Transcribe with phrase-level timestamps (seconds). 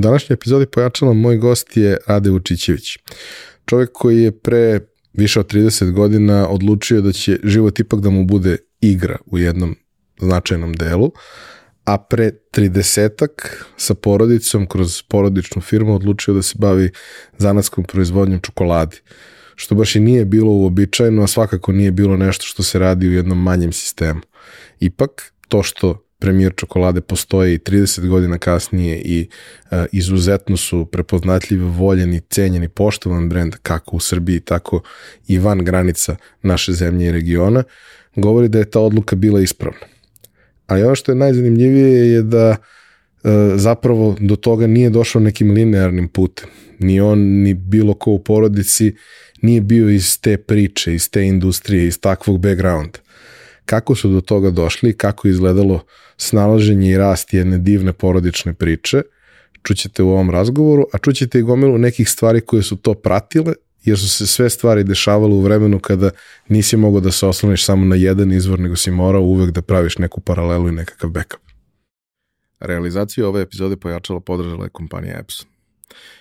[0.00, 2.98] Današnjoj epizodi pojačala moj gost je Rade Vučićević.
[3.66, 4.80] Čovjek koji je pre
[5.12, 9.76] više od 30 godina odlučio da će život ipak da mu bude igra u jednom
[10.20, 11.12] značajnom delu,
[11.84, 16.90] a pre 30-ak sa porodicom kroz porodičnu firmu odlučio da se bavi
[17.38, 18.96] zanatskom proizvodnjom čokoladi
[19.60, 23.12] što baš i nije bilo uobičajeno, a svakako nije bilo nešto što se radi u
[23.12, 24.20] jednom manjem sistemu.
[24.78, 29.28] Ipak, to što premijer čokolade postoji 30 godina kasnije i
[29.70, 34.82] uh, izuzetno su prepoznatljivi, voljeni, cenjeni, poštovan brend kako u Srbiji, tako
[35.28, 37.62] i van granica naše zemlje i regiona,
[38.16, 39.86] govori da je ta odluka bila ispravna.
[40.66, 46.08] Ali ono što je najzanimljivije je da uh, zapravo do toga nije došao nekim linearnim
[46.08, 46.48] putem.
[46.78, 48.94] Ni on, ni bilo ko u porodici
[49.42, 52.98] nije bio iz te priče, iz te industrije, iz takvog backgrounda.
[53.64, 55.84] Kako su do toga došli, kako je izgledalo
[56.16, 59.02] snalaženje i rast jedne divne porodične priče,
[59.62, 63.98] čućete u ovom razgovoru, a čućete i gomilu nekih stvari koje su to pratile, jer
[63.98, 66.10] su se sve stvari dešavale u vremenu kada
[66.48, 69.98] nisi mogao da se osloniš samo na jedan izvor, nego si morao uvek da praviš
[69.98, 71.40] neku paralelu i nekakav backup.
[72.60, 75.46] Realizaciju ove epizode pojačala podržala je kompanija Epson.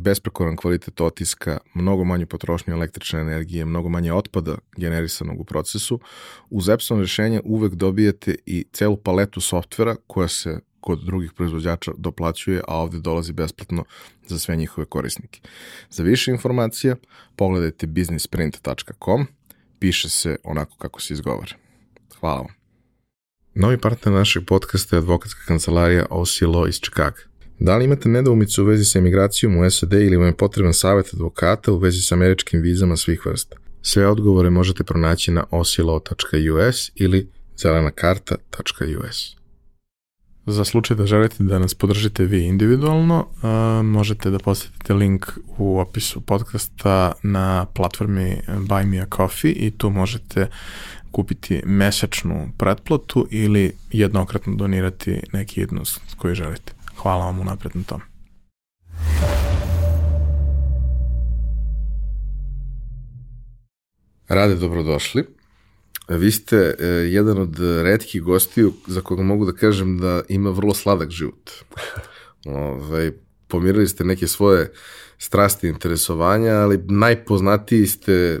[0.00, 6.00] besprekoran kvalitet otiska, mnogo manju potrošnju električne energije, mnogo manje otpada generisanog u procesu.
[6.50, 12.60] Uz Epson rešenje uvek dobijete i celu paletu softvera koja se kod drugih proizvođača doplaćuje,
[12.68, 13.84] a ovde dolazi besplatno
[14.26, 15.40] za sve njihove korisnike.
[15.90, 16.96] Za više informacija
[17.36, 19.26] pogledajte businessprint.com,
[19.78, 21.56] piše se onako kako se izgovara.
[22.20, 22.54] Hvala vam.
[23.54, 27.35] Novi partner našeg podcasta je advokatska kancelarija OC Law iz Čikaga.
[27.58, 31.14] Da li imate nedoumicu u vezi sa emigracijom u SAD ili vam je potreban savjet
[31.14, 33.56] advokata u vezi sa američkim vizama svih vrsta?
[33.82, 37.28] Sve odgovore možete pronaći na osilo.us ili
[37.58, 39.36] zelanakarta.us.
[40.46, 43.26] Za slučaj da želite da nas podržite vi individualno,
[43.84, 45.26] možete da posetite link
[45.58, 50.46] u opisu podcasta na platformi Buy Me a Coffee i tu možete
[51.10, 56.75] kupiti mesečnu pretplatu ili jednokratno donirati neki jednost koji želite.
[56.96, 58.00] Hvala vam unapred na tom.
[64.28, 65.24] Rade, dobrodošli.
[66.08, 70.74] Vi ste e, jedan od redkih gostiju za koga mogu da kažem da ima vrlo
[70.74, 71.50] sladak život.
[72.46, 73.12] Ove, ovaj,
[73.48, 74.72] pomirili ste neke svoje
[75.18, 78.40] strasti i interesovanja, ali najpoznatiji ste,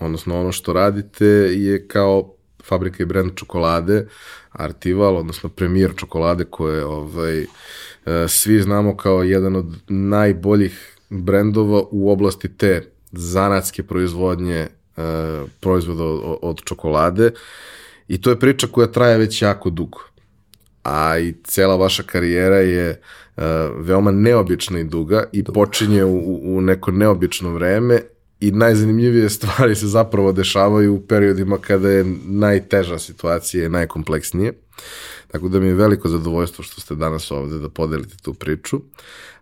[0.00, 2.34] odnosno ono što radite je kao
[2.64, 4.06] fabrika i brand čokolade,
[4.52, 7.46] Artival, odnosno premijer čokolade koje ovaj,
[8.28, 14.68] svi znamo kao jedan od najboljih brendova u oblasti te zanatske proizvodnje e,
[15.60, 16.04] proizvoda
[16.42, 17.30] od čokolade
[18.08, 19.98] i to je priča koja traje već jako dugo.
[20.84, 23.00] A i cela vaša karijera je
[23.36, 23.42] uh,
[23.78, 28.00] veoma neobična i duga i počinje u, u neko neobično vreme
[28.40, 34.52] i najzanimljivije stvari se zapravo dešavaju u periodima kada je najteža situacija i najkompleksnije.
[35.28, 38.80] Tako da mi je veliko zadovoljstvo što ste danas ovde da podelite tu priču,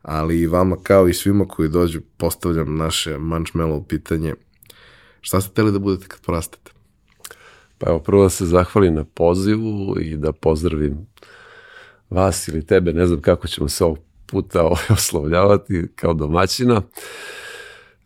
[0.03, 4.35] ali i vama kao i svima koji dođu postavljam naše mančmelo pitanje.
[5.21, 6.71] Šta ste teli da budete kad porastete?
[7.79, 11.07] Pa evo, prvo da se zahvalim na pozivu i da pozdravim
[12.11, 16.77] vas ili tebe, ne znam kako ćemo se ovog puta ovaj oslovljavati kao domaćina.
[16.77, 16.85] Uh,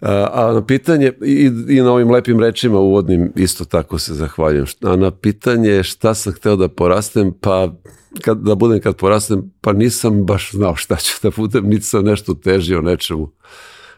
[0.07, 4.67] A na pitanje, i, i na ovim lepim rečima uvodnim isto tako se zahvaljujem.
[4.83, 7.75] A na pitanje šta sam hteo da porastem, pa
[8.21, 12.05] kad, da budem kad porastem, pa nisam baš znao šta ću da budem, niti sam
[12.05, 13.31] nešto težio nečemu.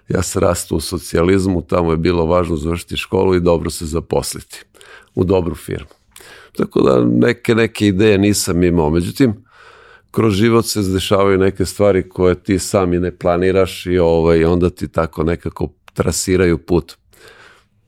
[0.09, 4.65] Ja sam rastu u socijalizmu, tamo je bilo važno završiti školu i dobro se zaposliti
[5.15, 5.91] u dobru firmu.
[6.57, 8.91] Tako da neke, neke ideje nisam imao.
[8.91, 9.35] Međutim,
[10.11, 14.89] kroz život se dešavaju neke stvari koje ti sami ne planiraš i ovaj, onda ti
[14.89, 16.97] tako nekako trasiraju put.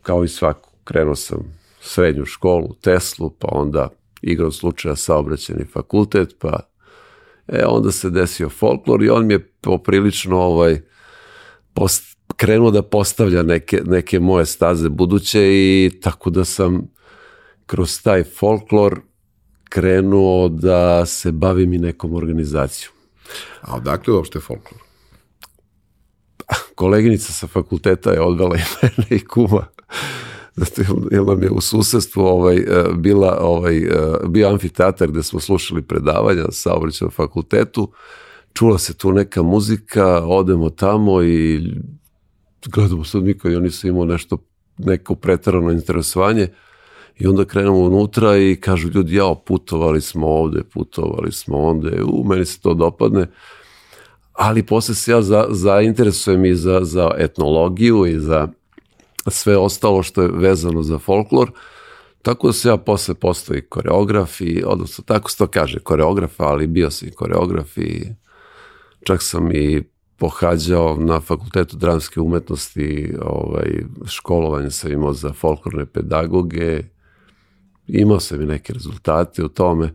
[0.03, 0.71] Kao i svaku.
[0.85, 3.89] Krenuo sam srednju školu, Teslu, pa onda
[4.23, 6.61] igrom slučaja saobraćeni fakultet, pa
[7.49, 10.81] e, onda se desio folklor i on mi je poprilično ovaj,
[11.75, 16.91] post, krenuo da postavlja neke, neke moje staze buduće i tako da sam
[17.67, 19.01] kroz taj folklor
[19.69, 22.93] krenuo da se bavim i nekom organizacijom.
[23.61, 24.88] A odakle uopšte folklor?
[26.79, 29.67] Koleginica sa fakulteta je odvela i mene i kuma.
[30.57, 33.89] Zato jer nam je u susedstvu ovaj, e, bila, ovaj, e,
[34.29, 37.93] bio amfiteatar gde smo slušali predavanja na saobraćenom fakultetu,
[38.53, 41.61] čula se tu neka muzika, odemo tamo i
[42.67, 44.39] gledamo sad Mika, ja nisam imao nešto,
[44.79, 46.49] neko pretarano interesovanje
[47.19, 52.25] i onda krenemo unutra i kažu ljudi, jao, putovali smo ovde, putovali smo ovde, u,
[52.25, 53.27] meni se to dopadne,
[54.39, 58.49] ali posle se ja za, zainteresujem i za, za etnologiju i za
[59.27, 61.51] sve ostalo što je vezano za folklor,
[62.23, 66.67] tako da se ja posle postoji koreograf i, odnosno tako se to kaže, koreograf, ali
[66.67, 68.07] bio sam i koreograf i
[69.03, 69.83] čak sam i
[70.17, 76.83] pohađao na fakultetu dramske umetnosti ovaj, školovanje sam imao za folklorne pedagoge,
[77.89, 79.95] imao sam i neke rezultate u tome,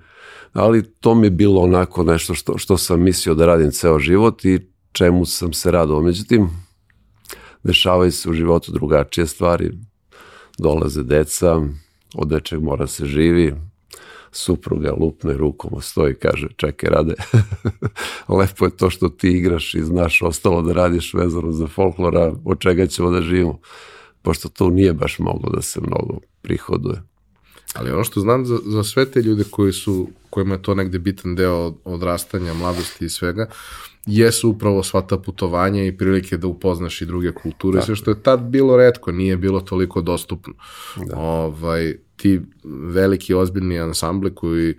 [0.54, 4.46] ali to mi je bilo onako nešto što, što sam mislio da radim ceo život
[4.46, 4.60] i
[4.92, 6.02] čemu sam se radao.
[6.02, 6.50] Međutim,
[7.64, 9.72] dešavaju se u životu drugačije stvari,
[10.58, 11.62] dolaze deca,
[12.16, 13.56] od nečeg mora se živi,
[14.32, 17.14] supruga lupne rukom stoji kaže čekaj rade
[18.40, 22.60] lepo je to što ti igraš i znaš ostalo da radiš vezano za folklora od
[22.60, 23.60] čega ćemo da živimo?
[24.22, 27.13] Pošto to nije baš moglo da se mnogo prihoduje
[27.74, 31.00] Ali ono što znam za, za sve te ljude koji su, kojima je to negde
[31.00, 33.48] bitan deo odrastanja, mladosti i svega,
[34.06, 38.24] jesu upravo sva ta putovanja i prilike da upoznaš i druge kulture, sve što je
[38.24, 40.54] tad bilo redko, nije bilo toliko dostupno.
[41.06, 41.18] Da.
[41.18, 44.76] Ovaj, ti veliki ozbiljni ansambli koji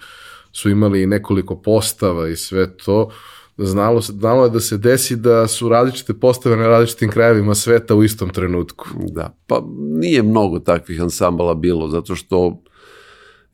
[0.53, 3.11] su imali nekoliko postava i sve to,
[3.59, 8.05] znalo, znalo je da se desi da su različite postave na različitim krajevima sveta u
[8.05, 8.87] istom trenutku.
[9.09, 12.63] Da, pa nije mnogo takvih ansambala bilo, zato što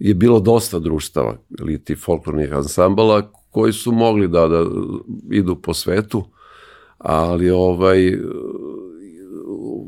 [0.00, 4.64] je bilo dosta društava ili ti folklornih ansambala koji su mogli da, da
[5.31, 6.25] idu po svetu,
[6.99, 8.19] ali ovaj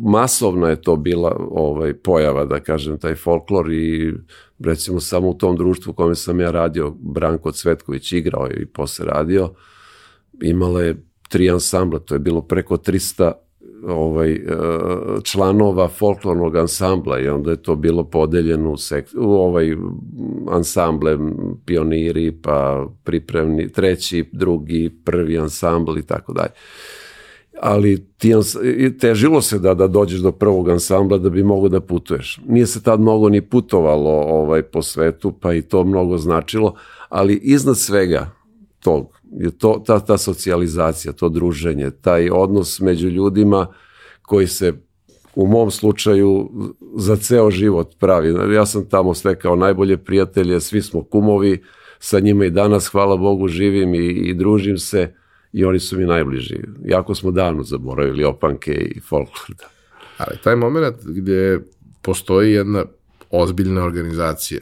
[0.00, 4.14] masovna je to bila ovaj pojava, da kažem, taj folklor i
[4.58, 9.06] recimo samo u tom društvu u kome sam ja radio, Branko Cvetković igrao i posle
[9.06, 9.50] radio,
[10.42, 13.32] imala je tri ansambla, to je bilo preko 300
[13.88, 14.40] ovaj, e,
[15.22, 19.76] članova folklornog ansambla i onda je to bilo podeljeno u, sek, u ovaj
[20.50, 21.18] ansamble
[21.64, 26.52] pioniri, pa pripremni, treći, drugi, prvi ansambl i tako dalje.
[27.60, 28.32] Ali ti,
[29.00, 32.40] težilo se da, da dođeš do prvog ansambla da bi mogo da putuješ.
[32.46, 36.74] Nije se tad mnogo ni putovalo ovaj, po svetu, pa i to mnogo značilo,
[37.08, 38.41] ali iznad svega
[38.82, 43.66] tog je to, ta, ta socijalizacija, to druženje, taj odnos među ljudima
[44.22, 44.72] koji se
[45.34, 46.50] u mom slučaju
[46.96, 48.54] za ceo život pravi.
[48.54, 51.62] Ja sam tamo sve kao najbolje prijatelje, svi smo kumovi,
[51.98, 55.14] sa njima i danas, hvala Bogu, živim i, i družim se
[55.52, 56.56] i oni su mi najbliži.
[56.84, 59.56] Jako smo davno zaboravili opanke i folklor.
[59.58, 59.66] Da.
[60.18, 61.60] Ali taj moment gdje
[62.02, 62.84] postoji jedna
[63.30, 64.60] ozbiljna organizacija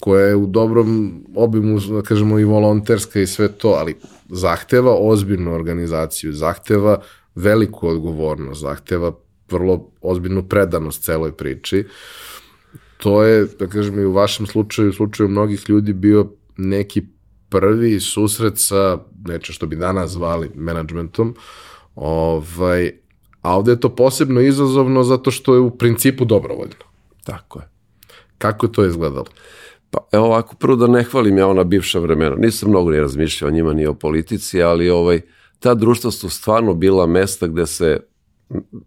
[0.00, 3.96] koja je u dobrom obimu, da kažemo, i volonterska i sve to, ali
[4.28, 7.00] zahteva ozbiljnu organizaciju, zahteva
[7.34, 9.12] veliku odgovornost, zahteva
[9.50, 11.84] vrlo ozbiljnu predanost celoj priči.
[12.96, 17.02] To je, da kažem, i u vašem slučaju, u slučaju mnogih ljudi bio neki
[17.48, 21.34] prvi susret sa nečem što bi danas zvali menadžmentom,
[21.94, 22.92] ovaj,
[23.42, 26.84] a ovde je to posebno izazovno zato što je u principu dobrovoljno.
[27.24, 27.68] Tako je.
[28.38, 29.26] Kako je to izgledalo?
[29.90, 32.36] Pa evo ovako, prvo da ne hvalim ja ona bivša vremena.
[32.36, 35.20] Nisam mnogo ni razmišljao o njima ni o politici, ali ovaj,
[35.58, 38.00] ta društva su stvarno bila mesta gde, se,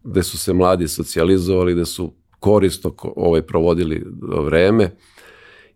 [0.04, 4.06] gde su se mladi socijalizovali, gde su korisno ovaj, provodili
[4.46, 4.96] vreme.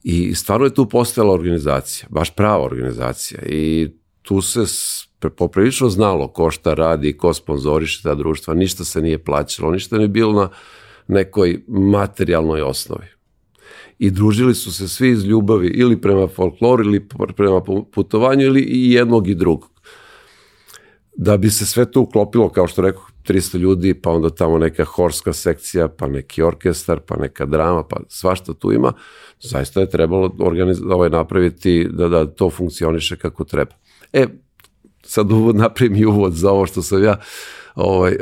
[0.03, 3.39] I stvarno je tu postojala organizacija, baš prava organizacija.
[3.45, 3.89] I
[4.21, 4.59] tu se
[5.37, 10.07] poprilično znalo ko šta radi, ko sponzoriše ta društva, ništa se nije plaćalo, ništa nije
[10.07, 10.49] bilo na
[11.07, 13.16] nekoj materijalnoj osnovi
[13.99, 17.61] i družili su se svi iz ljubavi ili prema folkloru ili prema
[17.91, 19.71] putovanju ili i jednog i drugog.
[21.15, 24.85] Da bi se sve to uklopilo, kao što rekao, 300 ljudi, pa onda tamo neka
[24.85, 28.93] horska sekcija, pa neki orkestar, pa neka drama, pa svašta tu ima,
[29.39, 30.35] zaista je trebalo
[30.89, 33.71] ovaj, napraviti da, da to funkcioniše kako treba.
[34.13, 34.25] E,
[35.03, 37.19] sad uvod napravim i uvod za ovo što sam ja
[37.75, 38.15] ovaj,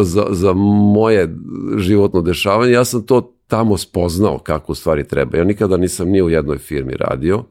[0.00, 0.52] za, za
[0.92, 1.36] moje
[1.76, 5.38] životno dešavanje, ja sam to tamo spoznao kako u stvari treba.
[5.38, 7.44] Ja nikada nisam ni u jednoj firmi radio,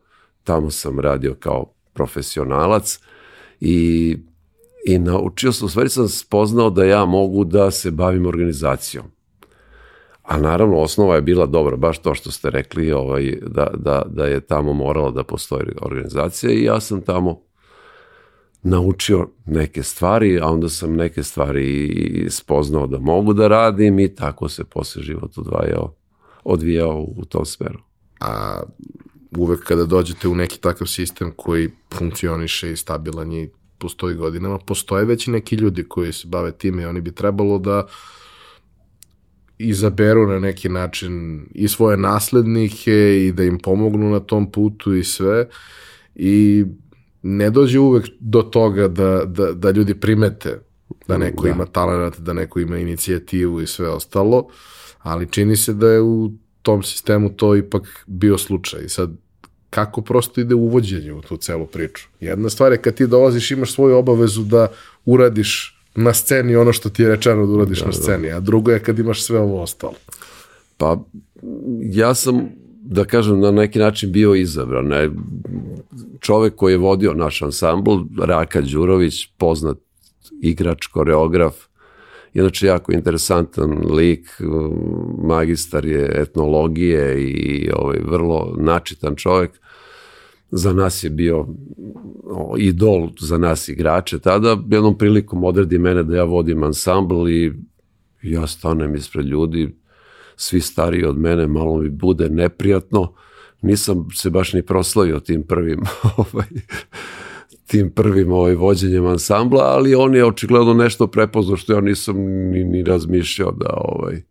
[0.43, 2.99] tamo sam radio kao profesionalac
[3.59, 4.17] i,
[4.85, 9.05] i naučio sam, u stvari sam spoznao da ja mogu da se bavim organizacijom.
[10.23, 14.25] A naravno, osnova je bila dobra, baš to što ste rekli, ovaj, da, da, da
[14.25, 17.41] je tamo morala da postoji organizacija i ja sam tamo
[18.65, 24.49] naučio neke stvari, a onda sam neke stvari spoznao da mogu da radim i tako
[24.49, 25.95] se posle život odvajao,
[26.43, 27.79] odvijao u tom smeru.
[28.19, 28.61] A
[29.37, 34.59] uvek kada dođete u neki takav sistem koji funkcioniše i stabilan je i postoji godinama,
[34.59, 37.87] postoje već i neki ljudi koji se bave time i oni bi trebalo da
[39.57, 45.03] izaberu na neki način i svoje naslednike i da im pomognu na tom putu i
[45.03, 45.49] sve
[46.15, 46.65] i
[47.27, 50.59] ne dođe uvek do toga da, da, da ljudi primete
[51.07, 51.49] da neko da.
[51.49, 54.47] ima talent, da neko ima inicijativu i sve ostalo,
[54.99, 58.83] ali čini se da je u tom sistemu to ipak bio slučaj.
[58.85, 59.11] I sad,
[59.69, 62.07] kako prosto ide uvođenje u tu celu priču?
[62.19, 64.67] Jedna stvar je kad ti dolaziš, imaš svoju obavezu da
[65.05, 67.97] uradiš na sceni ono što ti je rečeno da uradiš da, na da.
[67.97, 69.93] sceni, a drugo je kad imaš sve ovo ostalo.
[70.77, 71.03] Pa,
[71.81, 72.49] ja sam
[72.85, 74.87] da kažem, na neki način bio izabran.
[74.87, 75.09] Ne?
[76.19, 79.77] Čovek koji je vodio naš ansambl, Raka Đurović, poznat
[80.41, 81.55] igrač, koreograf,
[82.33, 84.29] inače jako interesantan lik,
[85.23, 89.51] magistar je etnologije i ovaj, vrlo načitan čovek.
[90.51, 91.47] Za nas je bio
[92.57, 94.19] idol, za nas igrače.
[94.19, 97.53] Tada jednom prilikom odredi mene da ja vodim ansambl i
[98.21, 99.75] ja stanem ispred ljudi,
[100.35, 103.13] svi stariji od mene, malo mi bude neprijatno.
[103.61, 105.81] Nisam se baš ni proslavio tim prvim
[106.17, 106.47] ovaj,
[107.67, 112.15] tim prvim ovaj, vođenjem ansambla, ali on je očigledno nešto prepoznao što ja nisam
[112.51, 114.21] ni, ni razmišljao da ovaj,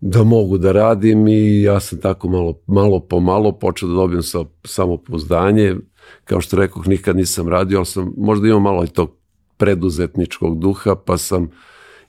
[0.00, 4.22] da mogu da radim i ja sam tako malo, malo po malo počeo da dobijem
[4.22, 5.76] sa, samopouzdanje.
[6.24, 9.10] Kao što rekoh, nikad nisam radio, ali sam možda imao malo i tog
[9.56, 11.50] preduzetničkog duha, pa sam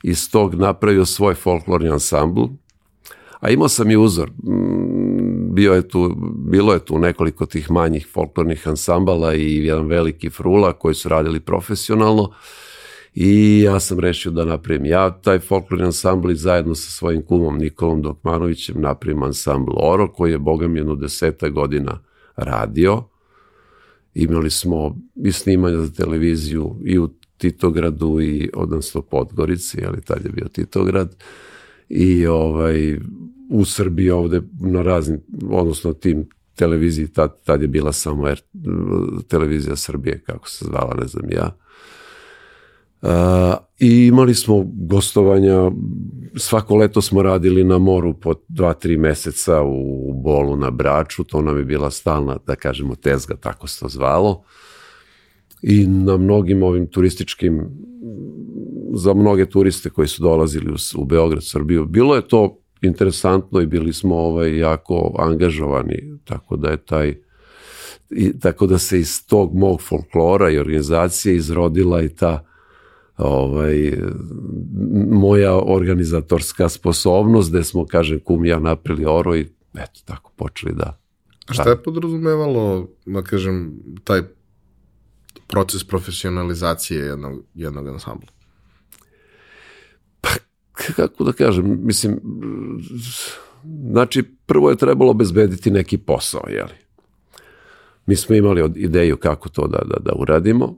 [0.03, 2.43] iz tog napravio svoj folklorni ansambl
[3.41, 4.29] A imao sam i uzor.
[4.29, 6.15] Mm, bio je tu,
[6.49, 11.39] bilo je tu nekoliko tih manjih folklornih ansambala i jedan veliki frula koji su radili
[11.39, 12.31] profesionalno
[13.13, 17.57] i ja sam rešio da napravim ja taj folklorni ansambl i zajedno sa svojim kumom
[17.57, 21.99] Nikolom Dokmanovićem napravim ansambl Oro koji je bogam jednu deseta godina
[22.35, 23.03] radio.
[24.13, 30.31] Imali smo i snimanja za televiziju i u Titogradu i odnosno Podgorici, ali tad je
[30.31, 31.15] bio Titograd
[31.93, 32.97] i ovaj
[33.49, 35.19] u Srbiji ovde na raznim,
[35.49, 38.41] odnosno tim televiziji, tad, tad je bila samo er,
[39.27, 41.57] televizija Srbije, kako se zvala, ne znam ja.
[43.01, 43.09] Uh,
[43.79, 45.71] I imali smo gostovanja,
[46.35, 51.41] svako leto smo radili na moru po dva, tri meseca u Bolu na Braču, to
[51.41, 54.43] nam je bila stalna, da kažemo, tezga, tako se to zvalo.
[55.61, 57.69] I na mnogim ovim turističkim,
[58.95, 63.65] za mnoge turiste koji su dolazili u, u Beograd, Srbiju, bilo je to interesantno i
[63.65, 67.15] bili smo ovaj, jako angažovani, tako da je taj
[68.09, 72.45] i, tako da se iz tog mog folklora i organizacije izrodila i ta
[73.17, 73.97] ovaj,
[75.09, 80.97] moja organizatorska sposobnost gde smo, kažem, kum ja naprili oro i eto, tako počeli da...
[81.47, 84.21] A šta je podrazumevalo, da kažem, taj
[85.47, 88.27] proces profesionalizacije jednog, jednog ansambla?
[90.95, 92.19] Kako da kažem, mislim,
[93.91, 96.73] znači prvo je trebalo obezbediti neki posao, jeli.
[98.05, 100.75] Mi smo imali ideju kako to da, da, da uradimo.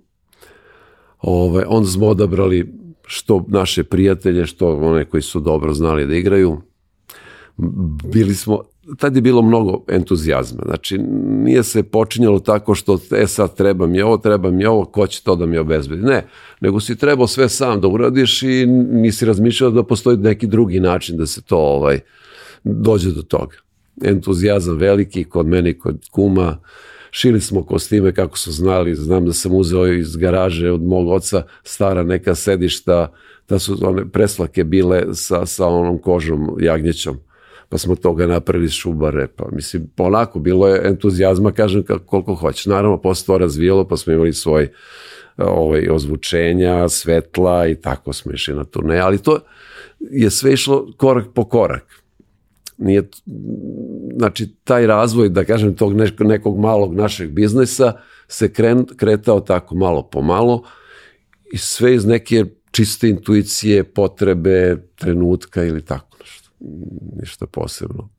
[1.22, 2.74] Ove, onda smo odabrali
[3.06, 6.62] što naše prijatelje, što one koji su dobro znali da igraju.
[8.14, 8.62] Bili smo,
[8.98, 10.62] tad je bilo mnogo entuzijazma.
[10.66, 10.98] Znači,
[11.28, 15.24] nije se počinjalo tako što, e sad treba mi ovo, treba mi ovo, ko će
[15.24, 16.02] to da mi obezbedi.
[16.02, 16.26] Ne,
[16.62, 21.18] nego si trebao sve sam da uradiš i nisi razmišljao da postoji neki drugi način
[21.18, 22.00] da se to ovaj,
[22.64, 23.56] dođe do toga.
[24.04, 26.58] Entuzijazam veliki kod mene kod kuma,
[27.12, 31.44] šili smo kostime kako su znali, znam da sam uzeo iz garaže od mog oca
[31.64, 33.12] stara neka sedišta,
[33.50, 37.20] da su one preslake bile sa, sa onom kožom jagnjećom
[37.70, 42.66] pa smo toga napravili šubare, pa mislim, polako, bilo je entuzijazma, kažem, koliko hoćeš.
[42.66, 44.70] Naravno, posle to razvijalo, pa smo imali svoj
[45.38, 49.40] ovaj, ozvučenja, svetla i tako smo išli na turne, ali to
[50.00, 52.04] je sve išlo korak po korak.
[52.78, 53.10] Nije,
[54.18, 57.94] znači, taj razvoj, da kažem, tog nekog, nekog malog našeg biznisa
[58.28, 60.64] se kren, kretao tako malo po malo
[61.54, 66.13] i sve iz neke čiste intuicije, potrebe, trenutka ili tako
[67.22, 68.10] ništa posebno.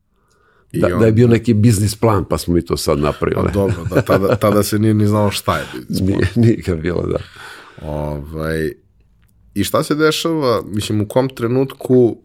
[0.73, 3.49] Da, on, da je bio neki biznis plan, pa smo mi to sad napravili.
[3.53, 6.09] Dobro, da, tada, tada se nije ni znao šta je biznis plan.
[6.09, 7.17] Nije, nije ga bilo, da.
[7.87, 8.71] Ovaj,
[9.53, 12.17] I šta se dešava, mislim, u kom trenutku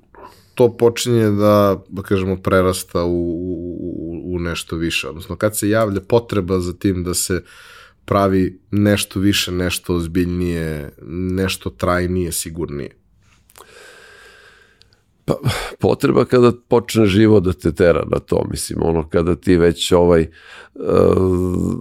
[0.55, 5.09] to počinje da, da kažemo, prerasta u, u, u nešto više?
[5.09, 7.43] Odnosno, kad se javlja potreba za tim da se
[8.05, 12.91] pravi nešto više, nešto ozbiljnije, nešto trajnije, sigurnije?
[15.31, 19.93] Pa, potreba kada počne život da te tera na to, mislim, ono kada ti već
[19.93, 20.27] ovaj,
[20.75, 21.73] uh,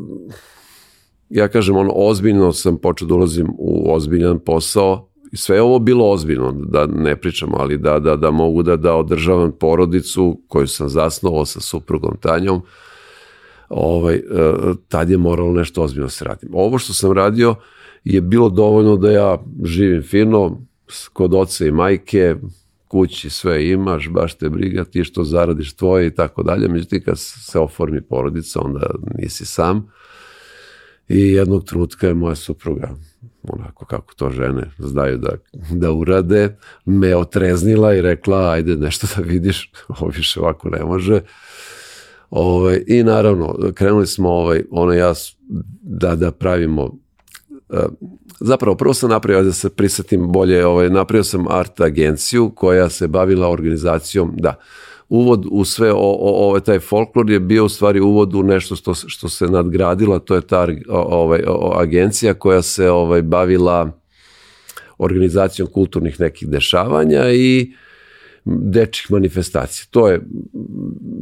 [1.29, 6.09] ja kažem, ono, ozbiljno sam počeo da ulazim u ozbiljan posao, sve je ovo bilo
[6.09, 10.89] ozbiljno, da ne pričamo, ali da, da, da mogu da, da održavam porodicu koju sam
[10.89, 12.61] zasnovao sa suprugom Tanjom,
[13.69, 14.21] ovaj, e,
[14.87, 16.49] tad je moralo nešto ozbiljno da se radim.
[16.53, 17.55] Ovo što sam radio
[18.03, 20.61] je bilo dovoljno da ja živim fino,
[21.13, 22.35] kod oca i majke,
[22.89, 27.19] kući sve imaš, baš te briga, ti što zaradiš tvoje i tako dalje, međutim kad
[27.19, 29.91] se oformi porodica, onda nisi sam.
[31.07, 32.89] I jednog trenutka je moja supruga,
[33.43, 35.29] onako kako to žene znaju da,
[35.71, 41.13] da urade, me otreznila i rekla, ajde nešto da vidiš, ovo više ovako ne može.
[41.13, 41.23] Ove,
[42.29, 45.13] ovaj, I naravno, krenuli smo ovaj, ono ja
[45.81, 46.97] da, da pravimo
[48.39, 53.07] zapravo prvo sam napravio da se prisetim bolje, ovaj, napravio sam art agenciju koja se
[53.07, 54.55] bavila organizacijom, da,
[55.09, 58.75] uvod u sve o, o, ovaj taj folklor je bio u stvari uvod u nešto
[58.75, 61.43] što, što se nadgradila, to je ta ovaj,
[61.75, 63.91] agencija koja se ovaj, bavila
[64.97, 67.73] organizacijom kulturnih nekih dešavanja i
[68.45, 69.85] dečih manifestacija.
[69.89, 70.21] To je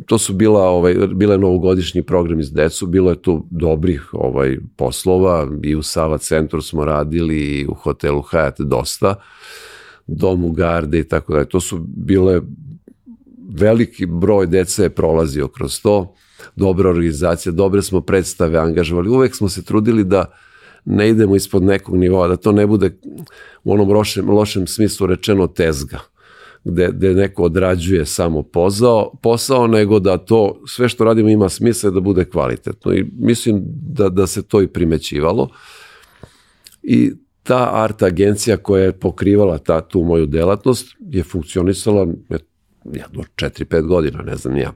[0.05, 5.47] to su bila ovaj bile novogodišnji program iz decu, bilo je tu dobrih ovaj poslova
[5.63, 9.15] i u Sava centru smo radili i u hotelu Hyatt dosta
[10.07, 11.49] domu garde i tako dalje.
[11.49, 12.41] To su bile
[13.49, 16.15] veliki broj dece je prolazio kroz to,
[16.55, 20.25] dobra organizacija, dobre smo predstave angažovali, uvek smo se trudili da
[20.85, 22.97] ne idemo ispod nekog nivoa, da to ne bude
[23.63, 25.99] u onom lošem, lošem smislu rečeno tezga,
[26.63, 31.89] gde, gde neko odrađuje samo posao, posao, nego da to sve što radimo ima smisla
[31.91, 35.49] da bude kvalitetno i mislim da, da se to i primećivalo
[36.83, 37.11] i
[37.43, 42.07] ta art agencija koja je pokrivala ta, tu moju delatnost je funkcionisala
[42.85, 44.73] jedno 4-5 godina, ne znam ja.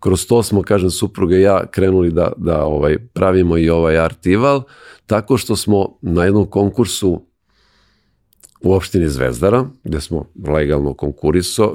[0.00, 4.62] Kroz to smo, kažem, supruga ja krenuli da, da ovaj, pravimo i ovaj artival,
[5.06, 7.26] tako što smo na jednom konkursu
[8.64, 10.94] u opštini Zvezdara, gde smo legalno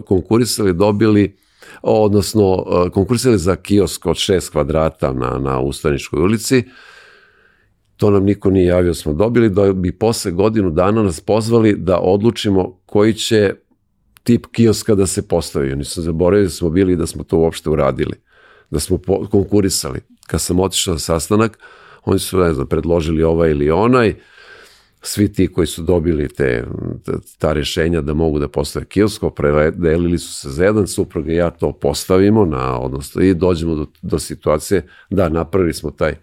[0.06, 1.36] konkurisali, dobili,
[1.82, 6.64] odnosno konkurisali za kiosk od 6 kvadrata na, na Ustaničkoj ulici,
[7.98, 12.00] to nam niko nije javio, smo dobili, da bi posle godinu dana nas pozvali da
[12.00, 13.54] odlučimo koji će
[14.24, 15.76] tip kioska da se postavi.
[15.76, 18.16] Nisam zaboravio da smo bili da smo to uopšte uradili,
[18.70, 19.00] da smo
[19.32, 20.00] konkurisali.
[20.28, 21.60] Kad sam otišao na sastanak,
[22.06, 24.16] oni su, ne znam, predložili ovaj ili onaj,
[25.02, 26.64] svi ti koji su dobili te,
[27.38, 31.50] ta rešenja da mogu da postave kiosko, predelili su se za jedan suprug i ja
[31.50, 36.16] to postavimo, na, odnosno i dođemo do, do situacije da napravili smo taj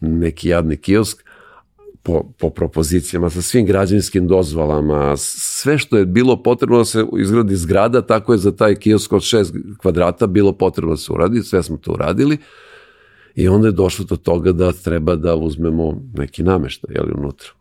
[0.00, 1.24] neki jadni kiosk,
[2.02, 7.56] po, po propozicijama, sa svim građanskim dozvolama, sve što je bilo potrebno da se izgradi
[7.56, 11.62] zgrada, tako je za taj kiosk od šest kvadrata bilo potrebno da se uradi, sve
[11.62, 12.38] smo to uradili
[13.34, 17.57] i onda je došlo do toga da treba da uzmemo neki nameštaj, jel, unutra.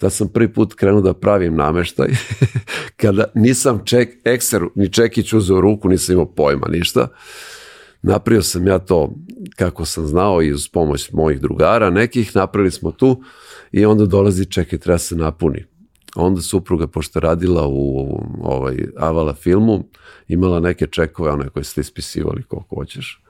[0.00, 2.08] Da sam prvi put krenuo da pravim nameštaj,
[3.00, 7.08] kada nisam ček, ekser, ni čekić uzeo ruku, nisam imao pojma, ništa,
[8.02, 9.14] napravio sam ja to
[9.56, 13.22] kako sam znao i uz pomoć mojih drugara nekih, napravili smo tu,
[13.72, 15.64] i onda dolazi, čekaj, treba se napuni.
[16.16, 19.84] Onda supruga, pošto radila u ovaj, Avala filmu,
[20.28, 23.22] imala neke čekove, one koje ste ispisivali koliko hoćeš.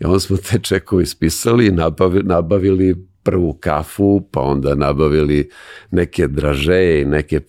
[0.00, 5.50] I onda smo te čekove ispisali i nabavili, nabavili prvu kafu, pa onda nabavili
[5.90, 7.40] neke dražeje i neke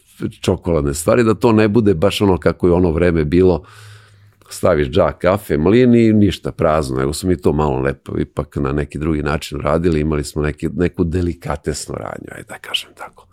[0.41, 3.63] čokoladne stvari, da to ne bude baš ono kako je ono vreme bilo,
[4.49, 8.71] staviš džak kafe, mlin i ništa prazno, nego smo mi to malo lepo ipak na
[8.71, 13.27] neki drugi način radili, imali smo neki, neku delikatesnu radnju, ajde da kažem tako.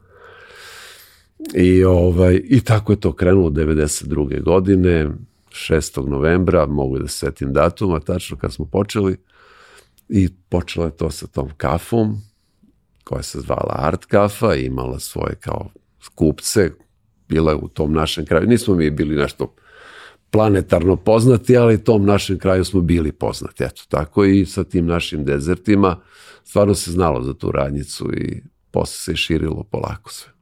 [1.55, 4.43] I, ovaj, I tako je to krenulo 92.
[4.43, 5.11] godine,
[5.51, 6.09] 6.
[6.09, 9.17] novembra, mogu da se setim datuma, tačno kad smo počeli,
[10.09, 12.17] i počelo je to sa tom kafom,
[13.09, 15.71] koja se zvala Art Kafa, imala svoje kao
[16.15, 16.71] kupce,
[17.29, 19.55] bila je u tom našem kraju, nismo mi bili nešto
[20.31, 23.65] planetarno poznati, ali tom našem kraju smo bili poznati.
[23.65, 26.01] Eto, tako i sa tim našim dezertima
[26.45, 30.33] stvarno se znalo za tu radnjicu i posle se širilo polako sve.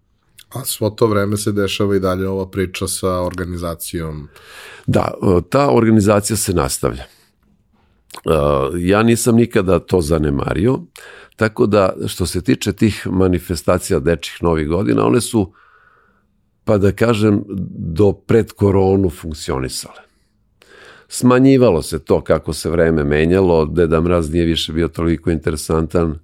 [0.55, 4.29] A svo to vreme se dešava i dalje ova priča sa organizacijom?
[4.87, 7.05] Da, e, ta organizacija se nastavlja.
[8.15, 8.31] E,
[8.79, 10.79] ja nisam nikada to zanemario,
[11.37, 15.53] tako da što se tiče tih manifestacija dečih novih godina, one su
[16.65, 17.45] pa da kažem,
[17.79, 20.03] do pred koronu funkcionisale.
[21.09, 26.19] Smanjivalo se to kako se vreme menjalo, Deda Mraz nije više bio toliko interesantan,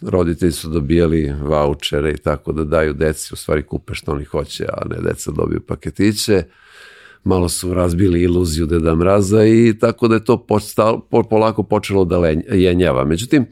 [0.00, 4.66] roditelji su dobijali vouchere i tako da daju deci, u stvari kupe što oni hoće,
[4.72, 6.42] a ne deca dobiju paketiće.
[7.24, 12.28] Malo su razbili iluziju Deda Mraza i tako da je to postalo, polako počelo da
[12.52, 13.04] jenjava.
[13.04, 13.46] Međutim,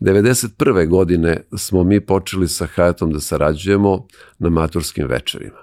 [0.00, 0.88] 91.
[0.88, 4.06] godine smo mi počeli sa Hayatom da sarađujemo
[4.38, 5.58] na maturskim večerima.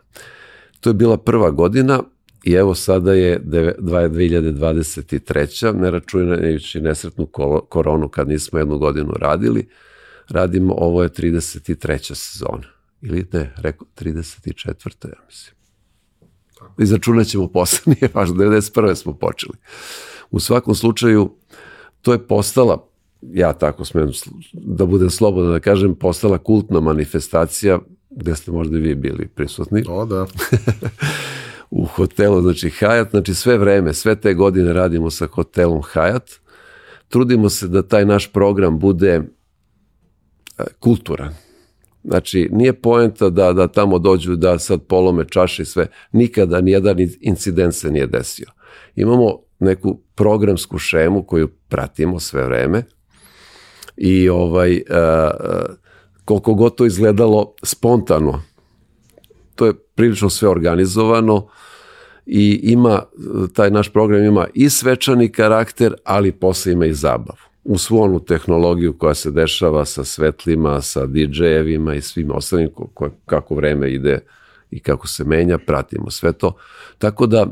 [0.79, 2.03] To je bila prva godina
[2.43, 5.73] i evo sada je 2023.
[5.73, 7.25] ne računajući nesretnu
[7.69, 9.67] koronu kad nismo jednu godinu radili,
[10.29, 12.15] radimo, ovo je 33.
[12.15, 12.67] sezona.
[13.01, 15.07] Ili ne, rekao, 34.
[15.07, 15.52] ja mislim.
[16.80, 18.95] Izračunat ćemo posle, nije važno, 91.
[18.95, 19.54] smo počeli.
[20.32, 21.36] U svakom slučaju,
[22.02, 22.88] to je postala,
[23.21, 24.12] ja tako smem
[24.54, 29.84] da budem slobodan da kažem, postala kultna manifestacija gde ste možda i vi bili prisutni.
[29.88, 30.26] O, da.
[31.69, 36.39] u hotelu, znači Hyatt, znači sve vreme, sve te godine radimo sa hotelom Hyatt.
[37.08, 39.21] Trudimo se da taj naš program bude
[40.58, 41.34] E, kulturan.
[42.03, 45.87] Znači, nije poenta da, da tamo dođu da sad polome čaše i sve.
[46.11, 48.47] Nikada nijedan incident se nije desio.
[48.95, 52.83] Imamo neku programsku šemu koju pratimo sve vreme
[53.97, 55.75] i ovaj, uh,
[56.25, 58.43] koliko god to izgledalo spontano,
[59.55, 61.47] to je prilično sve organizovano
[62.25, 63.03] i ima,
[63.53, 68.19] taj naš program ima i svečani karakter, ali posle ima i zabavu u svu onu
[68.19, 72.69] tehnologiju koja se dešava sa svetlima, sa DJ-evima i svim ostalim
[73.26, 74.19] kako vreme ide
[74.71, 76.56] i kako se menja, pratimo sve to.
[76.97, 77.47] Tako da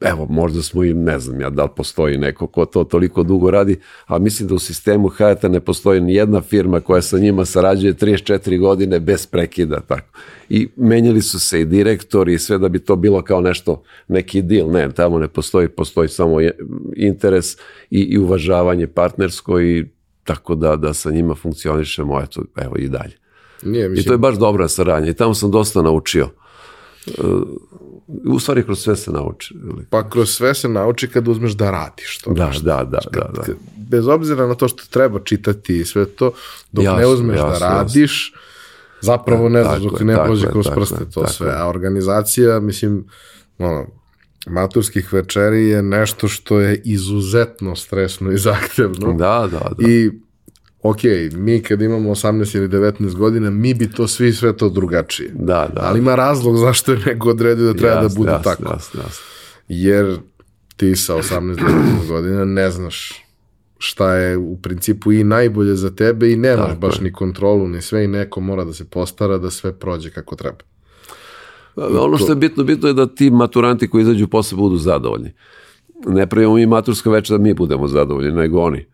[0.00, 3.50] evo, možda smo i, ne znam ja da li postoji neko ko to toliko dugo
[3.50, 7.44] radi, a mislim da u sistemu Hayata ne postoji ni jedna firma koja sa njima
[7.44, 10.06] sarađuje 34 godine bez prekida, tako.
[10.48, 14.42] I menjali su se i direktori i sve da bi to bilo kao nešto, neki
[14.42, 16.36] deal, ne, tamo ne postoji, postoji samo
[16.96, 17.54] interes
[17.90, 19.86] i, i uvažavanje partnersko i
[20.24, 23.16] tako da, da sa njima funkcionišemo, eto, evo i dalje.
[23.62, 24.02] Nije, mislim...
[24.02, 26.28] I to je baš dobra saradnja i tamo sam dosta naučio
[28.24, 29.54] u stvari kroz sve se nauči.
[29.90, 32.32] Pa kroz sve se nauči kad uzmeš da radiš to.
[32.32, 33.42] Da, da, da, da, da.
[33.76, 36.32] Bez obzira na to što treba čitati i sve to,
[36.72, 38.40] dok jasno, ne uzmeš jasno, da radiš, jasno.
[39.00, 41.52] zapravo ne znaš dok ne prođe kroz prste to tako sve.
[41.56, 43.04] A organizacija, mislim,
[43.58, 43.86] ono,
[44.46, 49.12] maturskih večeri je nešto što je izuzetno stresno i zahtevno.
[49.12, 49.88] Da, da, da.
[49.88, 50.10] I
[50.90, 55.30] ok, mi kad imamo 18 ili 19 godina, mi bi to svi sve to drugačije.
[55.34, 55.80] Da, da.
[55.84, 58.72] Ali ima razlog zašto je neko odredio da treba jasne, da bude jasne, tako.
[58.72, 59.24] Jasne, jasne.
[59.68, 60.16] Jer
[60.76, 63.22] ti sa 18-19 godina ne znaš
[63.78, 67.02] šta je u principu i najbolje za tebe i nemaš tako baš je.
[67.02, 70.58] ni kontrolu ni sve i neko mora da se postara da sve prođe kako treba.
[71.76, 75.32] Ono što je bitno, bitno je da ti maturanti koji izađu posle budu zadovoljni.
[76.06, 78.86] Ne pravimo mi maturska večer da mi budemo zadovoljni, nego oni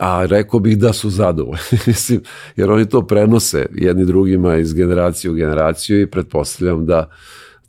[0.00, 2.20] a rekao bih da su zadovoljni, mislim,
[2.56, 7.10] jer oni to prenose jedni drugima iz generacije u generaciju i pretpostavljam da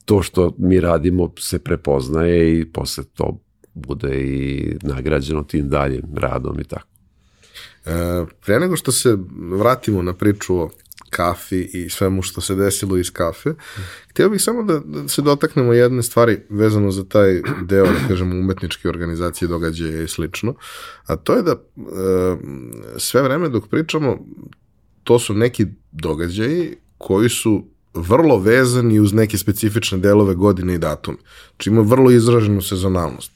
[0.06, 3.40] to što mi radimo se prepoznaje i posle to
[3.74, 6.88] bude i nagrađeno tim daljim radom i tako.
[7.86, 9.18] E, pre nego što se
[9.58, 10.70] vratimo na priču o
[11.14, 13.54] kafi i svemu što se desilo iz kafe.
[14.10, 18.36] Htio bih samo da, da se dotaknemo jedne stvari vezano za taj deo, da kažemo,
[18.36, 20.56] umetničke organizacije, događaja i slično,
[21.06, 21.58] a to je da e,
[22.98, 24.18] sve vreme dok pričamo,
[25.04, 31.18] to su neki događaji koji su vrlo vezani uz neke specifične delove godine i datume.
[31.50, 33.32] Znači ima vrlo izraženu sezonalnost.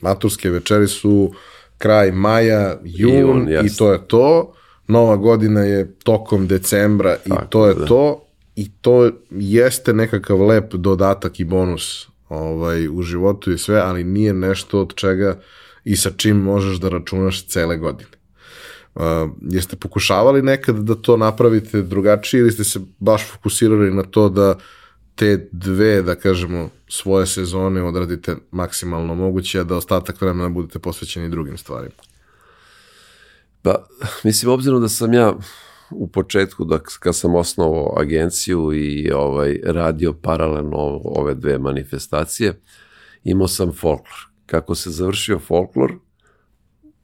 [0.00, 1.32] Maturske večeri su
[1.78, 4.54] kraj maja, jun, jun i to je to
[4.88, 7.86] nova godina je tokom decembra i Tako, to je da.
[7.86, 8.24] to
[8.56, 14.34] i to jeste nekakav lep dodatak i bonus ovaj, u životu i sve, ali nije
[14.34, 15.40] nešto od čega
[15.84, 18.10] i sa čim možeš da računaš cele godine.
[18.94, 19.02] Uh,
[19.40, 24.58] jeste pokušavali nekad da to napravite drugačije ili ste se baš fokusirali na to da
[25.14, 31.28] te dve, da kažemo, svoje sezone odradite maksimalno moguće, a da ostatak vremena budete posvećeni
[31.28, 31.94] drugim stvarima?
[33.64, 33.86] Pa,
[34.24, 35.34] mislim, obzirom da sam ja
[35.90, 42.60] u početku, da kad sam osnovao agenciju i ovaj, radio paralelno ove dve manifestacije,
[43.24, 44.28] imao sam folklor.
[44.46, 45.92] Kako se završio folklor,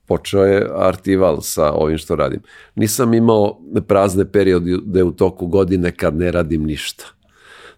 [0.07, 2.41] počeo je artival sa ovim što radim.
[2.75, 7.05] Nisam imao prazne periode u toku godine kad ne radim ništa.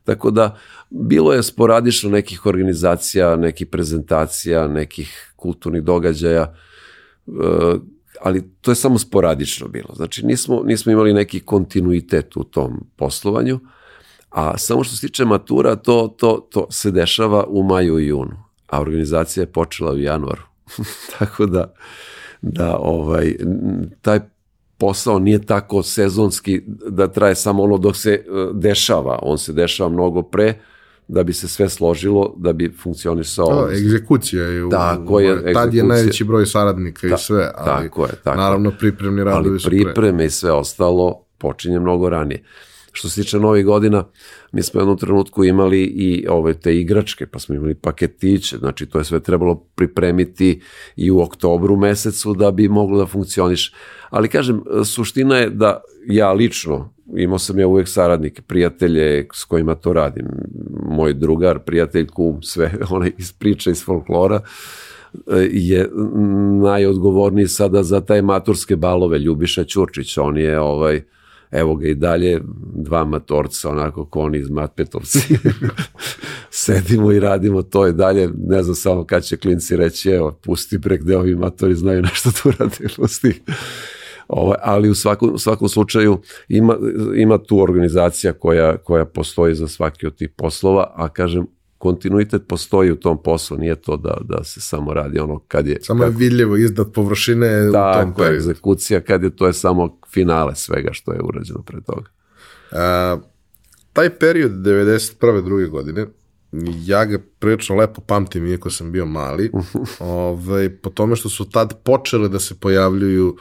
[0.05, 0.59] Tako da,
[0.91, 6.55] bilo je sporadično nekih organizacija, nekih prezentacija, nekih kulturnih događaja,
[7.27, 7.33] e,
[8.23, 9.95] ali to je samo sporadično bilo.
[9.95, 13.61] Znači nismo, nismo imali neki kontinuitet u tom poslovanju,
[14.33, 18.37] A samo što se tiče matura, to, to, to se dešava u maju i junu,
[18.67, 20.43] a organizacija je počela u januaru.
[21.19, 21.75] Tako da,
[22.43, 23.37] da ovaj,
[24.01, 24.21] taj
[24.79, 29.91] posao nije tako sezonski da traje samo ono dok se e, dešava, on se dešava
[29.91, 30.59] mnogo pre,
[31.13, 33.67] da bi se sve složilo, da bi funkcionisao.
[33.67, 35.55] Da, egzekucija je u, tako je, egzekucija.
[35.55, 39.49] tad je najveći broj saradnika Ta, i sve, ali tako je, tako naravno pripremni radovi
[39.49, 39.79] ali su pre.
[39.79, 42.43] pripreme i sve ostalo počinje mnogo ranije.
[42.93, 44.05] Što se tiče novih godina,
[44.53, 48.87] mi smo u jednom trenutku imali i ove te igračke, pa smo imali paketiće, znači
[48.87, 50.61] to je sve trebalo pripremiti
[50.97, 53.75] i u oktobru mesecu da bi moglo da funkcioniš.
[54.11, 59.75] Ali kažem, suština je da ja lično, imao sam ja uvek saradnike, prijatelje s kojima
[59.75, 60.27] to radim,
[60.89, 64.41] moj drugar, prijatelj, kum, sve, onaj iz priče, iz folklora,
[65.51, 65.91] je
[66.63, 71.03] najodgovorniji sada za taj maturske balove, Ljubiša Ćurčić, on je ovaj,
[71.53, 72.41] evo ga i dalje,
[72.75, 75.19] dva matorca, onako ko oni iz Matpetovci.
[76.51, 80.79] Sedimo i radimo to i dalje, ne znam samo kad će klinci reći, evo, pusti
[80.79, 83.43] brek gde ovi matori znaju nešto tu radi, pusti.
[84.29, 86.77] Ovaj, ali u svakom, u svakom slučaju ima,
[87.17, 91.47] ima tu organizacija koja, koja postoji za svaki od tih poslova, a kažem,
[91.83, 95.79] kontinuitet postoji u tom poslu, nije to da, da se samo radi ono kad je...
[95.83, 98.37] Samo je vidljivo iznad površine u tom periodu.
[98.37, 102.11] egzekucija kad je, to je samo finale svega što je urađeno pre toga.
[102.73, 103.17] A,
[103.93, 105.45] taj period 91.
[105.45, 106.07] druge godine,
[106.85, 109.51] ja ga prilično lepo pamtim, iako sam bio mali,
[109.99, 113.37] ovaj, po tome što su tad počele da se pojavljuju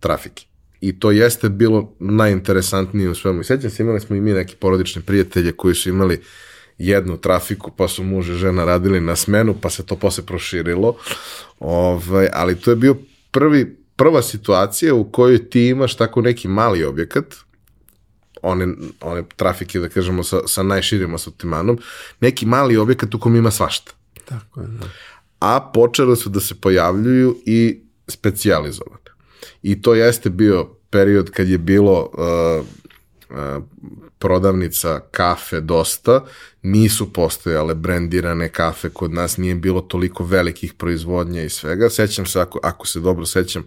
[0.00, 0.46] trafike.
[0.80, 3.40] I to jeste bilo najinteresantnije u svemu.
[3.40, 6.20] I Sećam se, imali smo i mi neki porodični prijatelje koji su imali
[6.78, 10.96] jednu trafiku, pa su muž i žena radili na smenu, pa se to posle proširilo.
[11.60, 12.96] Ovaj, ali to je bio
[13.30, 17.34] prvi, prva situacija u kojoj ti imaš tako neki mali objekat,
[18.42, 18.66] one,
[19.00, 21.78] one trafike, da kažemo, sa, sa najširim asortimanom,
[22.20, 23.92] neki mali objekat u kom ima svašta.
[24.24, 24.86] Tako je, da.
[25.40, 29.04] A počele su da se pojavljuju i specijalizovane.
[29.62, 32.66] I to jeste bio period kad je bilo uh,
[33.30, 33.64] uh,
[34.24, 36.24] prodavnica kafe dosta,
[36.62, 41.90] nisu postojale brendirane kafe kod nas, nije bilo toliko velikih proizvodnja i svega.
[41.90, 43.64] Sećam se, ako, ako se dobro sećam,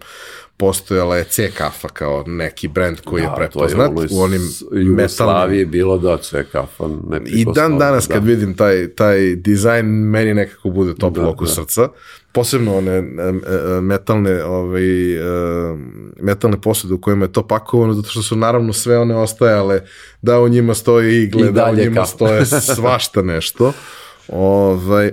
[0.56, 4.42] postojala je C kafa kao neki brend koji Da, je je prepoznat iz u onim
[4.72, 8.26] Jugoslavije bilo da sve kafa ne I dan danas kad da.
[8.26, 11.50] vidim taj, taj dizajn, meni nekako bude toplo Da, oko da.
[11.50, 11.88] srca.
[12.32, 13.02] Posebno one
[13.82, 14.82] metalne, ovaj,
[16.20, 19.80] metalne posude u kojima je to pakovano, zato što su naravno sve one ostajale,
[20.22, 22.06] da u njima stoje igle, I da u njima kafa.
[22.06, 23.72] stoje svašta nešto.
[24.28, 25.12] Ovaj,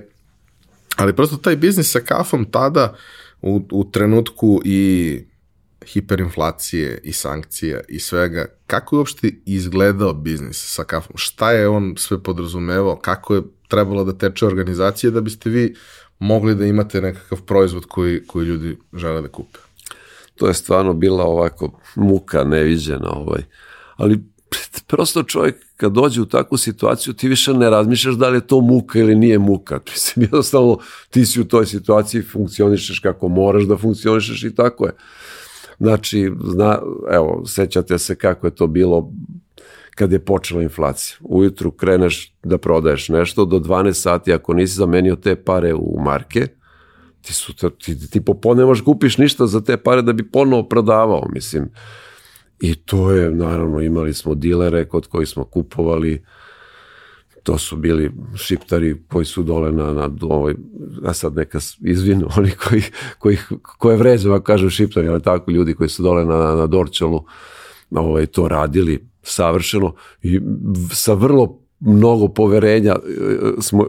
[0.96, 2.96] ali prosto taj biznis sa kafom tada
[3.42, 5.22] u, u trenutku i
[5.86, 11.18] hiperinflacije i sankcija i svega, kako je uopšte izgledao biznis sa kafom?
[11.18, 12.96] Šta je on sve podrazumevao?
[12.96, 15.76] Kako je trebalo da teče organizacija da biste vi
[16.20, 19.60] mogli da imate nekakav proizvod koji, koji ljudi žele da kupe?
[20.36, 23.42] to je stvarno bila ovako muka neviđena ovaj.
[23.96, 24.24] ali
[24.88, 28.62] prosto čovjek kad dođe u takvu situaciju ti više ne razmišljaš da li je to
[28.62, 30.78] muka ili nije muka mislim jednostavno
[31.10, 34.92] ti si u toj situaciji funkcionišeš kako moraš da funkcionišeš i tako je
[35.80, 36.80] znači zna,
[37.12, 39.12] evo sećate se kako je to bilo
[39.96, 41.18] kad je počela inflacija.
[41.22, 46.48] Ujutru kreneš da prodaješ nešto, do 12 sati ako nisi zamenio te pare u marke,
[47.22, 51.28] ti, su, ti, ti popodne možeš kupiš ništa za te pare da bi ponovo prodavao,
[51.34, 51.70] mislim.
[52.60, 56.24] I to je, naravno, imali smo dilere kod kojih smo kupovali,
[57.44, 60.56] to su bili šiptari koji su dole na, na ovoj,
[61.06, 62.84] a sad neka izvinu, oni koji,
[63.20, 67.24] koji, koje vređam, ako kažem šiptari, ali tako ljudi koji su dole na, na Dorčelu
[67.92, 70.42] ovaj, to radili savršeno i
[70.94, 73.88] sa vrlo mnogo poverenja e, smo,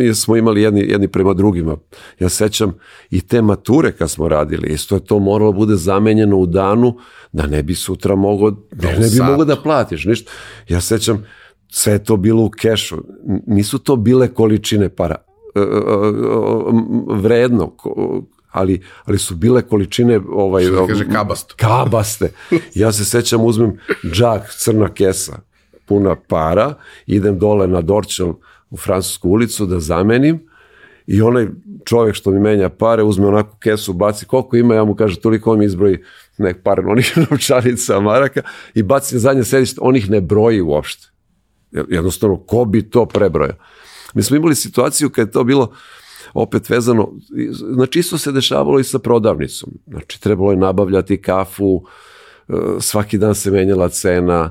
[0.00, 1.76] e, smo imali jedni, jedni prema drugima.
[2.20, 2.74] Ja sećam
[3.10, 6.96] i te mature kad smo radili, isto je to moralo bude zamenjeno u danu
[7.32, 9.30] da ne bi sutra mogo, da ne bi satu.
[9.30, 10.30] mogo da platiš ništa.
[10.68, 11.24] Ja sećam,
[11.68, 12.96] sve je to bilo u kešu.
[13.46, 15.16] Nisu to bile količine para.
[15.54, 15.60] E,
[17.08, 17.76] vredno,
[18.52, 21.54] ali, ali su bile količine ovaj, Što kaže, kabasto.
[21.58, 22.32] kabaste.
[22.74, 23.78] Ja se sećam, uzmem
[24.12, 25.38] džak, crna kesa,
[25.86, 26.74] puna para,
[27.06, 28.32] idem dole na Dorčel
[28.70, 30.40] u Francusku ulicu da zamenim
[31.06, 31.46] i onaj
[31.84, 35.52] čovjek što mi menja pare uzme onakvu kesu, baci koliko ima, ja mu kažem toliko
[35.52, 35.98] on mi izbroji
[36.38, 38.42] nek par onih novčanica, maraka
[38.74, 41.08] i baci na zadnje sedište, on ih ne broji uopšte.
[41.88, 43.56] Jednostavno, ko bi to prebrojao?
[44.14, 45.72] Mi smo imali situaciju kad je to bilo
[46.34, 47.12] opet vezano,
[47.74, 49.70] znači isto se dešavalo i sa prodavnicom.
[49.86, 51.82] Znači trebalo je nabavljati kafu,
[52.48, 54.50] e, svaki dan se menjala cena,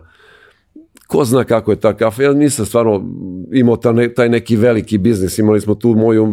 [1.12, 3.04] ko zna kako je ta kafa, ja nisam stvarno
[3.54, 3.78] imao
[4.16, 6.28] taj neki veliki biznis, imali smo tu moju,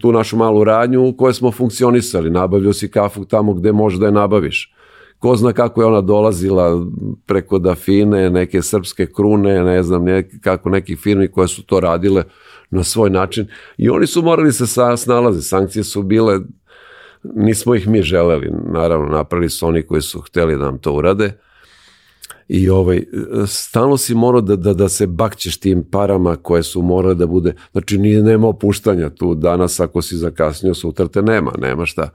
[0.00, 4.06] tu našu malu radnju u kojoj smo funkcionisali, nabavljao si kafu tamo gde možeš da
[4.06, 4.74] je nabaviš.
[5.18, 6.86] Ko zna kako je ona dolazila
[7.26, 10.04] preko Dafine, neke srpske krune, ne znam,
[10.40, 12.24] kako nekih firmi koje su to radile
[12.70, 13.46] na svoj način.
[13.78, 14.64] I oni su morali se
[14.96, 16.38] snalaze, sankcije su bile,
[17.22, 21.32] nismo ih mi želeli, naravno napravili su oni koji su hteli da nam to urade,
[22.52, 23.04] i ovaj,
[23.46, 27.54] stalno si morao da, da, da se bakćeš tim parama koje su morale da bude,
[27.72, 29.34] znači nije, nema opuštanja tu.
[29.34, 32.10] Danas ako si zakasnio, sutra te nema, nema šta.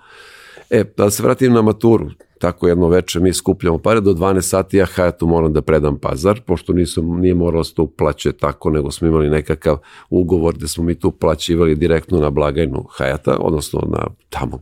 [0.70, 4.78] E, da se vratim na maturu, tako jedno večer mi skupljamo pare, do 12 sati
[4.78, 8.91] ja Hajatu moram da predam pazar, pošto nisam, nije moralo se to uplaćuje tako, nego
[8.91, 9.78] smo imali nekakav
[10.10, 14.60] ugovor gde smo mi tu plaćivali direktno na blagajnu Hajata, odnosno na tamo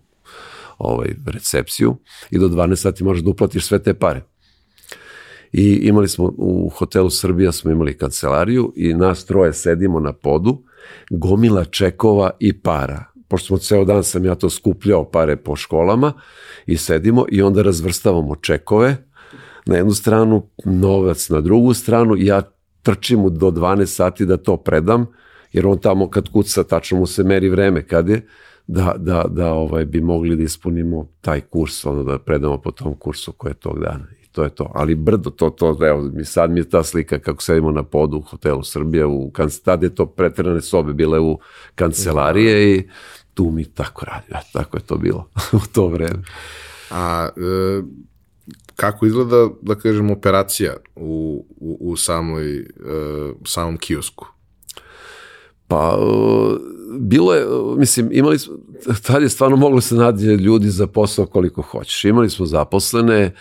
[0.77, 1.95] ovaj, recepciju
[2.31, 4.21] i do 12 sati možeš da uplatiš sve te pare
[5.53, 10.63] i imali smo u hotelu Srbija smo imali kancelariju i nas troje sedimo na podu,
[11.09, 13.12] gomila čekova i para.
[13.27, 16.13] Pošto smo ceo dan sam ja to skupljao pare po školama
[16.65, 18.95] i sedimo i onda razvrstavamo čekove
[19.65, 22.15] na jednu stranu, novac na drugu stranu.
[22.17, 22.41] Ja
[22.81, 25.05] trčim do 12 sati da to predam,
[25.53, 28.27] jer on tamo kad kuca, tačno mu se meri vreme kad je,
[28.67, 32.95] da, da, da ovaj, bi mogli da ispunimo taj kurs, ono da predamo po tom
[32.95, 34.71] kursu koje je tog dana to je to.
[34.73, 38.17] Ali brdo, to, to, evo, mi sad mi je ta slika kako sedimo na podu
[38.17, 39.31] u hotelu Srbija, u,
[39.63, 41.39] tad je to pretrane sobe bile u
[41.75, 42.89] kancelarije i
[43.33, 45.29] tu mi tako radi, tako je to bilo
[45.63, 46.23] u to vreme.
[46.91, 47.81] A e,
[48.75, 52.63] kako izgleda, da kažem, operacija u, u, u samoj, e,
[53.45, 54.25] samom kiosku?
[55.67, 56.57] Pa, e,
[56.99, 57.45] bilo je,
[57.77, 58.53] mislim, imali smo,
[59.07, 62.05] tad je stvarno moglo se nadje ljudi za posao koliko hoćeš.
[62.05, 63.31] Imali smo zaposlene,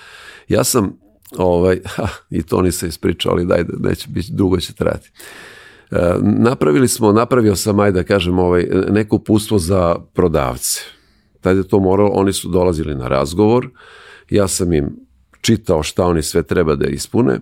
[0.48, 0.98] Ja sam,
[1.36, 5.10] ovaj, ha, i to nisam ispričao, ali daj, neće biti, dugo će trajati.
[5.90, 10.80] E, napravili smo, napravio sam, ajde da kažem, ovaj, neko upustvo za prodavce.
[11.40, 13.68] Tad je to moralo, oni su dolazili na razgovor,
[14.30, 14.96] ja sam im
[15.40, 17.40] čitao šta oni sve treba da ispune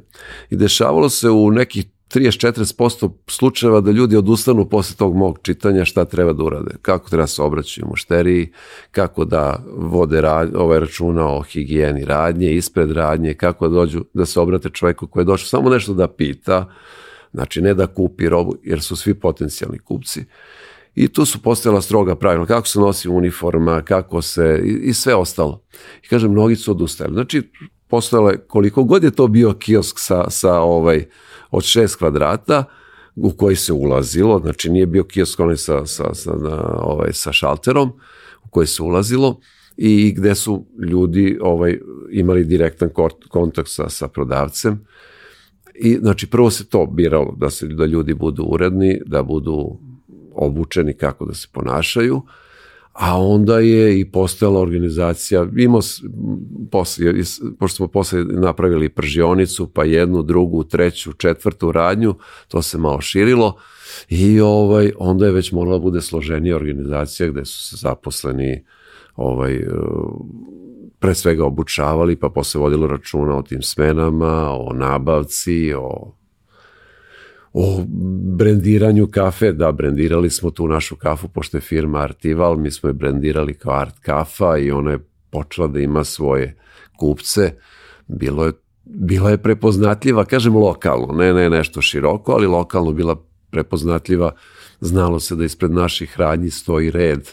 [0.51, 6.05] i dešavalo se u nekih 30-40% slučajeva da ljudi odustanu posle tog mog čitanja šta
[6.05, 8.53] treba da urade, kako treba se obraćaju mušteriji,
[8.91, 14.27] kako da vode rad, ovaj računa o higijeni radnje, ispred radnje, kako da dođu da
[14.27, 16.69] se obrate čovjeku koji je došao samo nešto da pita,
[17.33, 20.25] znači ne da kupi robu, jer su svi potencijalni kupci.
[20.95, 25.15] I tu su postojala stroga pravila, kako se nosi uniforma, kako se, i, i sve
[25.15, 25.63] ostalo.
[26.05, 27.15] I kažem, mnogi su odustajali.
[27.15, 27.43] Znači,
[27.91, 31.05] postojalo je, koliko god je to bio kiosk sa, sa ovaj,
[31.51, 32.65] od šest kvadrata
[33.17, 37.33] u koji se ulazilo, znači nije bio kiosk onaj sa, sa, sa, na, ovaj, sa
[37.33, 37.93] šalterom
[38.45, 39.41] u koji se ulazilo
[39.77, 41.79] i gde su ljudi ovaj,
[42.11, 42.91] imali direktan
[43.29, 44.87] kontakt sa, sa prodavcem.
[45.75, 49.79] I znači prvo se to biralo da se da ljudi budu uredni, da budu
[50.35, 52.23] obučeni kako da se ponašaju,
[53.01, 55.81] a onda je i postojala organizacija, imao,
[56.71, 57.13] posle,
[57.59, 62.15] pošto smo posle napravili pržionicu, pa jednu, drugu, treću, četvrtu radnju,
[62.49, 63.57] to se malo širilo
[64.09, 68.65] i ovaj, onda je već morala da bude složenija organizacija gde su se zaposleni
[69.17, 69.61] ovaj,
[70.99, 76.13] pre svega obučavali, pa posle vodilo računa o tim smenama, o nabavci, o
[77.53, 77.85] o
[78.37, 82.93] brendiranju kafe, da, brendirali smo tu našu kafu, pošto je firma Artival, mi smo je
[82.93, 84.99] brendirali kao Art Kafa i ona je
[85.31, 86.57] počela da ima svoje
[86.99, 87.53] kupce,
[88.07, 88.53] bilo je,
[88.85, 93.17] bila je prepoznatljiva, kažem lokalno, ne, ne nešto široko, ali lokalno bila
[93.51, 94.33] prepoznatljiva,
[94.81, 97.29] znalo se da ispred naših radnji stoji red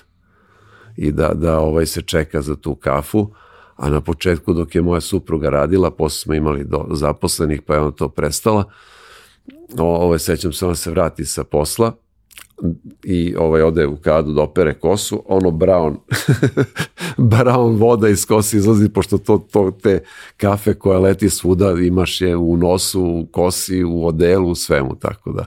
[0.95, 3.32] i da, da ovaj se čeka za tu kafu,
[3.75, 7.80] a na početku dok je moja supruga radila, posle smo imali do zaposlenih, pa je
[7.80, 8.63] ona to prestala,
[9.77, 11.93] ovaj, sećam se, on se vrati sa posla
[13.03, 15.95] i ovaj ode u kadu da opere kosu, ono brown,
[17.17, 20.03] brown voda iz kose izlazi, pošto to, to te
[20.38, 25.31] kafe koja leti svuda imaš je u nosu, u kosi, u odelu, u svemu, tako
[25.31, 25.45] da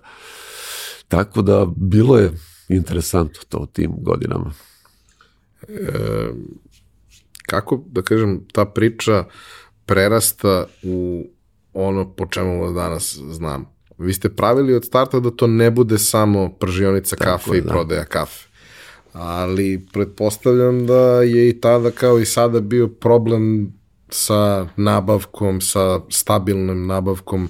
[1.08, 2.32] tako da bilo je
[2.68, 4.53] interesantno to u tim godinama.
[5.68, 6.30] E,
[7.46, 9.24] kako, da kažem, ta priča
[9.86, 11.26] prerasta u
[11.72, 13.80] ono po čemu danas znam?
[14.01, 17.68] Vi ste pravili od starta da to ne bude samo pržionica Tako, kafe i da.
[17.68, 18.48] prodaja kafe.
[19.12, 23.72] Ali pretpostavljam da je i tada kao i sada bio problem
[24.09, 27.48] sa nabavkom, sa stabilnom nabavkom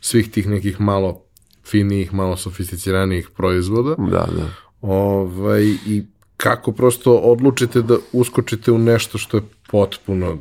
[0.00, 1.22] svih tih nekih malo
[1.64, 3.94] finijih, malo sofisticiranijih proizvoda.
[3.98, 4.48] Da, da.
[4.80, 6.02] Ovaj, I
[6.36, 10.38] kako prosto odlučite da uskočite u nešto što je potpuno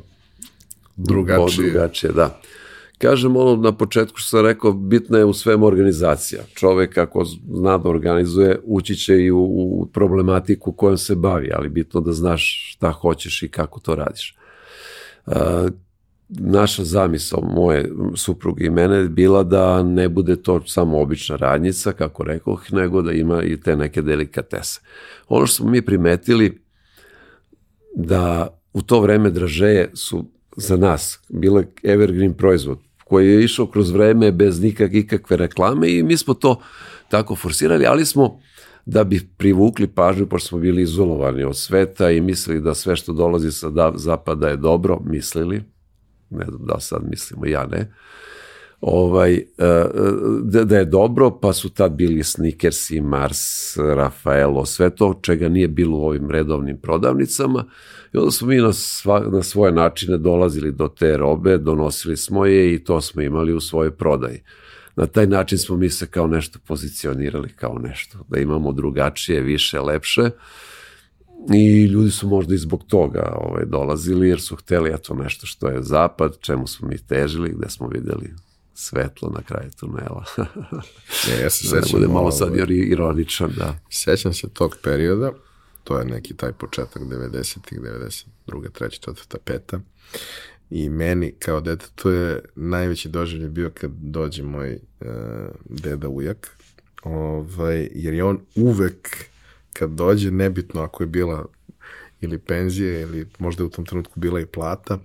[0.95, 1.71] drugačije.
[1.71, 2.41] Drugačije, da
[3.01, 6.41] kažem ono na početku što sam rekao, bitna je u svemu organizacija.
[6.53, 11.69] Čovek ako zna da organizuje, ući će i u, u problematiku kojom se bavi, ali
[11.69, 14.37] bitno da znaš šta hoćeš i kako to radiš.
[15.25, 15.33] Uh,
[16.29, 22.23] naša zamisao moje supruge i mene bila da ne bude to samo obična radnjica, kako
[22.23, 24.81] rekoh, nego da ima i te neke delikatese.
[25.27, 26.61] Ono što smo mi primetili
[27.95, 30.25] da u to vreme dražeje su
[30.57, 32.79] za nas bile evergreen proizvod
[33.11, 36.61] koji je išao kroz vreme bez nikak, ikakve reklame i mi smo to
[37.09, 38.39] tako forsirali, ali smo
[38.85, 43.13] da bi privukli pažnju, pošto smo bili izolovani od sveta i mislili da sve što
[43.13, 45.63] dolazi sa zapada je dobro, mislili,
[46.29, 47.91] ne znam da sad mislimo, ja ne,
[48.81, 49.45] ovaj, e,
[50.43, 55.49] da, da je dobro, pa su tad bili Snickers i Mars, Rafaelo, sve to čega
[55.49, 57.65] nije bilo u ovim redovnim prodavnicama
[58.13, 62.45] i onda smo mi na, sva, na svoje načine dolazili do te robe, donosili smo
[62.45, 64.43] je i to smo imali u svojoj prodaji.
[64.95, 69.81] Na taj način smo mi se kao nešto pozicionirali kao nešto, da imamo drugačije, više,
[69.81, 70.29] lepše,
[71.53, 75.67] I ljudi su možda i zbog toga ovaj, dolazili jer su hteli eto nešto što
[75.67, 78.33] je zapad, čemu smo mi težili, gde smo videli
[78.81, 80.25] svetlo na kraju tunela.
[81.27, 81.99] ne, ja se da sećam.
[81.99, 83.79] bude malo sad ovaj, ironičan, da.
[83.89, 85.31] Sećam se tog perioda,
[85.83, 88.25] to je neki taj početak 90-ih, 92.
[88.47, 89.11] 3.
[89.11, 89.37] 4.
[89.45, 89.79] 5.
[90.69, 95.07] I meni kao dete to je najveći doživlje bio kad dođe moj uh,
[95.65, 96.57] deda ujak,
[97.03, 99.25] ovaj, jer je on uvek
[99.73, 101.45] kad dođe, nebitno ako je bila
[102.21, 104.99] ili penzija ili možda je u tom trenutku bila i plata,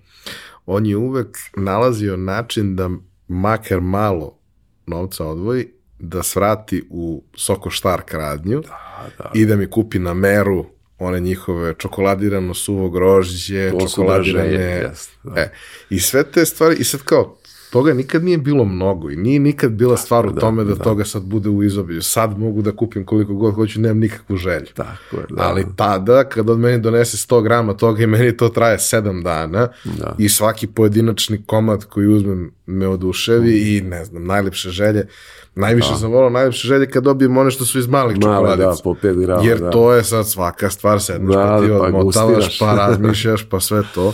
[0.66, 2.90] on je uvek nalazio način da
[3.28, 4.38] makar malo
[4.86, 5.68] novca odvoji,
[5.98, 9.30] da svrati u Soko Štark radnju Da, da.
[9.34, 10.66] i da mi kupi na meru
[10.98, 14.80] one njihove čokoladirano suvo grožđe, To čokoladirane...
[14.82, 15.40] jasno, da.
[15.40, 15.52] E,
[15.90, 17.36] I sve te stvari, i sad kao,
[17.70, 20.84] toga nikad nije bilo mnogo i nije nikad bila stvar u da, tome da, da.
[20.84, 22.02] toga sad bude u izobilju.
[22.02, 24.66] Sad mogu da kupim koliko god hoću, nemam nikakvu želju.
[24.74, 25.42] Tako je, da.
[25.42, 29.68] Ali tada, kad od meni donese 100 grama toga i meni to traje 7 dana
[29.84, 30.14] Da.
[30.18, 35.06] i svaki pojedinačni komad koji uzmem me oduševi i ne znam, najlepše želje.
[35.54, 38.68] Najviše sam volao najlepše želje kad dobijem one što su iz malih Male, čokoladica.
[38.68, 39.70] da, po 5 grama, Jer da.
[39.70, 42.58] to je sad svaka stvar, sedneš Da, pa ti pa odmotavaš, gustiraš.
[42.58, 44.12] pa razmišljaš, pa sve to.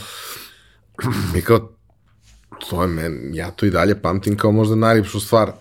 [1.36, 1.68] I kao,
[2.68, 5.52] to je men, ja to i dalje pamtim kao možda najljepšu stvar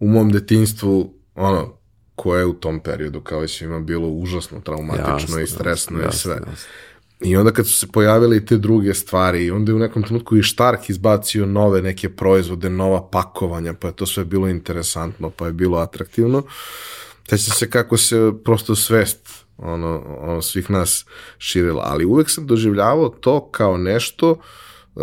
[0.00, 1.76] u mom detinstvu, ono,
[2.14, 6.08] koje je u tom periodu kao i svima bilo užasno traumatično Jasno, i stresno jasno,
[6.08, 6.32] i sve.
[6.32, 6.52] jasno.
[7.20, 10.02] I onda kad su se pojavile i te druge stvari, i onda je u nekom
[10.02, 15.30] trenutku i Štark izbacio nove neke proizvode, nova pakovanja, pa je to sve bilo interesantno,
[15.30, 16.42] pa je bilo atraktivno.
[17.30, 21.06] Sećam se kako se prosto svest ono, ono svih nas
[21.38, 24.30] širila, ali uvek sam doživljavao to kao nešto
[24.94, 25.02] uh,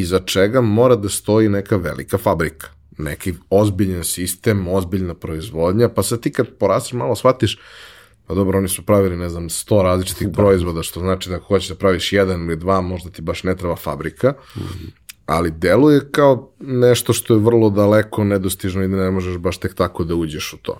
[0.00, 2.68] iza čega mora da stoji neka velika fabrika
[2.98, 7.58] neki ozbiljan sistem, ozbiljna proizvodnja, pa sad ti kad porasteš malo shvatiš
[8.26, 10.32] Pa dobro, oni su pravili, ne znam, sto različitih da.
[10.32, 13.56] proizvoda, što znači da ako hoćeš da praviš jedan ili dva, možda ti baš ne
[13.56, 14.90] treba fabrika, mm -hmm.
[15.26, 19.74] ali deluje kao nešto što je vrlo daleko, nedostižno i da ne možeš baš tek
[19.74, 20.78] tako da uđeš u to.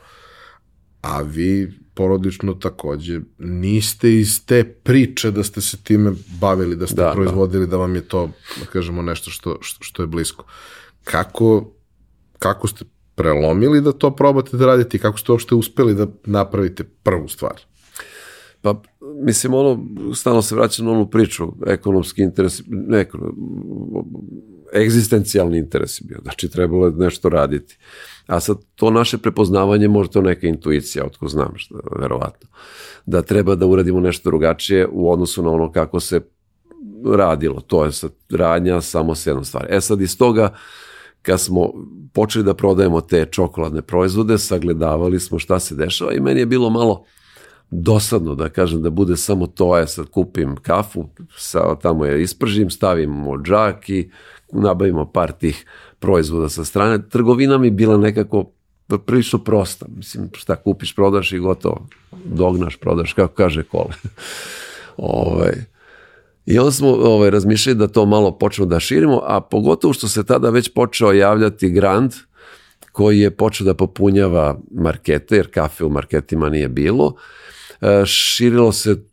[1.02, 6.97] A vi porodično takođe niste iz te priče da ste se time bavili, da ste
[6.97, 7.70] Da, da, proizvodili, da.
[7.70, 8.30] da vam je to,
[8.61, 10.45] da kažemo, nešto što, što, što je blisko.
[11.05, 11.72] Kako,
[12.38, 12.84] kako ste
[13.14, 17.61] prelomili da to probate da radite i kako ste uopšte uspeli da napravite prvu stvar?
[18.62, 19.84] Pa, mislim, ono,
[20.14, 23.34] stalno se vraća na onu priču, ekonomski interes, ne, ekonom,
[24.74, 27.78] egzistencijalni interes je bio, znači trebalo je nešto raditi.
[28.27, 32.49] A sad to naše prepoznavanje možda to neka intuicija, otko znam, što, verovatno,
[33.07, 36.20] da treba da uradimo nešto drugačije u odnosu na ono kako se
[37.05, 37.61] radilo.
[37.61, 39.66] To je sad radnja samo s jednom stvari.
[39.70, 40.55] E sad iz toga,
[41.23, 41.73] kad smo
[42.12, 46.70] počeli da prodajemo te čokoladne proizvode, sagledavali smo šta se dešava i meni je bilo
[46.70, 47.05] malo
[47.73, 52.70] dosadno da kažem da bude samo to, ja sad kupim kafu, sa, tamo je ispržim,
[52.70, 54.11] stavim u džak i
[54.53, 55.66] nabavimo par tih
[55.99, 57.09] proizvoda sa strane.
[57.09, 58.51] Trgovina mi bila nekako
[59.07, 59.87] prilično prosta.
[59.97, 61.87] Mislim, šta kupiš, prodaš i gotovo.
[62.25, 63.95] Dognaš, prodaš, kako kaže kole.
[64.97, 65.55] ovaj,
[66.47, 70.25] I onda smo ovaj, razmišljali da to malo počnemo da širimo, a pogotovo što se
[70.25, 72.12] tada već počeo javljati Grand,
[72.93, 77.14] koji je počeo da popunjava markete, jer kafe u marketima nije bilo.
[77.83, 79.05] E, širilo se,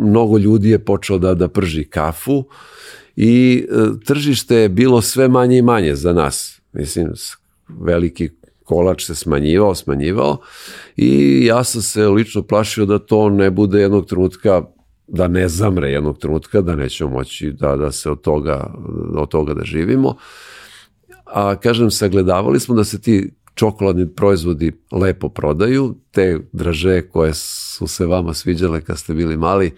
[0.00, 2.44] mnogo ljudi je počeo da, da prži kafu
[3.16, 6.60] i e, tržište je bilo sve manje i manje za nas.
[6.72, 7.12] Mislim,
[7.68, 8.30] veliki
[8.64, 10.38] kolač se smanjivao, smanjivao
[10.96, 14.62] i ja sam se lično plašio da to ne bude jednog trenutka
[15.06, 18.74] da ne zamre jednog trenutka, da nećemo moći da, da se od toga,
[19.14, 20.16] od toga da živimo.
[21.24, 27.86] a kažem, sagledavali smo da se ti čokoladni proizvodi lepo prodaju, te draže koje su
[27.86, 29.72] se vama sviđale kad ste bili mali,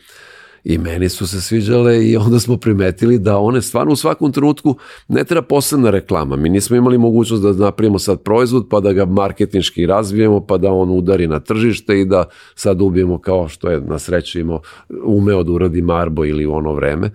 [0.65, 4.77] i meni su se sviđale i onda smo primetili da one stvarno u svakom trenutku
[5.09, 6.37] ne treba posebna reklama.
[6.37, 10.73] Mi nismo imali mogućnost da napravimo sad proizvod pa da ga marketinški razvijemo pa da
[10.73, 14.61] on udari na tržište i da sad ubijemo kao što je na sreću imao
[15.05, 17.11] umeo da uradi Marbo ili u ono vreme.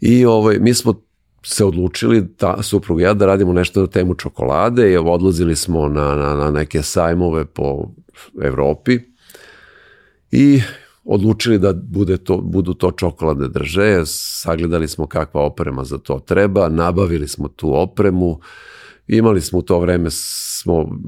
[0.00, 1.02] I ovaj, mi smo
[1.44, 6.14] se odlučili, ta suprug ja, da radimo nešto na temu čokolade i odlazili smo na,
[6.14, 7.88] na, na neke sajmove po
[8.42, 8.98] Evropi
[10.30, 10.60] i
[11.04, 16.68] odlučili da bude to, budu to čokoladne drže, sagledali smo kakva oprema za to treba,
[16.68, 18.40] nabavili smo tu opremu,
[19.06, 20.98] imali smo u to vreme, smo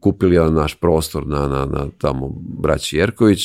[0.00, 3.40] kupili jedan naš prostor na, na, na tamo braći Jerković,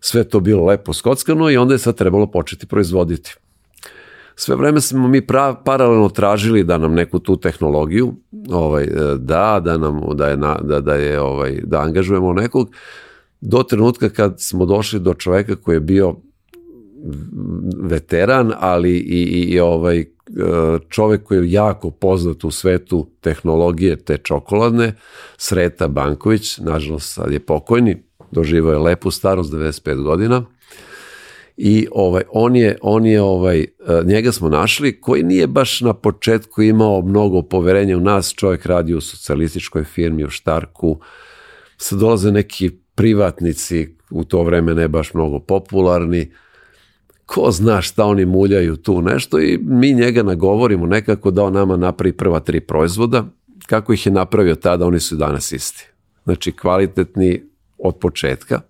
[0.00, 3.34] sve to bilo lepo skockano i onda je sad trebalo početi proizvoditi.
[4.36, 8.14] Sve vreme smo mi prav, paralelno tražili da nam neku tu tehnologiju
[8.50, 8.86] ovaj,
[9.18, 12.70] da, da nam da je, da, da je ovaj, da angažujemo nekog,
[13.40, 16.16] do trenutka kad smo došli do čoveka koji je bio
[17.82, 20.04] veteran, ali i, i, i ovaj
[20.88, 24.94] čovek koji je jako poznat u svetu tehnologije te čokoladne,
[25.36, 30.44] Sreta Banković, nažalost sad je pokojni, doživao je lepu starost, 95 godina,
[31.56, 33.66] i ovaj on je on je ovaj
[34.04, 38.34] njega smo našli koji nije baš na početku imao mnogo poverenja u nas.
[38.34, 41.00] Čovjek radi u socijalističkoj firmi u Štarku.
[41.76, 46.32] Sad dolaze neki privatnici u to vreme ne baš mnogo popularni.
[47.26, 51.76] Ko zna šta oni muljaju tu nešto i mi njega nagovorimo nekako da on nama
[51.76, 53.24] napravi prva tri proizvoda.
[53.66, 55.88] Kako ih je napravio tada oni su danas isti.
[56.24, 57.42] Znači kvalitetni
[57.78, 58.60] od početka.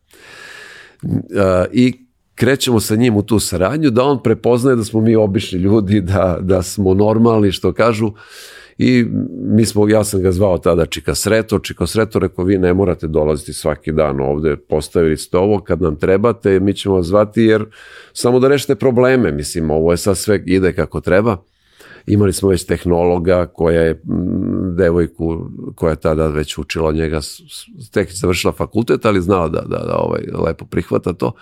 [1.73, 2.02] I
[2.35, 6.39] krećemo sa njim u tu saradnju, da on prepoznaje da smo mi obični ljudi, da,
[6.41, 8.13] da smo normalni, što kažu,
[8.79, 12.75] i mi smo, ja sam ga zvao tada Čika Sreto, Čika Sreto rekao, vi ne
[12.75, 17.43] morate dolaziti svaki dan ovde, postavili ste ovo, kad nam trebate, mi ćemo vas zvati,
[17.43, 17.65] jer
[18.13, 21.37] samo da rešite probleme, mislim, ovo je sad sve ide kako treba.
[22.07, 24.01] Imali smo već tehnologa koja je
[24.77, 27.21] devojku koja je tada već učila njega,
[27.93, 31.33] tek završila fakultet, ali znala da, da, da ovaj, lepo prihvata to.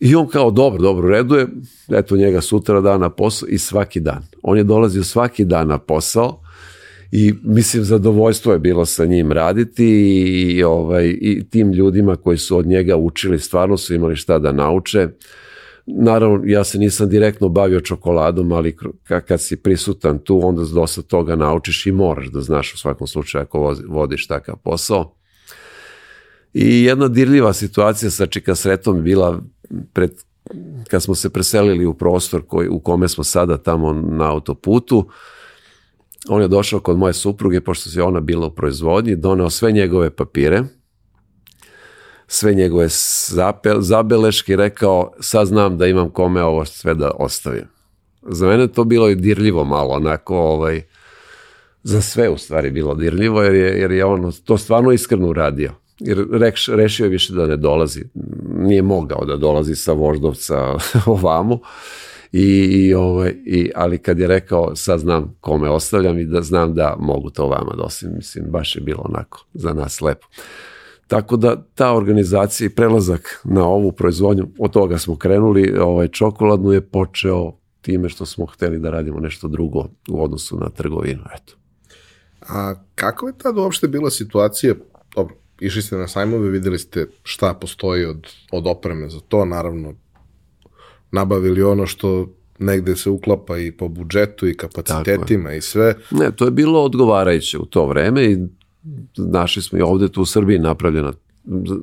[0.00, 1.46] I on kao, dobro, dobro, reduje,
[1.88, 4.22] eto njega sutra da na posao i svaki dan.
[4.42, 6.40] On je dolazio svaki dan na posao
[7.12, 9.86] i mislim zadovoljstvo je bilo sa njim raditi
[10.48, 14.52] i, ovaj, i tim ljudima koji su od njega učili stvarno su imali šta da
[14.52, 15.08] nauče.
[15.86, 18.76] Naravno, ja se nisam direktno bavio čokoladom, ali
[19.26, 23.42] kad si prisutan tu, onda dosta toga naučiš i moraš da znaš u svakom slučaju
[23.42, 25.16] ako vodiš takav posao.
[26.54, 29.40] I jedna dirljiva situacija sa Čika Sretom bila
[29.92, 30.10] pred,
[30.88, 35.08] kad smo se preselili u prostor koji, u kome smo sada tamo na autoputu,
[36.28, 40.10] on je došao kod moje supruge, pošto se ona bila u proizvodnji, doneo sve njegove
[40.10, 40.62] papire,
[42.26, 42.88] sve njegove
[43.28, 47.64] zapel, zabeleške rekao, sad znam da imam kome ovo sve da ostavim.
[48.22, 50.82] Za mene to bilo i dirljivo malo, onako, ovaj,
[51.82, 55.72] za sve u stvari bilo dirljivo, jer je, jer je on to stvarno iskreno uradio
[55.98, 58.04] jer reš, rešio je više da ne dolazi.
[58.58, 60.74] Nije mogao da dolazi sa Voždovca
[61.06, 61.58] ovamo.
[62.32, 66.74] I, i, ovaj, i, ali kad je rekao sad znam kome ostavljam i da znam
[66.74, 70.26] da mogu to vama dosim, mislim, baš je bilo onako za nas lepo.
[71.06, 76.72] Tako da ta organizacija i prelazak na ovu proizvodnju, od toga smo krenuli, ovaj, čokoladnu
[76.72, 81.22] je počeo time što smo hteli da radimo nešto drugo u odnosu na trgovinu.
[81.34, 81.54] Eto.
[82.48, 84.74] A kako je tada uopšte bila situacija,
[85.14, 89.94] dobro, išli ste na sajmove, videli ste šta postoji od, od opreme za to, naravno
[91.12, 92.28] nabavili ono što
[92.58, 95.94] negde se uklapa i po budžetu i kapacitetima i sve.
[96.10, 98.38] Ne, to je bilo odgovarajuće u to vreme i
[99.16, 101.12] našli smo i ovde tu u Srbiji napravljena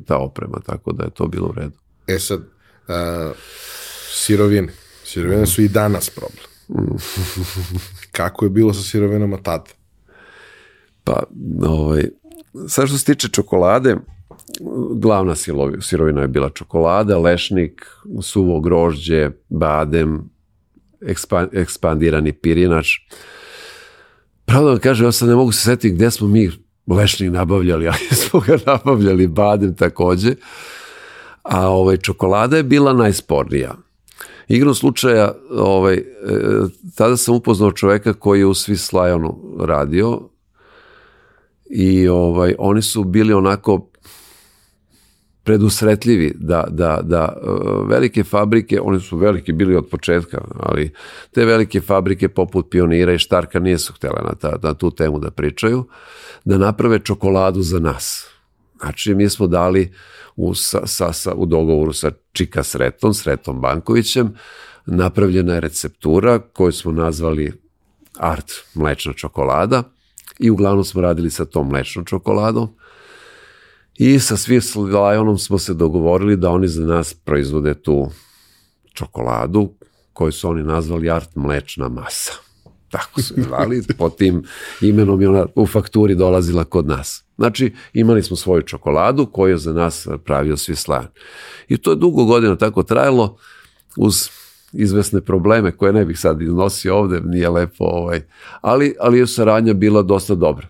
[0.06, 1.78] ta oprema, tako da je to bilo u redu.
[2.08, 2.42] E sad,
[2.88, 3.32] a,
[4.12, 4.74] sirovine.
[5.04, 6.46] Sirovine su i danas problem.
[8.12, 9.70] Kako je bilo sa sirovinama tada?
[11.04, 11.24] Pa,
[11.66, 12.10] ovaj,
[12.68, 13.98] sad što se tiče čokolade,
[14.96, 15.36] glavna
[15.82, 17.86] sirovina je bila čokolada, lešnik,
[18.22, 20.30] suvo grožđe, badem,
[21.52, 22.88] ekspandirani pirinač.
[24.46, 26.52] Pravda vam kaže, ja sad ne mogu se setiti gde smo mi
[26.88, 30.36] lešnik nabavljali, ali smo ga nabavljali badem takođe.
[31.44, 33.76] A ovaj, čokolada je bila najspornija.
[34.48, 36.04] Igrom slučaja, ovaj, e,
[36.96, 40.30] tada sam upoznao čoveka koji je u Swiss Lionu radio,
[41.76, 43.90] i ovaj, oni su bili onako
[45.44, 50.94] predusretljivi da, da, da uh, velike fabrike, one su velike bili od početka, ali
[51.32, 55.32] te velike fabrike poput Pionira i Štarka nisu htjela na, ta, na tu temu da
[55.32, 55.88] pričaju,
[56.46, 58.28] da naprave čokoladu za nas.
[58.82, 59.94] Znači, mi smo dali
[60.36, 64.34] u, sa, sa, sa, u dogovoru sa Čika Sretom, Sretom Bankovićem,
[64.86, 67.52] napravljena je receptura koju smo nazvali
[68.18, 69.84] Art mlečna čokolada
[70.40, 72.70] i uglavnom smo radili sa tom mlečnom čokoladom
[73.96, 78.10] i sa Swiss Lionom smo se dogovorili da oni za nas proizvode tu
[78.94, 79.74] čokoladu
[80.14, 82.34] koju su oni nazvali Art mlečna masa.
[82.90, 84.44] Tako su je zvali, po tim
[84.82, 87.24] imenom je ona u fakturi dolazila kod nas.
[87.36, 91.08] Znači, imali smo svoju čokoladu koju je za nas pravio Swiss Lion.
[91.68, 93.38] I to je dugo godina tako trajalo
[93.98, 94.30] uz
[94.74, 98.22] izvesne probleme koje ne bih sad iznosio ovde, nije lepo, ovaj,
[98.62, 100.68] ali, ali je saradnja bila dosta dobra.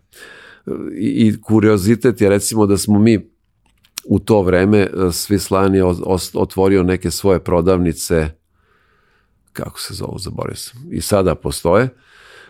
[0.97, 3.30] I, i kuriozitet je recimo da smo mi
[4.06, 5.84] u to vreme Svislan je
[6.34, 8.30] otvorio neke svoje prodavnice
[9.54, 11.89] kako se zovu, zaboravio sam, i sada postoje,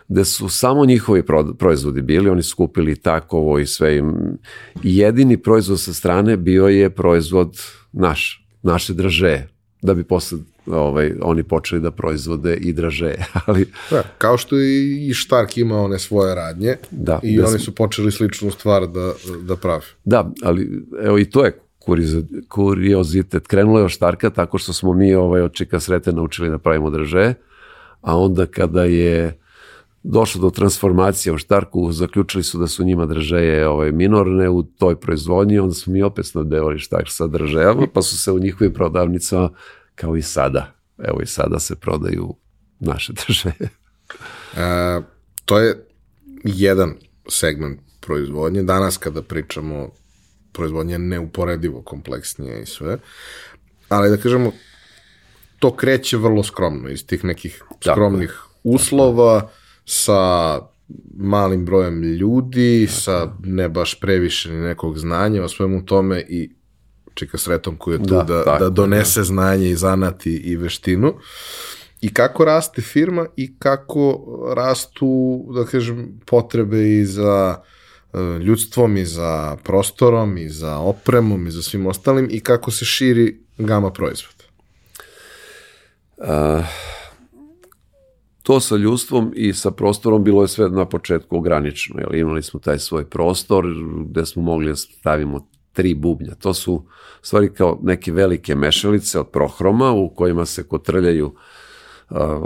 [0.08, 1.22] gde su samo njihovi
[1.58, 4.14] proizvodi bili, oni su kupili takovo i sve im.
[4.82, 7.58] Jedini proizvod sa strane bio je proizvod
[7.92, 9.46] naš, naše draže,
[9.82, 13.14] da bi posle ovaj, oni počeli da proizvode i draže.
[13.46, 17.74] Ali, da, kao što i Štark ima one svoje radnje da, i da oni su
[17.74, 19.12] počeli sličnu stvar da,
[19.42, 19.82] da prave.
[20.04, 21.58] Da, ali evo i to je
[22.48, 23.46] kuriozitet.
[23.46, 26.90] Krenulo je od Štarka tako što smo mi ovaj, od Čika Srete naučili da pravimo
[26.90, 27.34] draže,
[28.00, 29.38] a onda kada je
[30.02, 34.96] došlo do transformacije u Štarku, zaključili su da su njima držaje ovaj, minorne u toj
[34.96, 39.50] proizvodnji, onda smo mi opet snadevali Štark sa držajama, pa su se u njihovim prodavnicama
[39.94, 40.74] kao i sada.
[40.98, 42.34] Evo i sada se prodaju
[42.78, 43.68] naše države.
[44.56, 45.00] e,
[45.44, 45.86] to je
[46.44, 46.94] jedan
[47.28, 48.62] segment proizvodnje.
[48.62, 49.90] Danas kada pričamo
[50.52, 52.98] proizvodnje neuporedivo kompleksnije i sve,
[53.88, 54.52] ali da kažemo
[55.58, 58.50] to kreće vrlo skromno iz tih nekih skromnih Tako.
[58.64, 59.50] uslova
[59.84, 60.60] sa
[61.16, 63.00] malim brojem ljudi, Tako.
[63.00, 66.54] sa ne baš previše nekog znanja o svemu tome i
[67.14, 69.24] čika sretom koji je tu da, da, tako, da donese da.
[69.24, 71.14] znanje i zanati i veštinu.
[72.00, 74.24] I kako raste firma i kako
[74.56, 77.62] rastu, da kažem, potrebe i za
[78.12, 82.84] e, ljudstvom i za prostorom i za opremom i za svim ostalim i kako se
[82.84, 84.44] širi gama proizvoda?
[86.16, 86.64] Uh,
[88.42, 92.60] to sa ljudstvom i sa prostorom bilo je sve na početku ograničeno, jer imali smo
[92.60, 93.64] taj svoj prostor
[94.08, 96.34] gde smo mogli da stavimo tri bubnja.
[96.34, 96.84] To su
[97.22, 101.34] stvari kao neke velike mešalice od prohroma u kojima se kotrljaju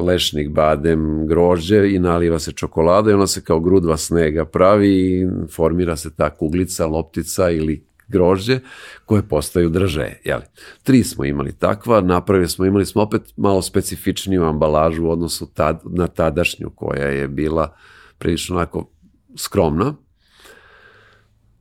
[0.07, 5.26] lešnik, badem, grožđe i naliva se čokolada i ona se kao grudva snega pravi i
[5.55, 8.61] formira se ta kuglica, loptica ili grožđe
[9.05, 10.12] koje postaju drže.
[10.24, 10.45] Jeli.
[10.83, 15.81] Tri smo imali takva, napravili smo, imali smo opet malo specifičniju ambalažu u odnosu tad,
[15.85, 17.76] na tadašnju koja je bila
[18.18, 18.91] prilično onako
[19.37, 19.95] skromna,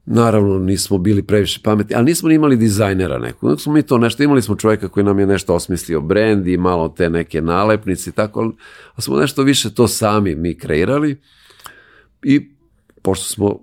[0.09, 3.61] Naravno, nismo bili previše pametni, ali nismo ni imali dizajnera nekog.
[3.61, 6.89] smo mi to nešto, imali smo čovjeka koji nam je nešto osmislio brend i malo
[6.89, 8.53] te neke nalepnice i tako, ali
[8.97, 11.21] smo nešto više to sami mi kreirali
[12.23, 12.49] i
[13.01, 13.59] pošto smo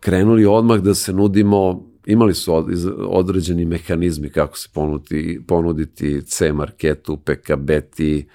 [0.00, 2.66] krenuli odmah da se nudimo, imali su
[3.08, 8.28] određeni mehanizmi kako se ponuditi, ponuditi C marketu, PKB-ti,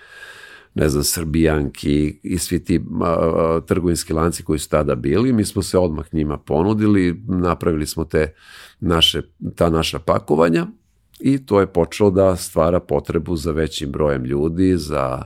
[0.80, 5.64] ne znam, Srbijanki i svi ti a, trgovinski lanci koji su tada bili, mi smo
[5.64, 8.34] se odmah njima ponudili, napravili smo te
[8.80, 9.22] naše,
[9.56, 10.68] ta naša pakovanja
[11.20, 15.24] i to je počelo da stvara potrebu za većim brojem ljudi, za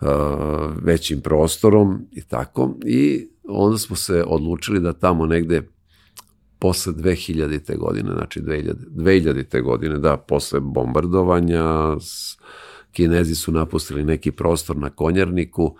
[0.00, 5.62] a, većim prostorom i tako i onda smo se odlučili da tamo negde
[6.58, 7.78] posle 2000.
[7.78, 8.74] godine, znači 2000.
[8.90, 9.62] 2000.
[9.62, 12.36] godine, da, posle bombardovanja, s,
[12.96, 15.76] Kinezi su napustili neki prostor na konjarniku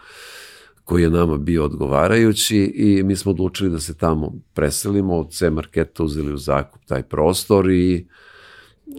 [0.84, 5.50] koji je nama bio odgovarajući i mi smo odlučili da se tamo preselimo, od C
[5.50, 8.06] marketa uzeli u zakup taj prostor i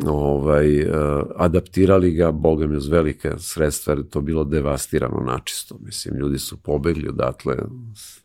[0.05, 0.95] ovaj, uh,
[1.35, 5.77] adaptirali ga, boga mi uz velike sredstva, jer to bilo devastirano načisto.
[5.79, 7.55] Mislim, ljudi su pobegli odatle,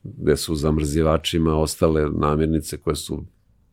[0.02, 3.24] gde su zamrzivačima ostale namirnice koje su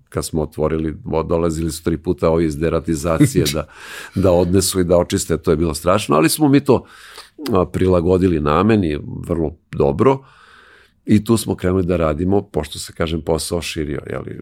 [0.10, 0.98] kad smo otvorili,
[1.30, 3.68] dolazili su tri puta ovi iz deratizacije da,
[4.24, 6.86] da odnesu i da očiste, to je bilo strašno, ali smo mi to
[7.72, 10.18] prilagodili nameni vrlo dobro
[11.06, 14.42] i tu smo krenuli da radimo, pošto se, kažem, posao širio, jeli,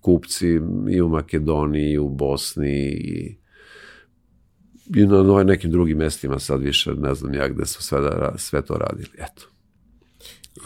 [0.00, 0.60] kupci
[0.90, 3.40] i u Makedoniji, i u Bosni i
[4.96, 8.62] i na nekim drugim mestima sad više ne znam ja gde su sve, da, sve
[8.62, 9.10] to radili.
[9.18, 9.46] Eto.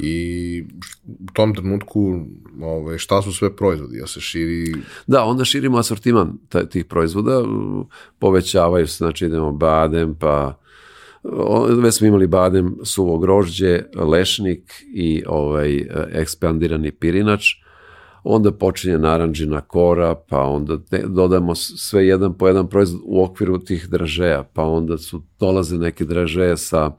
[0.00, 0.64] I
[1.06, 2.20] u tom trenutku
[2.62, 3.98] ovaj, šta su sve proizvodi?
[3.98, 4.74] Ja se širi...
[5.06, 6.38] Da, onda širimo asortiman
[6.70, 7.42] tih proizvoda,
[8.18, 10.58] povećavaju se, znači idemo badem, pa
[11.82, 17.44] već smo imali badem, suvo grožđe, lešnik i ovaj ekspandirani pirinač,
[18.24, 23.88] onda počinje naranđina kora, pa onda dodamo sve jedan po jedan proizvod u okviru tih
[23.88, 26.90] dražeja, pa onda su dolaze neke dražeje sa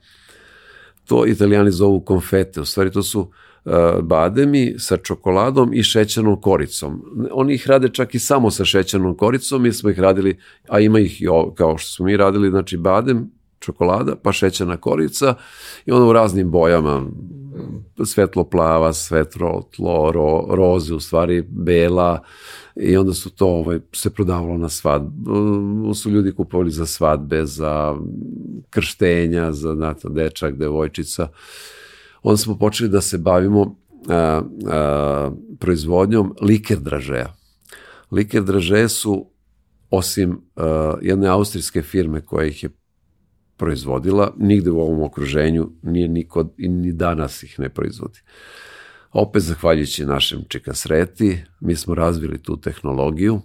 [1.05, 7.03] to italijani zovu konfete, u stvari to su uh, bademi sa čokoladom i šećernom koricom.
[7.31, 10.37] Oni ih rade čak i samo sa šećernom koricom, mi smo ih radili,
[10.67, 14.77] a ima ih i ovo, kao što smo mi radili, znači badem, čokolada, pa šećerna
[14.77, 15.35] korica
[15.85, 17.05] i onda u raznim bojama,
[18.05, 22.19] svetlo plava, svetlo tlo, ro, roze, u stvari bela
[22.75, 27.95] i onda su to ovaj, se prodavalo na svadbu, su ljudi kupovali za svadbe, za
[28.69, 31.27] krštenja, za znate, dečak, devojčica.
[32.23, 33.75] Onda smo počeli da se bavimo
[34.09, 37.35] a, a, proizvodnjom liker dražeja.
[38.11, 39.29] Liker dražeje su
[39.89, 42.69] osim a, jedne austrijske firme koja ih je
[43.57, 48.19] proizvodila, nigde u ovom okruženju nije niko i ni danas ih ne proizvodi.
[49.17, 53.41] Opet zahvaljujući našem Čika Sreti, mi smo razvili tu tehnologiju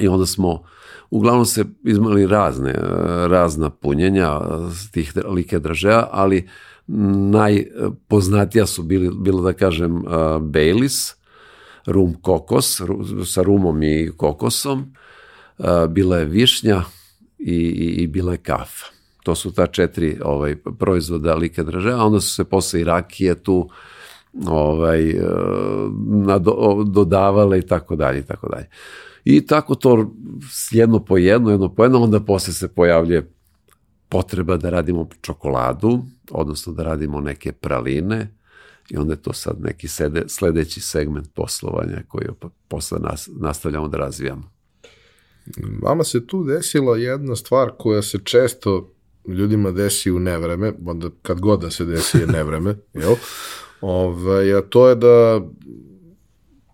[0.00, 0.62] i onda smo
[1.10, 2.72] uglavnom se izmali razne,
[3.28, 4.40] razna punjenja
[4.92, 6.48] tih like dražeja, ali
[7.30, 10.02] najpoznatija su bili, bilo da kažem
[10.40, 11.14] Baileys,
[11.86, 12.80] rum kokos,
[13.26, 14.94] sa rumom i kokosom,
[15.88, 16.82] bila je višnja,
[17.38, 18.86] i, i, i bila je kafa.
[19.22, 23.34] To su ta četiri ovaj, proizvoda like draže, a onda su se posle i rakije
[23.34, 23.70] tu
[24.46, 25.22] ovaj, e,
[26.06, 28.68] nado, dodavale i tako dalje i tako dalje.
[29.24, 30.14] I tako to
[30.70, 33.30] jedno po jedno, jedno po jedno, onda posle se pojavlje
[34.08, 38.36] potreba da radimo čokoladu, odnosno da radimo neke praline
[38.90, 42.26] i onda je to sad neki sede, sledeći segment poslovanja koji
[42.68, 44.50] posle nas, nastavljamo da razvijamo.
[45.82, 48.92] Vama se tu desila jedna stvar koja se često
[49.28, 53.14] ljudima desi u nevreme, onda kad god da se desi je nevreme, jel?
[53.80, 55.40] Ovaj, a to je da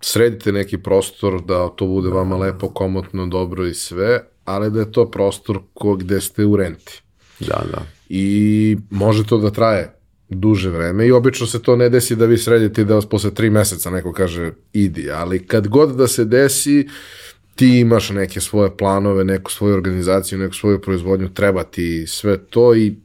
[0.01, 4.93] sredite neki prostor, da to bude vama lepo, komotno, dobro i sve, ali da je
[4.93, 7.03] to prostor ko, gde ste u renti.
[7.41, 7.83] Da, da.
[8.09, 9.99] I može to da traje
[10.29, 13.51] duže vreme i obično se to ne desi da vi sredite da vas posle tri
[13.51, 16.89] meseca neko kaže idi, ali kad god da se desi,
[17.55, 22.75] ti imaš neke svoje planove, neku svoju organizaciju, neku svoju proizvodnju, treba ti sve to
[22.75, 22.97] i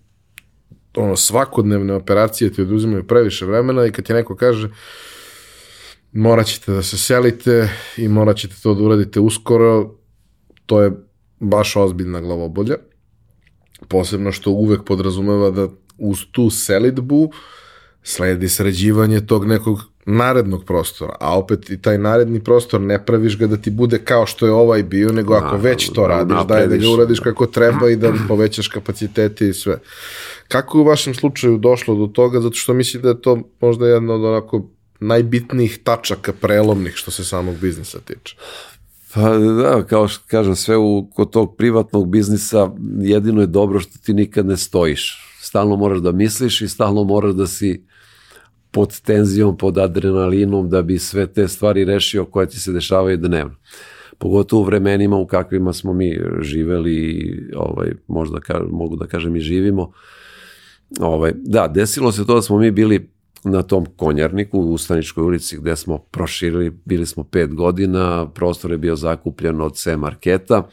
[0.98, 4.70] ono, svakodnevne operacije ti oduzimaju previše vremena i kad ti neko kaže
[6.12, 9.96] morat ćete da se selite i morat ćete to da uradite uskoro,
[10.66, 10.92] to je
[11.40, 12.76] baš ozbiljna glavobolja.
[13.88, 15.68] Posebno što uvek podrazumeva da
[15.98, 17.32] uz tu selitbu
[18.04, 19.80] sledi sređivanje tog nekog
[20.10, 24.26] narednog prostora, a opet i taj naredni prostor ne praviš ga da ti bude kao
[24.26, 27.46] što je ovaj bio, nego ako da, već to radiš, daj da ga uradiš kako
[27.46, 29.80] treba i da povećaš kapacitete i sve.
[30.48, 32.42] Kako je u vašem slučaju došlo do toga?
[32.42, 37.26] Zato što mislim da je to možda jedna od onako najbitnijih tačaka prelomnih što se
[37.26, 38.36] samog biznisa tiče.
[39.14, 44.00] Pa da, kao što kažem, sve u, kod tog privatnog biznisa jedino je dobro što
[44.06, 45.34] ti nikad ne stojiš.
[45.42, 47.84] Stalno moraš da misliš i stalno moraš da si
[48.78, 53.56] pod tenzijom, pod adrenalinom da bi sve te stvari rešio koje ti se dešavaju dnevno.
[54.18, 59.40] Pogotovo u vremenima u kakvima smo mi živeli, ovaj, možda ka, mogu da kažem i
[59.40, 59.92] živimo.
[61.00, 63.10] Ovaj, da, desilo se to da smo mi bili
[63.44, 68.78] na tom konjarniku u Ustaničkoj ulici gde smo proširili, bili smo pet godina, prostor je
[68.78, 70.68] bio zakupljen od C marketa,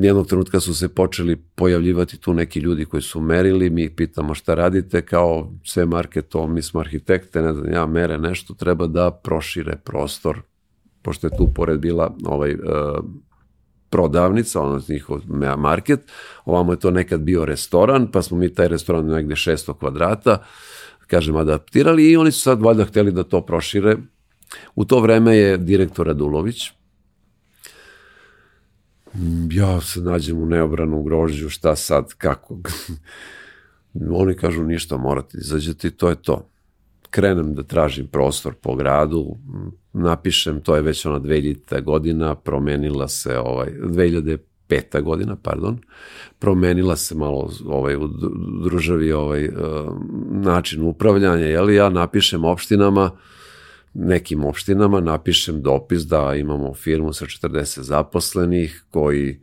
[0.00, 4.34] Jednog trenutka su se počeli pojavljivati tu neki ljudi koji su merili, mi ih pitamo
[4.34, 9.10] šta radite, kao sve marketo, mi smo arhitekte, ne znam, ja mere nešto, treba da
[9.10, 10.40] prošire prostor,
[11.02, 12.56] pošto je tu pored bila ovaj, e,
[13.90, 15.20] prodavnica, ono njihov
[15.58, 16.00] market,
[16.44, 20.42] ovamo je to nekad bio restoran, pa smo mi taj restoran negde 600 kvadrata,
[21.06, 23.96] kažem, adaptirali i oni su sad valjda hteli da to prošire.
[24.74, 26.70] U to vreme je direktor Radulović,
[29.50, 32.58] ja se nađem u neobranu grožđu, šta sad, kako.
[34.10, 36.46] Oni kažu ništa, morate izađeti to je to.
[37.10, 39.36] Krenem da tražim prostor po gradu,
[39.92, 41.82] napišem, to je već ona 2000.
[41.82, 45.02] godina, promenila se, ovaj, 2005.
[45.02, 45.78] godina, pardon,
[46.38, 48.08] promenila se malo ovaj, u
[48.70, 49.50] državi ovaj, eh,
[50.30, 53.10] način upravljanja, jel, ja napišem opštinama,
[53.94, 59.40] nekim opštinama napišem dopis da imamo firmu sa 40 zaposlenih koji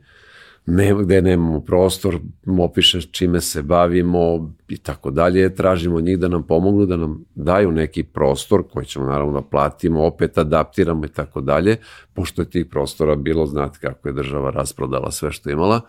[0.70, 2.18] nema, gde nemamo prostor,
[2.60, 7.72] opišem čime se bavimo i tako dalje, tražimo njih da nam pomognu, da nam daju
[7.72, 11.76] neki prostor koji ćemo naravno da platimo, opet adaptiramo i tako dalje,
[12.14, 15.80] pošto je tih prostora bilo, znate kako je država rasprodala sve što imala,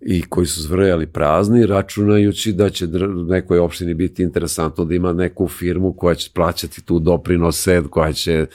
[0.00, 2.86] i koji su zvrjali prazni, računajući da će
[3.28, 8.46] nekoj opštini biti interesantno da ima neku firmu koja će plaćati tu doprinose, koja će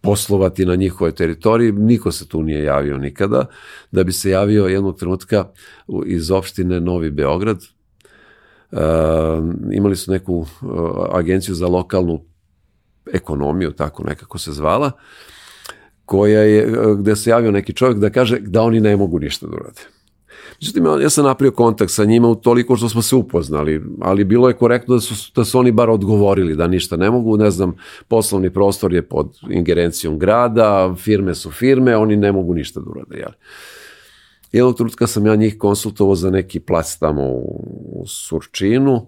[0.00, 3.46] poslovati na njihove teritoriji, niko se tu nije javio nikada,
[3.90, 5.44] da bi se javio jednog trenutka
[6.06, 7.58] iz opštine Novi Beograd,
[8.70, 8.78] uh,
[9.72, 10.46] imali su neku uh,
[11.12, 12.24] agenciju za lokalnu
[13.12, 14.92] ekonomiju, tako nekako se zvala,
[16.04, 19.56] koja je, gde se javio neki čovjek da kaže da oni ne mogu ništa da
[19.56, 19.99] urade.
[20.60, 24.48] Međutim, ja sam napravio kontakt sa njima u toliko što smo se upoznali, ali bilo
[24.48, 27.76] je korektno da su, da su oni bar odgovorili da ništa ne mogu, ne znam,
[28.08, 33.16] poslovni prostor je pod ingerencijom grada, firme su firme, oni ne mogu ništa da urade,
[33.16, 33.30] jel?
[34.52, 39.06] Jednog trenutka sam ja njih konsultovao za neki plac tamo u Surčinu,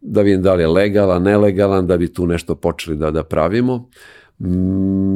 [0.00, 3.88] da vidim da li je legalan, nelegalan, da bi tu nešto počeli da, da pravimo.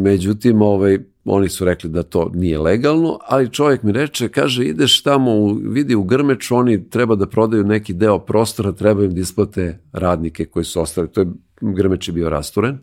[0.03, 0.99] Međutim, ovaj,
[1.33, 5.53] oni su rekli da to nije legalno, ali čovjek mi reče, kaže, ideš tamo, u,
[5.53, 10.45] vidi u Grmeču, oni treba da prodaju neki deo prostora, treba im da isplate radnike
[10.45, 11.09] koji su ostali.
[11.13, 11.27] To je,
[11.61, 12.79] Grmeč je bio rasturen.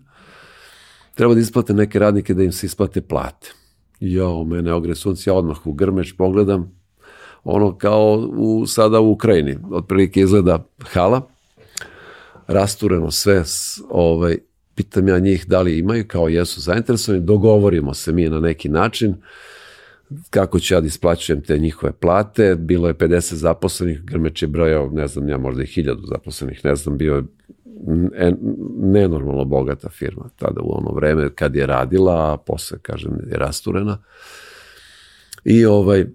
[1.16, 3.52] Treba da isplate neke radnike da im se isplate plate.
[4.00, 6.72] Jo, mene ogre sunce, ja odmah u Grmeč pogledam,
[7.43, 11.22] ono kao u, sada u Ukrajini, otprilike izgleda hala,
[12.48, 13.43] rastureno sve,
[13.89, 14.38] ovaj,
[14.78, 19.15] pitam ja njih da li imaju, kao jesu zainteresovani, dogovorimo se mi na neki način,
[20.30, 24.89] kako ću ja da isplaćujem te njihove plate, bilo je 50 zaposlenih, Grmeč je brojao,
[24.89, 27.23] ne znam, ja možda i 1000 zaposlenih, ne znam, bio je
[28.80, 33.97] nenormalno bogata firma tada u ono vreme kad je radila, a posle, kažem, je rasturena.
[35.45, 36.05] I ovaj,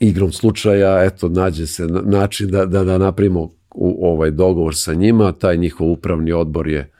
[0.00, 5.32] igrom slučaja, eto, nađe se način da, da, da napravimo u, ovaj dogovor sa njima,
[5.32, 6.90] taj njihov upravni odbor je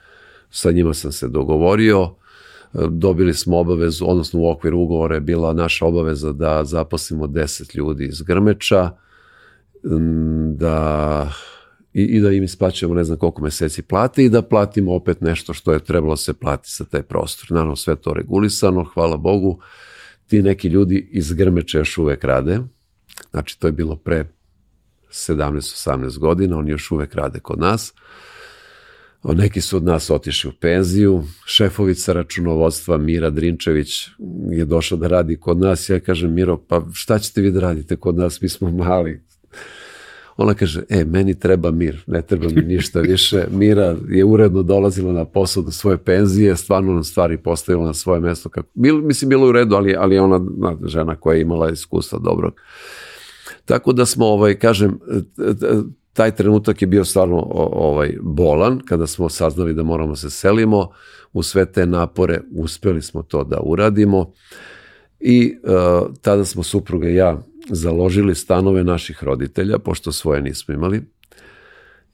[0.51, 2.15] sa njima sam se dogovorio,
[2.89, 8.05] dobili smo obavezu, odnosno u okviru ugovora je bila naša obaveza da zaposlimo 10 ljudi
[8.05, 8.91] iz Grmeča,
[10.53, 11.29] da
[11.93, 15.53] i, i da im isplaćujemo ne znam koliko meseci plate i da platimo opet nešto
[15.53, 17.47] što je trebalo se plati sa taj prostor.
[17.49, 19.59] Naravno sve to regulisano, hvala Bogu,
[20.27, 22.59] ti neki ljudi iz Grmeča još uvek rade,
[23.31, 24.25] znači to je bilo pre
[25.09, 27.93] 17-18 godina, oni još uvek rade kod nas.
[29.23, 31.23] Neki su od nas otišli u penziju.
[31.45, 34.07] Šefovica računovodstva Mira Drinčević
[34.51, 35.89] je došla da radi kod nas.
[35.89, 38.41] Ja kažem, Miro, pa šta ćete vi da radite kod nas?
[38.41, 39.21] Mi smo mali.
[40.37, 43.45] Ona kaže, e, meni treba mir, ne treba mi ništa više.
[43.61, 48.19] Mira je uredno dolazila na posao do svoje penzije, stvarno nam stvari postavila na svoje
[48.19, 48.49] mesto.
[48.49, 50.41] Kako, bil, mislim, bilo u redu, ali, ali ona
[50.85, 52.53] žena koja je imala iskustva dobrog.
[53.65, 54.99] Tako da smo, ovaj, kažem,
[56.13, 60.89] taj trenutak je bio stvarno ovaj bolan kada smo saznali da moramo se selimo.
[61.33, 64.33] U sve te napore uspeli smo to da uradimo.
[65.19, 71.01] I uh, tada smo supruga i ja založili stanove naših roditelja pošto svoje nismo imali.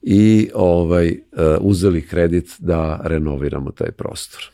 [0.01, 1.17] I ovaj uh,
[1.59, 4.51] uzeli kredit da renoviramo taj prostor.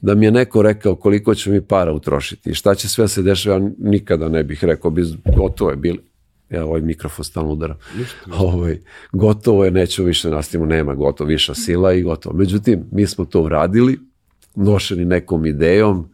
[0.00, 3.22] Da mi je neko rekao koliko će mi para utrošiti i šta će sve se
[3.22, 5.02] dešava, nikada ne bih rekao, bi
[5.36, 6.09] gotovo je bili
[6.50, 7.76] ja ovaj mikrofon stalno udaram.
[8.38, 8.78] Ovaj,
[9.12, 12.36] gotovo je, nećemo više da nastavimo, nema gotovo, viša sila i gotovo.
[12.36, 13.98] Međutim, mi smo to uradili,
[14.54, 16.08] nošeni nekom idejom,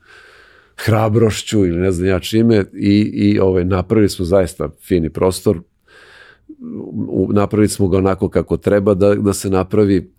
[0.76, 5.61] hrabrošću ili ne znam ja čime i, i ovaj, napravili smo zaista fini prostor,
[7.32, 10.12] napravili smo ga onako kako treba da, da se napravi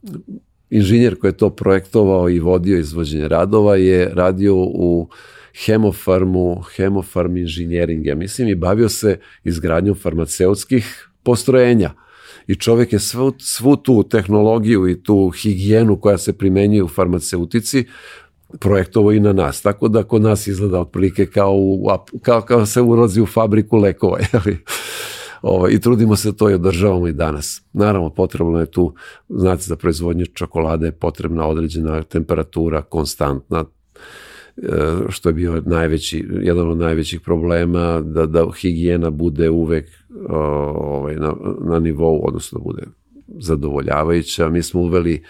[0.70, 5.09] inženjer koji je to projektovao i vodio izvođenje radova je radio u
[5.66, 11.93] hemofarmu, hemofarm inženjering, ja mislim, i bavio se izgradnjom farmaceutskih postrojenja.
[12.47, 17.86] I čovjek je svu, svu tu tehnologiju i tu higijenu koja se primenjuje u farmaceutici
[18.60, 19.62] projektovo i na nas.
[19.62, 21.88] Tako da kod nas izgleda otprilike kao, u,
[22.22, 24.20] kao, kao se ulazi u fabriku lekova.
[24.34, 24.58] Jeli?
[25.41, 27.62] Ovo, ovaj, I trudimo se to i održavamo i danas.
[27.74, 28.93] Naravno, potrebno je tu,
[29.30, 33.66] znate, za proizvodnju čokolade je potrebna određena temperatura, konstantna,
[35.10, 39.89] što je bio najveći, jedan od najvećih problema, da, da higijena bude uvek
[40.30, 42.84] ovaj, na, na nivou, odnosno da bude
[43.28, 44.49] zadovoljavajuća.
[44.49, 45.24] Mi smo uveli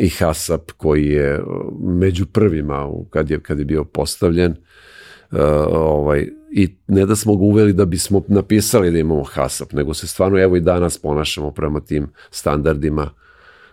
[0.00, 1.42] i HASAP koji je
[1.80, 5.38] među prvima kad je, kad je bio postavljen uh,
[5.68, 10.06] ovaj, i ne da smo ga uveli da bismo napisali da imamo HASAP, nego se
[10.06, 13.10] stvarno evo i danas ponašamo prema tim standardima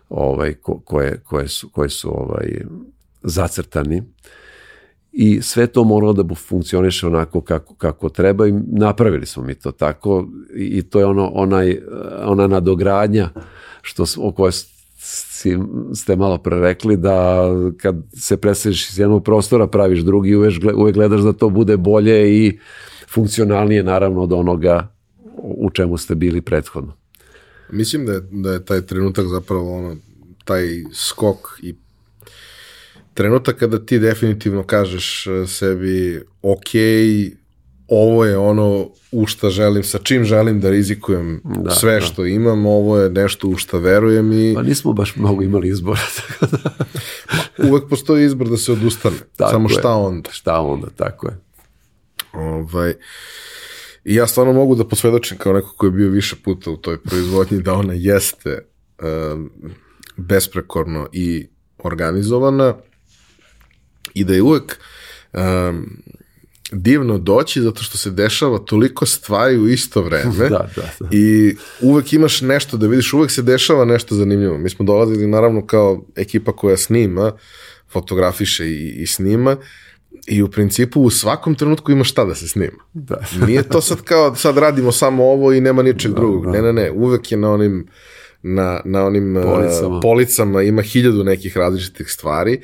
[0.09, 2.61] ovaj, ko, koje, koje su, koje su ovaj,
[3.23, 4.03] zacrtani
[5.11, 9.71] i sve to moralo da funkcioniše onako kako, kako treba i napravili smo mi to
[9.71, 11.79] tako i to je ono onaj,
[12.25, 13.29] ona nadogradnja
[13.81, 14.51] što, o kojoj
[15.95, 17.45] ste malo pre rekli da
[17.77, 22.45] kad se preseliš iz jednog prostora praviš drugi uvek, uvek gledaš da to bude bolje
[22.45, 22.59] i
[23.13, 24.87] funkcionalnije naravno od onoga
[25.37, 26.93] u čemu ste bili prethodno.
[27.71, 29.95] Mislim da je, da je taj trenutak zapravo ono,
[30.45, 31.75] taj skok i
[33.13, 36.69] trenutak kada ti definitivno kažeš e, sebi ok,
[37.87, 42.01] ovo je ono u šta želim, sa čim želim da rizikujem da, sve da.
[42.01, 44.53] što imam, ovo je nešto u šta verujem i...
[44.55, 46.01] Pa nismo baš mnogo imali izbora.
[46.17, 46.69] Tako da...
[47.69, 49.95] Uvek postoji izbor da se odustane, tako samo šta je.
[49.95, 50.29] onda.
[50.31, 51.37] Šta onda, tako je.
[52.33, 52.93] Ovaj,
[54.05, 57.03] I ja stvarno mogu da posvedočim kao neko ko je bio više puta u toj
[57.03, 58.59] proizvodnji da ona jeste
[59.33, 59.51] um,
[60.17, 61.47] besprekorno i
[61.83, 62.75] organizovana
[64.13, 64.79] i da je uvek
[65.33, 66.03] um,
[66.71, 71.07] divno doći zato što se dešava toliko stvari u isto vreme da, da, da.
[71.11, 74.57] i uvek imaš nešto da vidiš, uvek se dešava nešto zanimljivo.
[74.57, 77.31] Mi smo dolazili naravno kao ekipa koja snima,
[77.89, 79.57] fotografiše i, i snima
[80.27, 82.83] i u principu u svakom trenutku ima šta da se snima.
[82.93, 83.17] Da.
[83.47, 86.45] Nije to sad kao sad radimo samo ovo i nema ničeg da, drugog.
[86.45, 86.51] Da.
[86.51, 87.87] Ne, ne, ne, uvek je na onim
[88.43, 89.95] na, na onim policama.
[89.95, 92.61] Uh, policama ima hiljadu nekih različitih stvari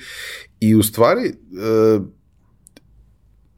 [0.60, 2.06] i u stvari uh,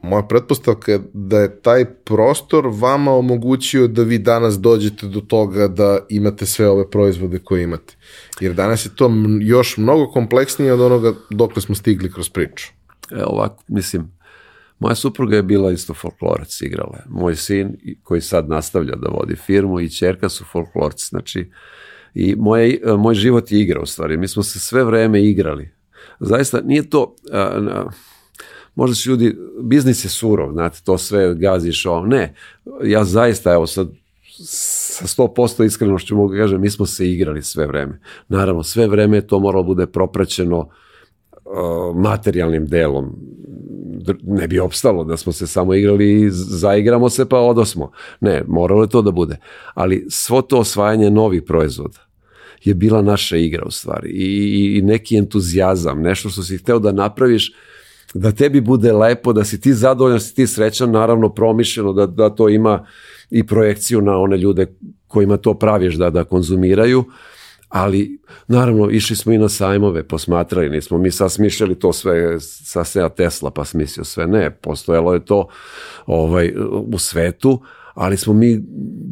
[0.04, 5.68] moja pretpostavka je da je taj prostor vama omogućio da vi danas dođete do toga
[5.68, 7.96] da imate sve ove proizvode koje imate.
[8.40, 12.68] Jer danas je to još mnogo kompleksnije od onoga dokle smo stigli kroz priču.
[13.12, 14.12] E, ovako, mislim,
[14.80, 17.04] moja supruga je bila isto folklorac, igrala je.
[17.10, 21.52] Moj sin, koji sad nastavlja da vodi firmu, i čerka su folklorci, znači,
[22.14, 24.18] i moje, moj život je igra u stvari.
[24.18, 25.79] Mi smo se sve vreme igrali.
[26.20, 27.16] Zaista, nije to...
[27.32, 27.86] A,
[28.76, 32.06] možda će ljudi, biznis je surov, znate, to sve gaziš, ovo.
[32.06, 32.36] Ne,
[32.84, 33.88] ja zaista, evo sad,
[34.44, 38.00] sa 100% iskrenošću mogu kažem, mi smo se igrali sve vreme.
[38.28, 43.16] Naravno, sve vreme to moralo bude propraćeno uh, materijalnim delom.
[44.24, 47.92] Ne bi opstalo da smo se samo igrali i zaigramo se pa odosmo.
[48.20, 49.38] Ne, moralo je to da bude.
[49.74, 52.09] Ali svo to osvajanje novih proizvoda
[52.64, 54.10] je bila naša igra u stvari.
[54.10, 57.54] I, i neki entuzijazam, nešto što si hteo da napraviš
[58.14, 62.06] da tebi bude lepo, da si ti zadovoljan, da si ti srećan, naravno promišljeno, da,
[62.06, 62.86] da to ima
[63.30, 64.66] i projekciju na one ljude
[65.08, 67.04] kojima to praviš da, da konzumiraju,
[67.70, 72.84] ali naravno išli smo i na sajmove, posmatrali, nismo mi sad smišljali to sve sa
[72.84, 75.48] Sea Tesla pa smislio sve, ne, postojalo je to
[76.06, 76.54] ovaj,
[76.94, 77.62] u svetu,
[77.94, 78.62] ali smo mi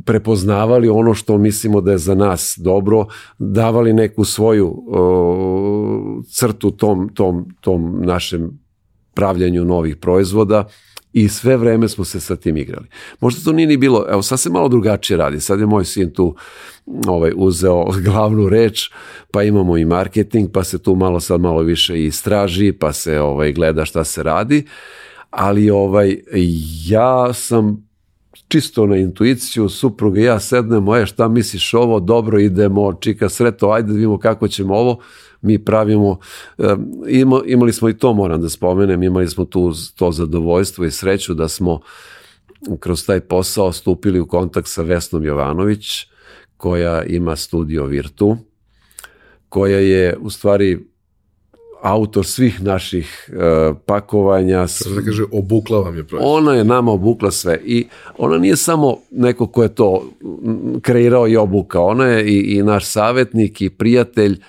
[0.05, 3.05] prepoznavali ono što mislimo da je za nas dobro,
[3.39, 8.59] davali neku svoju o, crtu tom, tom, tom našem
[9.13, 10.67] pravljanju novih proizvoda
[11.13, 12.87] i sve vreme smo se sa tim igrali.
[13.19, 16.13] Možda to nije ni bilo, evo sad se malo drugačije radi, sad je moj sin
[16.13, 16.35] tu
[17.07, 18.91] ovaj, uzeo glavnu reč,
[19.31, 23.53] pa imamo i marketing, pa se tu malo sad malo više istraži, pa se ovaj,
[23.53, 24.65] gleda šta se radi,
[25.29, 26.17] ali ovaj,
[26.87, 27.86] ja sam
[28.47, 33.69] čisto na intuiciju, supruga i ja sednemo, e šta misliš ovo, dobro idemo, čika sreto,
[33.69, 34.99] ajde da vidimo kako ćemo ovo,
[35.41, 36.19] mi pravimo,
[37.07, 41.33] ima, imali smo i to moram da spomenem, imali smo tu to zadovoljstvo i sreću
[41.33, 41.79] da smo
[42.79, 46.07] kroz taj posao stupili u kontakt sa Vesnom Jovanović,
[46.57, 48.37] koja ima studio Virtu,
[49.49, 50.87] koja je u stvari
[51.81, 54.67] autor svih naših uh, pakovanja.
[54.67, 56.37] Sada da kaže, obukla vam je proizvod.
[56.37, 60.09] Ona je nama obukla sve i ona nije samo neko ko je to
[60.81, 64.39] kreirao i obukao, ona je i, i naš savjetnik i prijatelj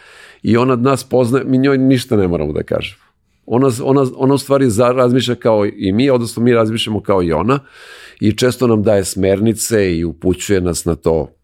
[0.42, 3.02] i ona od nas poznaje, mi njoj ništa ne moramo da kažemo.
[3.46, 7.58] Ona, ona, ona u stvari razmišlja kao i mi, odnosno mi razmišljamo kao i ona
[8.20, 11.37] i često nam daje smernice i upućuje nas na to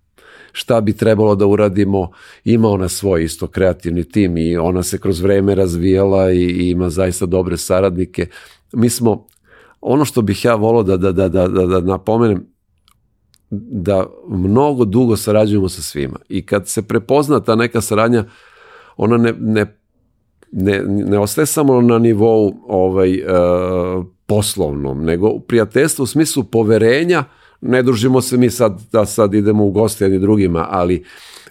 [0.57, 2.11] šta bi trebalo da uradimo.
[2.45, 6.91] Ima ona svoj isto kreativni tim i ona se kroz vreme razvijala i, i ima
[6.91, 8.27] zaista dobre saradnike.
[8.73, 9.27] Mi smo,
[9.81, 12.47] ono što bih ja volao da, da, da, da, da, da napomenem,
[13.71, 18.25] da mnogo dugo sarađujemo sa svima i kad se prepozna ta neka saradnja,
[18.97, 19.79] ona ne, ne,
[20.53, 27.25] ne, ne ostaje samo na nivou ovaj, uh, poslovnom, nego u prijateljstvu u smislu poverenja,
[27.65, 31.05] ne družimo se mi sad da sad idemo u goste jedni drugima, ali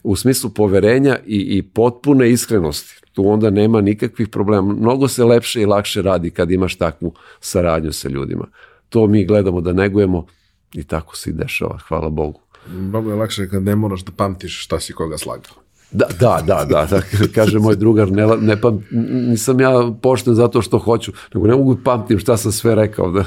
[0.03, 3.01] u smislu poverenja i, i potpune iskrenosti.
[3.13, 4.73] Tu onda nema nikakvih problema.
[4.73, 8.47] Mnogo se lepše i lakše radi kad imaš takvu saradnju sa ljudima.
[8.89, 10.25] To mi gledamo da negujemo
[10.73, 12.39] i tako se i dešava, hvala Bogu.
[12.67, 15.63] Mnogo je lakše kad ne moraš da pamtiš šta si koga slagao.
[15.91, 17.01] Da, da, da, da, da,
[17.35, 18.85] kaže moj drugar, ne, ne pam,
[19.29, 23.11] nisam ja pošten zato što hoću, nego ne mogu pamtim šta sam sve rekao.
[23.11, 23.25] Da.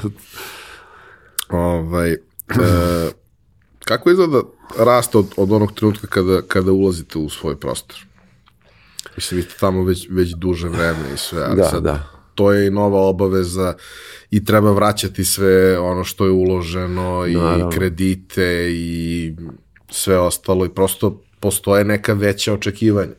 [1.49, 2.15] Ovaj,
[2.63, 3.11] e,
[3.85, 4.41] kako izgleda
[4.79, 8.05] rast od, od onog trenutka kada, kada ulazite u svoj prostor?
[9.15, 12.09] Mislim, vi ste tamo već, već duže vreme i sve, ali Da, sad da.
[12.35, 13.73] to je i nova obaveza
[14.31, 17.69] i treba vraćati sve ono što je uloženo i Naravno.
[17.69, 19.35] kredite i
[19.89, 23.13] sve ostalo i prosto postoje neka veća očekivanja.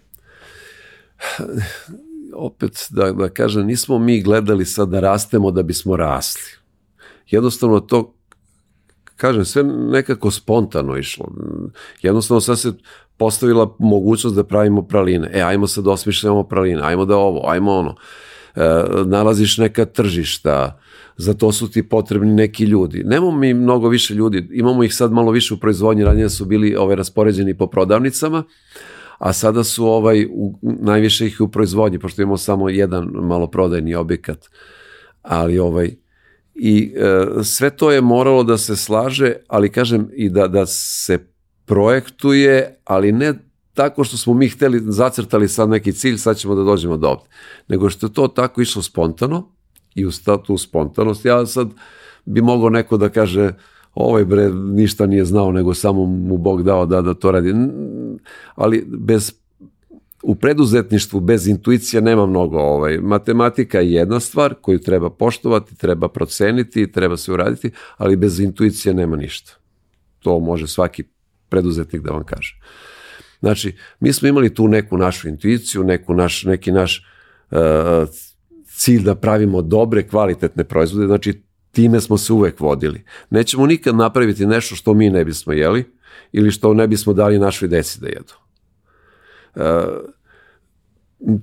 [2.35, 6.43] opet da, da kažem, nismo mi gledali sad da rastemo da bismo rasli.
[7.27, 8.15] Jednostavno to,
[9.19, 11.29] kažem, sve nekako spontano išlo.
[12.03, 12.73] Jednostavno sad se
[13.17, 15.31] postavila mogućnost da pravimo praline.
[15.33, 17.95] E, ajmo sad da osmišljamo praline, ajmo da ovo, ajmo ono.
[18.57, 20.81] E, nalaziš neka tržišta,
[21.17, 23.03] za to su ti potrebni neki ljudi.
[23.05, 26.77] Nemamo mi mnogo više ljudi, imamo ih sad malo više u proizvodnji, ranije su bili
[26.77, 28.45] ove raspoređeni po prodavnicama,
[29.19, 34.47] a sada su ovaj u, najviše ih u proizvodnji, pošto imamo samo jedan maloprodajni objekat.
[35.23, 35.95] Ali ovaj
[36.61, 41.19] i e, sve to je moralo da se slaže, ali kažem i da da se
[41.65, 43.35] projektuje, ali ne
[43.75, 47.25] tako što smo mi hteli, zacrtali sad neki cilj, sad ćemo da dođemo do ovde.
[47.69, 49.49] Nego što je to tako išlo spontano
[49.95, 51.69] i uz ta- tu spontanost, ja sad
[52.25, 53.53] bi mogao neko da kaže
[53.95, 57.55] ovaj bre ništa nije znao, nego samo mu Bog dao da, da to radi.
[58.55, 59.35] Ali bez
[60.23, 62.59] u preduzetništvu bez intuicije nema mnogo.
[62.59, 62.99] Ovaj.
[62.99, 68.95] Matematika je jedna stvar koju treba poštovati, treba proceniti, treba se uraditi, ali bez intuicije
[68.95, 69.53] nema ništa.
[70.19, 71.05] To može svaki
[71.49, 72.61] preduzetnik da vam kaže.
[73.41, 77.07] Znači, mi smo imali tu neku našu intuiciju, neku naš, neki naš
[77.51, 77.59] uh,
[78.67, 81.43] cilj da pravimo dobre, kvalitetne proizvode, znači
[81.73, 83.05] time smo se uvek vodili.
[83.31, 85.85] Nećemo nikad napraviti nešto što mi ne bismo jeli
[86.33, 88.48] ili što ne bismo dali našoj deci da jedu.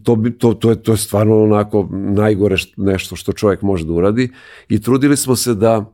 [0.03, 3.85] To, bi, to, to, je, to je stvarno onako najgore št, nešto što čovjek može
[3.85, 4.31] da uradi
[4.69, 5.85] i trudili smo se da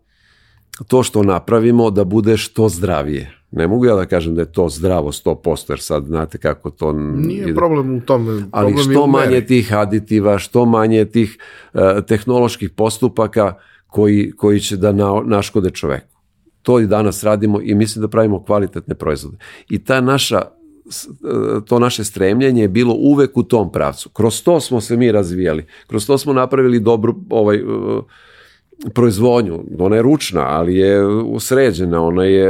[0.87, 3.37] to što napravimo da bude što zdravije.
[3.51, 6.93] Ne mogu ja da kažem da je to zdravo 100%, jer sad znate kako to...
[6.93, 7.55] Nije ide.
[7.55, 8.31] problem u tome.
[8.51, 11.37] Ali problem je što manje tih aditiva, što manje tih
[11.73, 13.53] uh, tehnoloških postupaka
[13.87, 16.17] koji, koji će da na, naškode čoveku.
[16.61, 19.37] To i danas radimo i mislim da pravimo kvalitetne proizvode.
[19.69, 20.41] I ta naša
[21.65, 24.09] to naše stremljenje je bilo uvek u tom pravcu.
[24.09, 25.65] Kroz to smo se mi razvijali.
[25.87, 27.61] Kroz to smo napravili dobru ovaj e,
[28.93, 29.63] proizvodnju.
[29.79, 31.01] Ona je ručna, ali je
[31.39, 32.49] sređena, ona je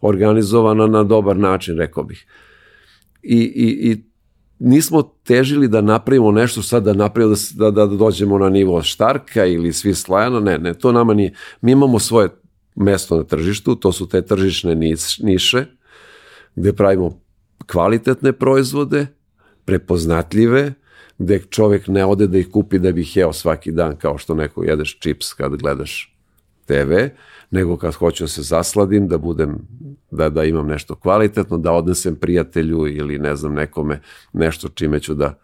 [0.00, 2.26] organizovana na dobar način, rekao bih.
[3.22, 4.04] I, i, i
[4.58, 9.44] nismo težili da napravimo nešto sad da napravimo da, da, da dođemo na nivo Štarka
[9.44, 11.34] ili svi slajana, ne, ne, to nama nije.
[11.60, 12.28] Mi imamo svoje
[12.74, 15.64] mesto na tržištu, to su te tržišne niš- niše,
[16.54, 17.20] gde pravimo
[17.72, 19.06] kvalitetne proizvode,
[19.64, 20.72] prepoznatljive,
[21.18, 24.34] gde čovjek ne ode da ih kupi da bi ih jeo svaki dan kao što
[24.34, 26.16] neko jedeš čips kad gledaš
[26.66, 26.92] TV,
[27.50, 29.58] nego kad hoću da se zasladim, da budem,
[30.10, 34.00] da, da imam nešto kvalitetno, da odnesem prijatelju ili ne znam nekome
[34.32, 35.38] nešto čime ću da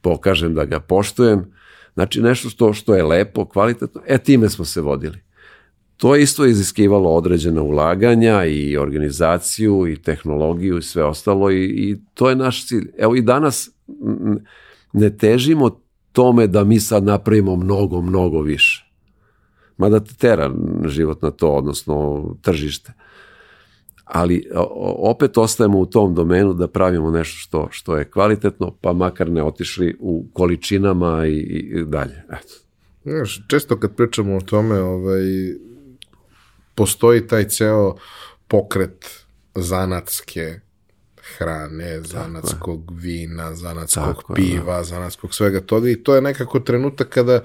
[0.00, 1.52] pokažem da ga poštujem.
[1.94, 5.27] Znači nešto što, što je lepo, kvalitetno, e time smo se vodili.
[5.98, 11.96] To je isto iziskivalo određena ulaganja i organizaciju i tehnologiju i sve ostalo i, i
[12.14, 12.90] to je naš cilj.
[12.98, 13.70] Evo i danas
[14.92, 15.80] ne težimo
[16.12, 18.92] tome da mi sad napravimo mnogo, mnogo više.
[19.76, 20.54] Mada te tera
[20.86, 22.92] život na to, odnosno tržište.
[24.04, 24.44] Ali
[24.98, 29.42] opet ostajemo u tom domenu da pravimo nešto što, što je kvalitetno, pa makar ne
[29.42, 32.22] otišli u količinama i, i dalje.
[32.26, 32.54] Eto.
[33.02, 35.22] Znaš, često kad pričamo o tome, ovaj,
[36.78, 37.96] postoji taj ceo
[38.48, 39.10] pokret
[39.54, 40.60] zanatske
[41.36, 47.08] hrane, zanatskog vina, zanatskog Tako je, piva, zanatskog svega toga i to je nekako trenutak
[47.08, 47.40] kada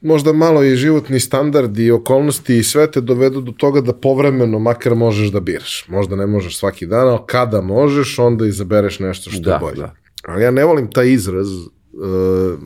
[0.00, 4.58] možda malo i životni standard i okolnosti i sve te dovedu do toga da povremeno
[4.58, 5.86] makar možeš da biraš.
[5.88, 9.76] Možda ne možeš svaki dan, ali kada možeš, onda izabereš nešto što Da, je bolje.
[9.76, 9.94] da.
[10.24, 12.58] Ali ja ne volim taj izraz uh,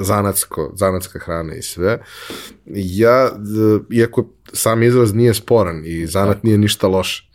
[0.00, 1.98] zanatsko, zanatska hrana i sve.
[2.74, 7.30] Ja, uh, iako sam izraz nije sporan i zanat nije ništa loše,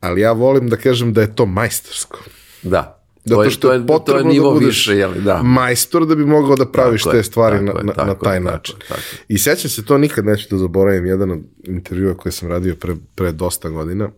[0.00, 2.18] ali ja volim da kažem da je to majstorsko.
[2.62, 2.94] Da.
[3.24, 5.20] Zato to je, što to je je, to je potrebno nivo da budeš više, jeli,
[5.20, 5.42] da.
[5.42, 8.04] majstor da bi mogao da praviš Tako te je, stvari na, tako je, na, na
[8.04, 8.76] tako taj je, tako način.
[8.80, 9.24] je, tako je.
[9.28, 12.94] I sećam se to nikad neću da zaboravim, jedan od intervjua koje sam radio pre,
[13.14, 14.10] pre dosta godina,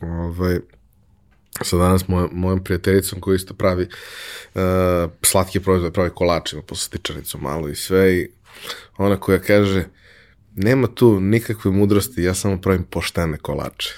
[0.00, 0.58] ovaj,
[1.62, 3.82] sa danas moj, mojom prijateljicom koja isto pravi
[4.54, 4.60] uh,
[5.22, 8.28] slatke proizvode, pravi kolačima, po stičarnicu malo i sve i
[8.96, 9.84] ona koja kaže
[10.56, 13.90] nema tu nikakve mudrosti, ja samo pravim poštene kolače.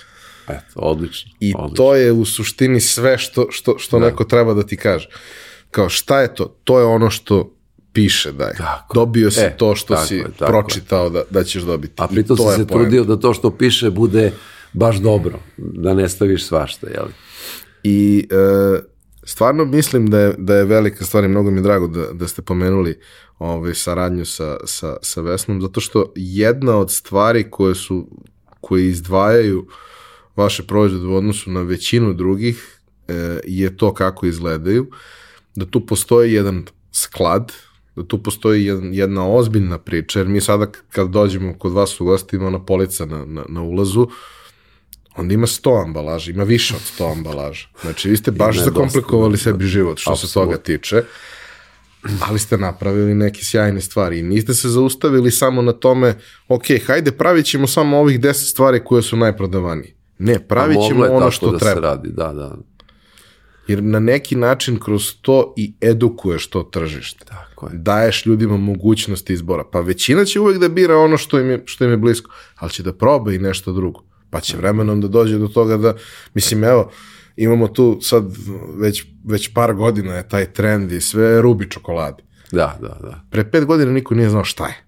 [0.48, 1.32] Eto, odlično.
[1.40, 1.76] I odlično.
[1.76, 5.08] to je u suštini sve što, što, što neko treba da ti kaže.
[5.70, 6.44] Kao šta je to?
[6.64, 7.54] To je ono što
[7.92, 8.54] piše da je.
[8.56, 8.94] Tako.
[8.94, 11.94] Dobio si E, to što tako si je, tako pročitao da, da ćeš dobiti.
[11.96, 12.74] A pritom to si je se poenta.
[12.74, 14.32] trudio da to što piše bude
[14.72, 17.06] baš dobro, da ne staviš svašta, jel?
[17.82, 18.80] I e,
[19.28, 22.28] stvarno mislim da je, da je velika stvar i mnogo mi je drago da, da
[22.28, 22.98] ste pomenuli
[23.38, 28.08] ovaj, saradnju sa, sa, sa Vesnom, zato što jedna od stvari koje su
[28.60, 29.66] koje izdvajaju
[30.36, 34.86] vaše proizvode u odnosu na većinu drugih e, je to kako izgledaju,
[35.54, 37.52] da tu postoji jedan sklad,
[37.96, 42.04] da tu postoji jedan, jedna ozbiljna priča, jer mi sada kad dođemo kod vas u
[42.04, 44.08] gosti ima ona polica na, na, na ulazu,
[45.18, 47.66] onda ima 100 ambalaža, ima više od 100 ambalaža.
[47.82, 50.52] Znači, vi ste baš zakomplikovali dosta, sebi život što se Apsolutno.
[50.52, 51.02] toga tiče,
[52.28, 56.14] ali ste napravili neke sjajne stvari i niste se zaustavili samo na tome,
[56.48, 59.94] ok, hajde, pravit ćemo samo ovih 10 stvari koje su najprodavanije.
[60.18, 61.80] Ne, pravit ćemo ono što da se treba.
[61.80, 62.56] radi, da, da.
[63.68, 67.24] Jer na neki način kroz to i edukuješ to tržište.
[67.24, 67.72] Tako je.
[67.74, 69.64] Daješ ljudima mogućnost izbora.
[69.72, 72.70] Pa većina će uvek da bira ono što im je, što im je blisko, ali
[72.70, 74.07] će da proba i nešto drugo.
[74.30, 75.94] Pa će vremenom da dođe do toga da,
[76.34, 76.90] mislim, evo,
[77.36, 78.24] imamo tu sad
[78.78, 82.22] već, već par godina je taj trend i sve rubi čokolade.
[82.52, 83.24] Da, da, da.
[83.30, 84.84] Pre pet godina niko nije znao šta je.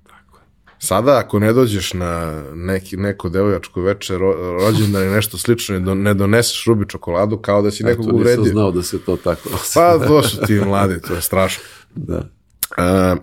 [0.83, 5.81] Sada ako ne dođeš na neki, neko devojačko veče, ro, rođendan ili nešto slično i
[5.81, 8.53] do, ne doneseš rubi čokoladu kao da si nekog To nisam uvredio.
[8.53, 9.49] znao da se to tako...
[9.75, 11.63] Pa su ti mladi, to je strašno.
[11.95, 12.19] da.
[12.19, 13.19] Uh,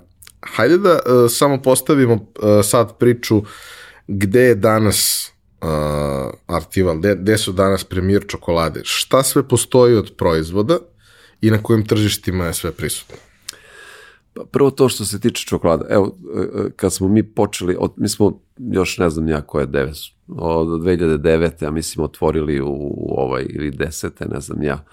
[0.55, 2.19] hajde da uh, samo postavimo uh,
[2.63, 3.43] sad priču
[4.07, 5.31] gde je danas
[5.61, 5.67] uh,
[6.47, 10.77] Artival, gde, gde su danas premijer čokolade, šta sve postoji od proizvoda
[11.41, 13.15] i na kojim tržištima je sve prisutno.
[14.33, 15.85] Pa prvo to što se tiče čokolada.
[15.89, 19.65] Evo, e, e, kad smo mi počeli, od, mi smo još ne znam ja koje
[19.65, 19.95] devet,
[20.27, 21.63] od 2009.
[21.63, 24.85] ja mislim otvorili u, u ovaj, ili desete, ne znam ja,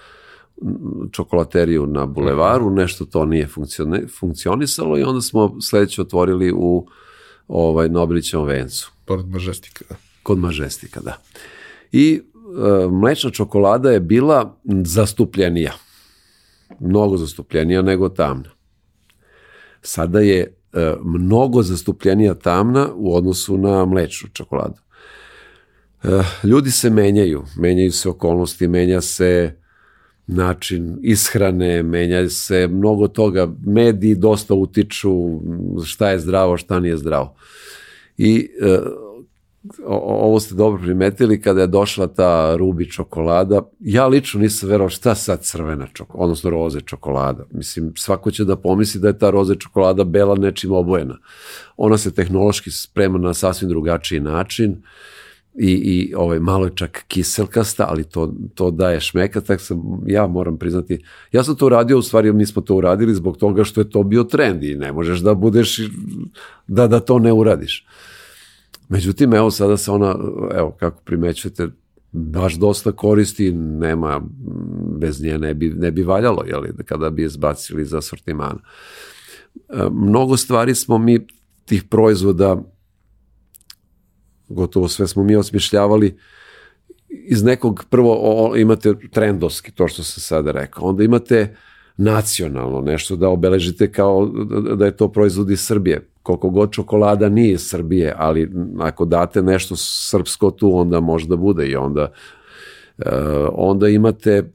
[1.11, 6.87] čokolateriju na bulevaru, nešto to nije funkcioni, funkcionisalo i onda smo sledeće otvorili u
[7.49, 8.93] ovaj, Nobilićevom vencu.
[9.05, 9.85] Pored Mažestika.
[10.25, 11.19] Kod Mažestika, da.
[11.93, 15.73] I e, mlečna čokolada je bila zastupljenija.
[16.81, 18.51] Mnogo zastupljenija nego tamna.
[19.83, 20.41] Sada je
[20.73, 24.81] e, mnogo zastupljenija tamna u odnosu na mlečnu čokoladu.
[26.05, 26.09] E,
[26.45, 29.57] ljudi se menjaju, menjaju se okolnosti, menja se
[30.27, 35.41] način ishrane, menja se mnogo toga, mediji dosta utiču
[35.85, 37.37] šta je zdravo, šta nije zdravo.
[38.19, 38.79] I e,
[39.87, 45.15] ovo ste dobro primetili, kada je došla ta rubi čokolada, ja lično nisam verovao šta
[45.15, 47.45] sad crvena čokolada, odnosno roze čokolada.
[47.53, 51.19] Mislim, svako će da pomisli da je ta roze čokolada bela nečim obojena.
[51.77, 54.83] Ona se tehnološki sprema na sasvim drugačiji način
[55.55, 60.27] i, i ovaj, malo je čak kiselkasta, ali to, to daje šmeka, tako sam, ja
[60.27, 63.81] moram priznati, ja sam to uradio, u stvari mi smo to uradili zbog toga što
[63.81, 65.79] je to bio trend i ne možeš da budeš,
[66.67, 67.87] da, da to ne uradiš.
[68.89, 70.17] Međutim, evo sada se ona,
[70.55, 71.69] evo kako primećujete,
[72.13, 74.21] baš dosta koristi, nema,
[75.01, 78.59] bez nje ne bi, ne bi valjalo, jeli, kada bi je zbacili za sortiman.
[79.69, 81.27] E, Mnogo stvari smo mi
[81.65, 82.63] tih proizvoda,
[84.49, 86.19] gotovo sve smo mi osmišljavali,
[87.09, 91.57] iz nekog, prvo o, imate trendovski, to što sam sada rekao, onda imate
[91.97, 96.09] nacionalno nešto da obeležite kao da- da je to proizvod iz Srbije.
[96.25, 101.67] Koliko god čokolada nije Srbije, ali ako date nešto srpsko tu, onda može da bude
[101.67, 102.13] i onda
[102.99, 103.11] e,
[103.53, 104.53] onda imate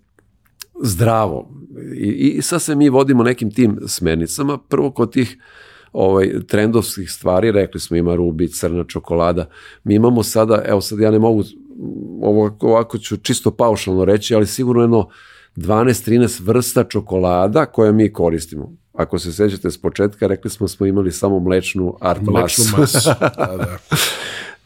[0.83, 1.49] zdravo.
[1.95, 4.57] I, I sad se mi vodimo nekim tim smernicama.
[4.57, 5.37] Prvo kod tih
[5.93, 9.49] ovaj, trendovskih stvari, rekli smo ima rubi, crna čokolada.
[9.83, 11.43] Mi imamo sada, evo sad ja ne mogu,
[12.21, 15.09] ovo, ovako ću čisto paušalno reći, ali sigurno jedno
[15.55, 18.73] 12-13 vrsta čokolada koje mi koristimo.
[18.99, 22.77] Ako se sećate s početka, rekli smo smo imali samo mlečnu art Mlečnu masu.
[22.81, 23.09] masu.
[23.19, 23.77] Da, da.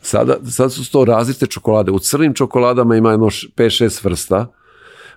[0.01, 1.91] Sada, sad su to različite čokolade.
[1.91, 4.47] U crnim čokoladama ima jedno 5-6 vrsta,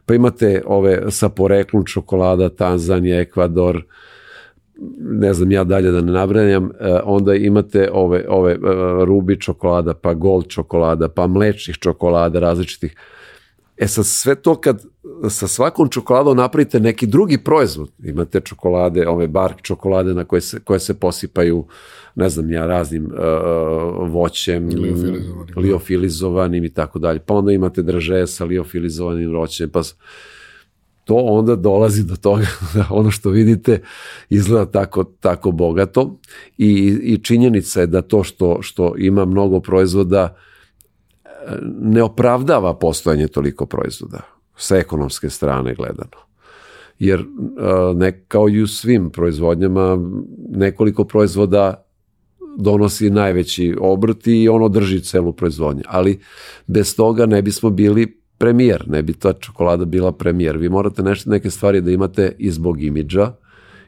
[0.07, 3.83] pa imate ove sa poreklom čokolada, Tanzanija, Ekvador,
[5.01, 8.59] ne znam ja dalje da ne nabrajam, e, onda imate ove, ove e,
[9.05, 12.97] rubi čokolada, pa gold čokolada, pa mlečnih čokolada različitih.
[13.77, 14.85] E sad sve to kad
[15.31, 20.61] sa svakom čokoladom napravite neki drugi proizvod, imate čokolade, ove bark čokolade na koje se,
[20.61, 21.67] koje se posipaju,
[22.15, 25.61] ne znam ja, raznim uh, voćem, Liofilizovanim, da.
[25.61, 27.19] liofilizovanim i tako dalje.
[27.19, 29.83] Pa onda imate draže sa liofilizovanim voćem, pa
[31.05, 33.81] to onda dolazi do toga da ono što vidite
[34.31, 36.19] izgleda tako, tako bogato
[36.59, 40.37] i, i činjenica je da to što, što ima mnogo proizvoda
[41.81, 44.21] ne opravdava postojanje toliko proizvoda
[44.57, 46.27] sa ekonomske strane gledano.
[46.99, 47.25] Jer
[47.95, 49.99] ne, kao i u svim proizvodnjama
[50.49, 51.87] nekoliko proizvoda
[52.59, 55.83] donosi najveći obrt i ono drži celu proizvodnju.
[55.87, 56.21] Ali
[56.67, 60.57] bez toga ne bismo bili premijer, ne bi ta čokolada bila premijer.
[60.57, 63.33] Vi morate nešto, neke stvari da imate i zbog imidža,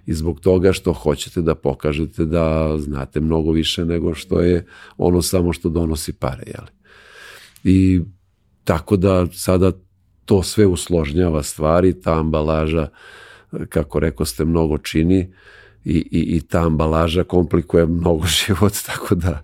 [0.07, 4.67] i zbog toga što hoćete da pokažete da znate mnogo više nego što je
[4.97, 6.43] ono samo što donosi pare.
[6.47, 6.78] Jeli?
[7.65, 8.01] I
[8.65, 9.73] tako da sada
[10.25, 12.89] to sve usložnjava stvari, ta ambalaža,
[13.69, 15.33] kako reko ste, mnogo čini
[15.85, 19.43] i, i, i ta ambalaža komplikuje mnogo život, tako da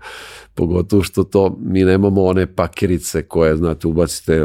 [0.55, 4.41] pogotovo što to mi nemamo one pakerice koje znate ubacite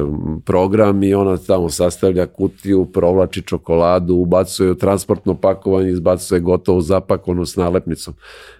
[0.45, 7.45] program i ona tamo sastavlja kutiju, provlači čokoladu, ubacuje u transportno pakovanje, izbacuje gotovo zapakovanu
[7.45, 8.13] s nalepnicom.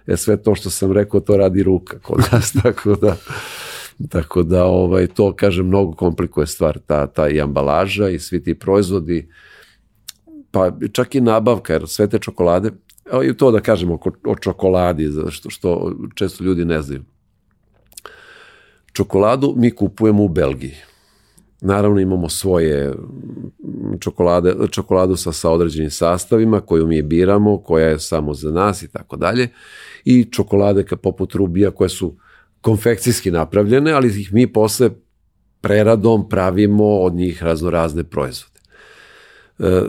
[0.06, 3.16] E sve to što sam rekao to radi ruka kod nas, tako da
[4.08, 8.54] tako da ovaj to kaže mnogo komplikuje stvar ta ta i ambalaža i svi ti
[8.54, 9.28] proizvodi
[10.50, 12.70] pa čak i nabavka jer sve te čokolade
[13.24, 17.02] i to da kažemo o, čokoladi što, što često ljudi ne znaju
[18.92, 20.74] Čokoladu mi kupujemo u Belgiji.
[21.60, 22.94] Naravno imamo svoje
[24.00, 28.88] čokolade, čokoladu sa, sa određenim sastavima koju mi biramo, koja je samo za nas i
[28.88, 29.48] tako dalje.
[30.04, 32.16] I čokolade poput Rubija koje su
[32.60, 34.90] konfekcijski napravljene, ali ih mi posle
[35.60, 38.60] preradom pravimo od njih raznorazne proizvode.
[39.58, 39.82] E,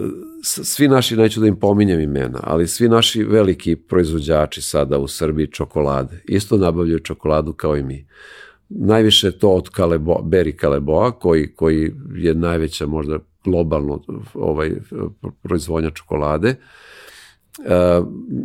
[0.43, 5.47] svi naši, neću da im pominjem imena, ali svi naši veliki proizvođači sada u Srbiji
[5.47, 8.05] čokolade isto nabavljaju čokoladu kao i mi
[8.69, 14.01] najviše to od Kalebo, Berry Kaleboa, koji, koji je najveća možda globalno
[14.33, 14.71] ovaj,
[15.41, 16.49] proizvodnja čokolade.
[16.49, 16.55] E,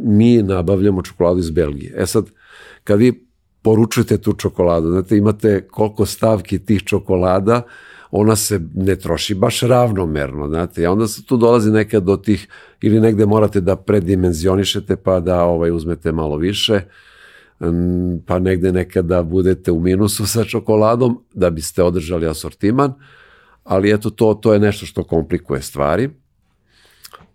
[0.05, 1.95] mi nabavljamo čokoladu iz Belgije.
[1.97, 2.27] E sad,
[2.85, 3.27] kad vi
[3.67, 7.63] poručujete tu čokoladu, znate, imate koliko stavki tih čokolada,
[8.11, 12.47] ona se ne troši baš ravnomerno, znate, i onda se tu dolazi nekad do tih,
[12.81, 16.81] ili negde morate da predimenzionišete pa da ovaj uzmete malo više,
[18.27, 22.95] pa negde nekada budete u minusu sa čokoladom da biste održali asortiman,
[23.65, 26.11] ali eto to, to je nešto što komplikuje stvari.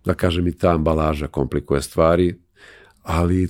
[0.04, 2.34] Da kažem i ta ambalaža komplikuje stvari,
[3.02, 3.48] ali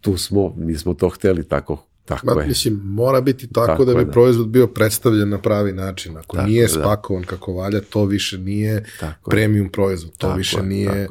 [0.00, 2.48] tu smo, mi smo to hteli tako Tako Ma, je.
[2.48, 4.10] Mislim, mora biti tako, tako da bi da.
[4.10, 6.16] proizvod bio predstavljen na pravi način.
[6.16, 6.72] Ako tako nije je, da.
[6.72, 7.28] spakovan da.
[7.28, 11.08] kako valja, to više nije tako premium proizvod, to tako više je, nije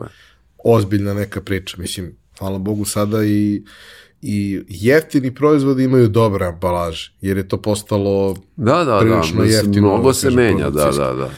[0.64, 1.78] ozbiljna neka priča.
[1.80, 3.64] Mislim, hvala Bogu sada i
[4.28, 9.50] i jeftini proizvodi imaju dobre ambalaže, jer je to postalo da, da, da prilično da,
[9.50, 9.88] jeftino.
[9.88, 11.30] Mnogo se menja, da, da, da.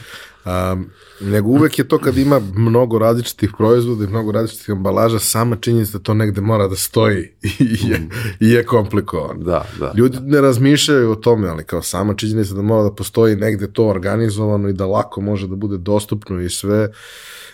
[0.72, 5.56] Um, nego uvek je to kad ima mnogo različitih proizvoda i mnogo različitih ambalaža, sama
[5.56, 8.08] činjenica da to negde mora da stoji i je,
[8.40, 9.40] i je komplikovan.
[9.40, 9.92] Da, da.
[9.96, 10.26] Ljudi da.
[10.26, 14.68] ne razmišljaju o tome, ali kao sama činjenica da mora da postoji negde to organizovano
[14.68, 16.88] i da lako može da bude dostupno i sve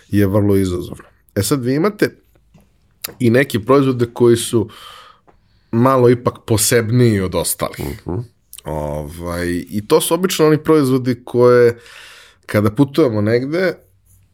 [0.09, 1.03] je vrlo izazovno.
[1.35, 2.15] E sad vi imate
[3.19, 4.71] i neki proizvode koji su uh,
[5.75, 7.79] malo ipak posebniji od ostalih.
[8.05, 8.19] Uh mhm.
[8.19, 8.23] -huh.
[8.63, 11.79] ovaj, I to su obično oni proizvodi koje
[12.45, 13.73] kada putujemo negde,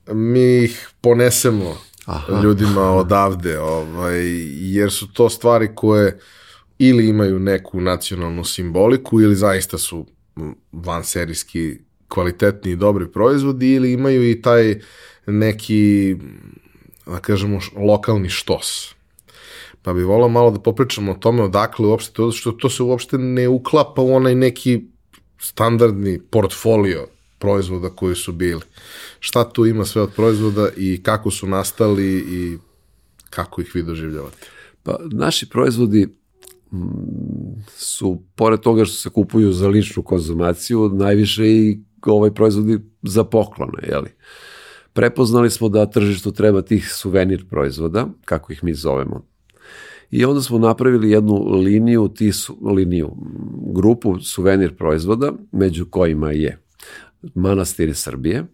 [0.08, 2.42] mi ih ponesemo Aha.
[2.44, 4.22] ljudima odavde, ovaj,
[4.74, 6.20] jer su to stvari koje
[6.80, 10.06] ili imaju neku nacionalnu simboliku ili zaista su
[10.72, 11.78] vanserijski
[12.08, 14.80] kvalitetni i dobri proizvodi ili imaju i taj
[15.28, 16.16] neki
[17.06, 18.96] da kažemo lokalni štos
[19.82, 23.18] pa bi volao malo da popričamo o tome odakle uopšte to, što to se uopšte
[23.18, 24.82] ne uklapa u onaj neki
[25.40, 27.08] standardni portfolio
[27.42, 28.62] proizvoda koji su bili.
[29.20, 32.58] Šta tu ima sve od proizvoda i kako su nastali i
[33.30, 34.48] kako ih vi doživljavate?
[34.84, 36.08] Pa, naši proizvodi
[36.72, 36.78] mm,
[37.78, 43.88] su, pored toga što se kupuju za ličnu konzumaciju, najviše i ovaj proizvodi za poklone,
[43.88, 44.10] jeli?
[44.94, 49.26] Prepoznali smo da tržištu treba tih suvenir proizvoda, kako ih mi zovemo.
[50.12, 53.12] I onda smo napravili jednu liniju, tisu, liniju,
[53.74, 56.58] grupu suvenir proizvoda, među kojima je
[57.36, 58.46] Manastiri Srbije.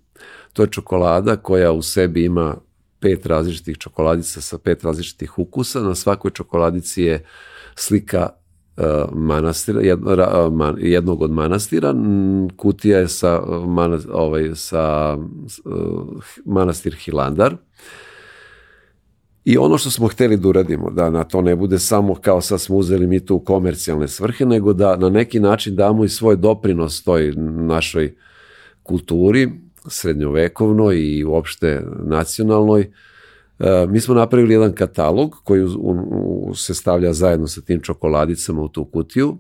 [0.54, 2.56] To je čokolada koja u sebi ima
[3.00, 5.82] pet različitih čokoladica sa pet različitih ukusa.
[5.82, 7.26] Na svakoj čokoladici je
[7.76, 8.30] slika
[8.78, 8.84] uh,
[9.14, 11.94] manastira, jedno, uh, man, jednog od manastira.
[12.58, 15.18] Kutija je sa, uh, ovaj, sa
[15.66, 17.58] uh, manastir Hilandar.
[19.46, 22.62] I ono što smo hteli da uradimo, da na to ne bude samo kao sad
[22.62, 26.36] smo uzeli mi to u komercijalne svrhe, nego da na neki način damo i svoj
[26.36, 27.34] doprinos toj
[27.68, 28.16] našoj
[28.88, 29.52] kulturi,
[29.88, 32.82] srednjovekovnoj i uopšte nacionalnoj.
[32.82, 35.68] E, mi smo napravili jedan katalog koji
[36.56, 39.38] se stavlja zajedno sa tim čokoladicama u tu kutiju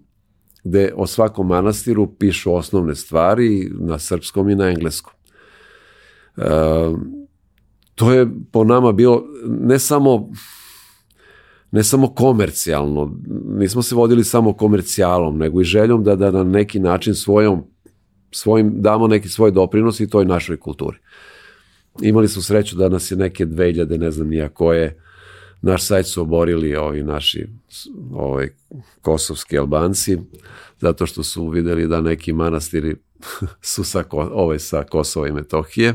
[0.63, 5.13] gde o svakom manastiru pišu osnovne stvari na srpskom i na engleskom.
[6.37, 6.43] E,
[7.95, 10.29] to je po nama bilo ne samo
[11.71, 13.17] ne samo komercijalno,
[13.57, 17.63] nismo se vodili samo komercijalom, nego i željom da, da na neki način svojom,
[18.31, 20.97] svojim, damo neki svoj doprinos i toj našoj kulturi.
[22.01, 24.97] Imali smo sreću da nas je neke 2000, ne znam nija koje,
[25.61, 27.47] naš sajt su oborili ovi naši
[28.13, 28.49] ovaj,
[29.01, 30.17] kosovski albanci,
[30.79, 32.95] zato što su videli da neki manastiri
[33.61, 35.93] su sa, ovaj, sa Kosova i Metohije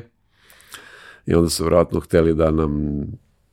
[1.26, 3.02] i onda su vratno hteli da nam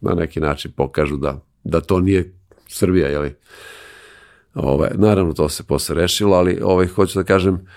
[0.01, 2.33] na neki način pokažu da, da to nije
[2.67, 3.35] Srbija, jeli?
[4.53, 7.67] Ovaj, naravno to se posle rešilo, ali ovaj, hoću da kažem,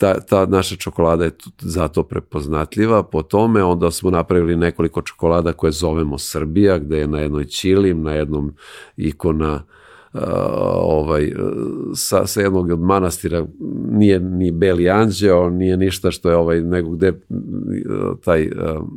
[0.00, 5.72] ta, ta naša čokolada je zato prepoznatljiva po tome, onda smo napravili nekoliko čokolada koje
[5.72, 8.52] zovemo Srbija, gde je na jednoj čilim, na jednom
[8.96, 9.62] ikona
[10.12, 10.20] uh,
[10.82, 11.32] ovaj,
[11.94, 13.46] sa, sa jednog od manastira
[13.90, 17.20] nije ni Beli Anđeo, nije ništa što je ovaj, nego gde
[18.24, 18.88] taj uh,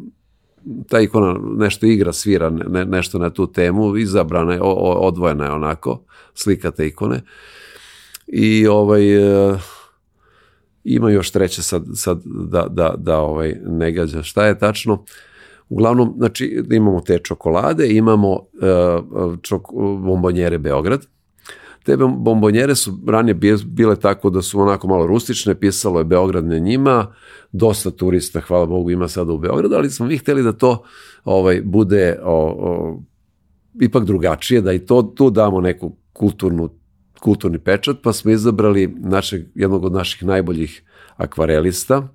[0.88, 6.00] ta ikona nešto igra, svira ne, nešto na tu temu, izabrana je, odvojena je onako,
[6.34, 7.22] slika te ikone.
[8.28, 9.04] I ovaj,
[10.84, 15.04] ima još treće sad, sad da, da, da ovaj, ne gađa šta je tačno.
[15.70, 19.62] Uglavnom, znači, imamo te čokolade, imamo uh, čok,
[20.04, 21.06] bombonjere Beograd.
[21.84, 23.34] Te bombonjere su ranije
[23.66, 27.08] bile tako da su onako malo rustične, pisalo je Beograd na njima,
[27.52, 30.84] dosta turista, hvala Bogu, ima sada u Beogradu, ali smo mi hteli da to
[31.24, 33.00] ovaj, bude o, o,
[33.82, 36.70] ipak drugačije, da i to tu damo neku kulturnu
[37.24, 40.82] kulturni pečat, pa smo izabrali našeg, jednog od naših najboljih
[41.18, 42.08] akvarelista,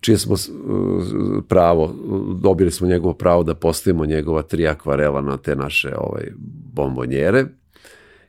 [0.00, 0.36] čije smo
[1.48, 1.94] pravo,
[2.42, 6.32] dobili smo njegovo pravo da postavimo njegova tri akvarela na te naše ovaj,
[6.72, 7.44] bombonjere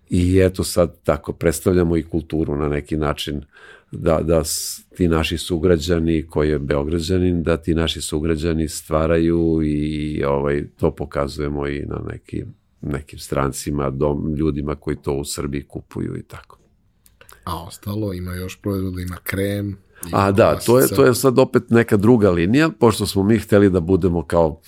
[0.09, 3.41] i eto sad tako predstavljamo i kulturu na neki način
[3.91, 4.41] da, da
[4.95, 11.67] ti naši sugrađani koji je Beograđanin, da ti naši sugrađani stvaraju i ovaj, to pokazujemo
[11.67, 12.43] i na neki
[12.81, 16.57] nekim strancima, dom, ljudima koji to u Srbiji kupuju i tako.
[17.43, 19.77] A ostalo ima još proizvoda, ima krem.
[20.07, 23.37] Ima A da, to je, to je sad opet neka druga linija, pošto smo mi
[23.37, 24.61] hteli da budemo kao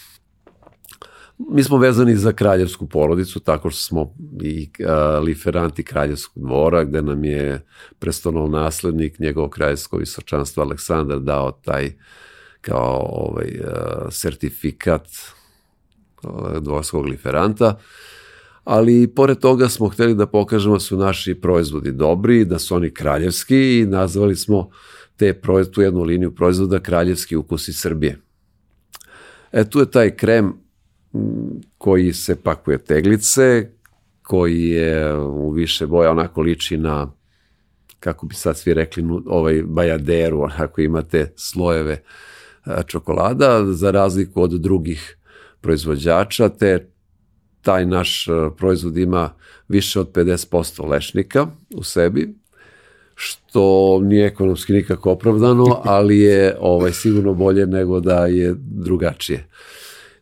[1.50, 7.02] mi smo vezani za kraljevsku porodicu, tako što smo i uh, liferanti kraljevskog dvora, gde
[7.02, 7.66] nam je
[8.00, 11.92] prestolno naslednik njegov kraljevsko visočanstvo Aleksandar dao taj
[12.62, 15.08] kao ovaj, uh, sertifikat
[16.60, 17.78] dvorskog liferanta,
[18.64, 22.94] ali pored toga smo hteli da pokažemo da su naši proizvodi dobri, da su oni
[22.94, 24.70] kraljevski i nazvali smo
[25.16, 28.18] te proizvod, tu jednu liniju proizvoda kraljevski ukusi Srbije.
[29.52, 30.54] E tu je taj krem
[31.78, 33.70] koji se pakuje teglice,
[34.22, 37.12] koji je u više boja onako liči na
[38.00, 42.04] kako bi sad svi rekli ovaj bajaderu, onako imate slojeve
[42.88, 45.18] čokolada za razliku od drugih
[45.62, 46.92] proizvođača, te
[47.62, 49.34] taj naš e, proizvod ima
[49.68, 52.34] više od 50% lešnika u sebi,
[53.16, 59.48] što nije ekonomski nikako opravdano, ali je ovaj sigurno bolje nego da je drugačije.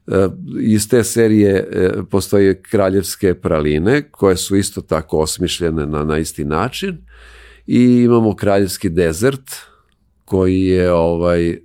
[0.07, 0.27] E,
[0.61, 6.45] iz te serije e, postoje kraljevske praline koje su isto tako osmišljene na, na isti
[6.45, 6.97] način
[7.67, 9.51] i imamo kraljevski dezert
[10.25, 11.57] koji je ovaj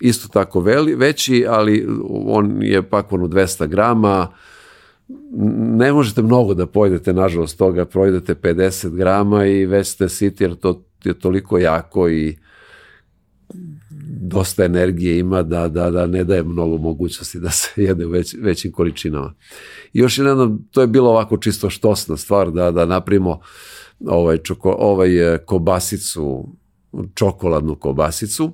[0.00, 4.28] isto tako veli, veći, ali on je pak ono 200 grama,
[5.76, 10.54] ne možete mnogo da pojedete, nažalost toga, projedete 50 grama i već ste siti jer
[10.54, 12.36] to je toliko jako i
[14.20, 18.34] dosta energije ima da, da, da ne daje mnogo mogućnosti da se jede u već,
[18.40, 19.34] većim količinama.
[19.92, 23.40] I još jedan, to je bilo ovako čisto štosna stvar da, da napravimo
[24.06, 26.48] ovaj, čoko, ovaj eh, kobasicu,
[27.14, 28.52] čokoladnu kobasicu,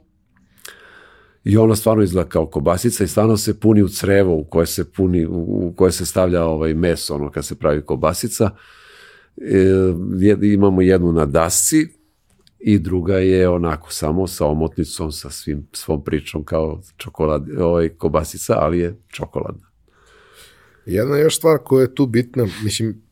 [1.45, 4.93] i ona stvarno izgleda kao kobasica i stvarno se puni u crevo u koje se
[4.93, 8.51] puni, u koje se stavlja ovaj meso, ono kad se pravi kobasica.
[9.37, 11.89] E, imamo jednu na dasci
[12.59, 18.55] i druga je onako samo sa omotnicom, sa svim, svom pričom kao čokolad, ovaj, kobasica,
[18.59, 19.67] ali je čokoladna.
[20.87, 23.03] Jedna još stvar koja je tu bitna, mislim,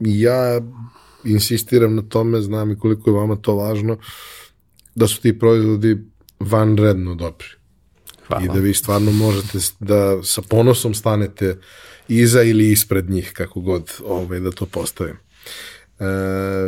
[0.00, 0.60] ja
[1.24, 3.98] insistiram na tome, znam i koliko je vama to važno,
[4.94, 5.98] da su ti proizvodi
[6.40, 7.57] vanredno dobri.
[8.28, 8.44] Hvala.
[8.44, 11.58] i da vi stvarno možete da sa ponosom stanete
[12.08, 15.16] iza ili ispred njih, kako god ovaj, da to postavim.
[15.98, 16.04] E,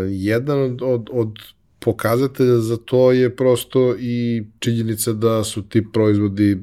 [0.09, 1.39] jedan od, od, od
[1.79, 6.59] pokazatelja za to je prosto i činjenica da su ti proizvodi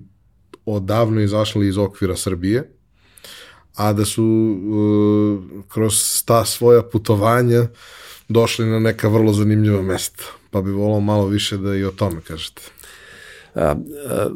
[0.65, 2.69] odavno izašli iz okvira Srbije,
[3.75, 7.67] a da su uh, kroz ta svoja putovanja
[8.29, 10.23] došli na neka vrlo zanimljiva mesta.
[10.51, 12.61] Pa bi volao malo više da i o tome kažete.
[13.55, 14.29] A, a,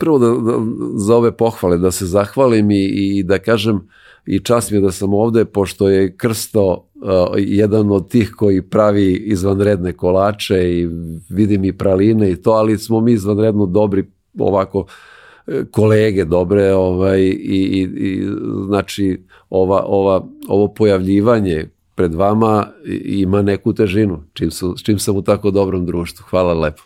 [0.00, 0.58] prvo da, da,
[0.96, 3.88] za ove pohvale da se zahvalim i, i da kažem
[4.26, 8.62] i čast mi je da sam ovde pošto je Krsto uh, jedan od tih koji
[8.62, 10.88] pravi izvanredne kolače i
[11.28, 14.04] vidim i praline i to, ali smo mi izvanredno dobri
[14.38, 14.86] ovako
[15.70, 18.28] kolege dobre ovaj, i, i, i
[18.66, 22.66] znači ova, ova, ovo pojavljivanje pred vama
[23.04, 26.24] ima neku težinu, čim, su, čim sam u tako dobrom društvu.
[26.30, 26.82] Hvala lepo.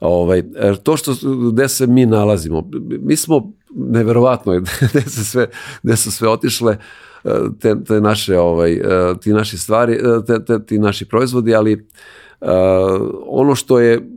[0.00, 0.42] Ovaj,
[0.82, 1.14] to što,
[1.52, 2.70] gde se mi nalazimo,
[3.00, 4.60] mi smo neverovatno
[4.90, 5.46] gde, se sve,
[5.82, 6.76] gde su sve otišle
[7.60, 8.80] te, te naše, ovaj,
[9.20, 11.88] ti naši stvari, te, te, ti naši proizvodi, ali
[13.26, 14.08] ono što je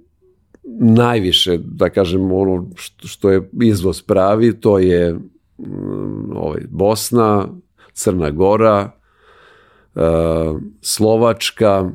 [0.80, 2.70] najviše, da kažem, ono
[3.06, 7.48] što je izvoz pravi, to je mm, ovaj, Bosna,
[7.94, 8.92] Crna Gora,
[10.82, 11.92] Slovačka,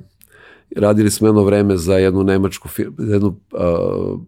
[0.77, 2.69] radili smo jedno vreme za jednu nemačku
[2.99, 4.21] jednu uh,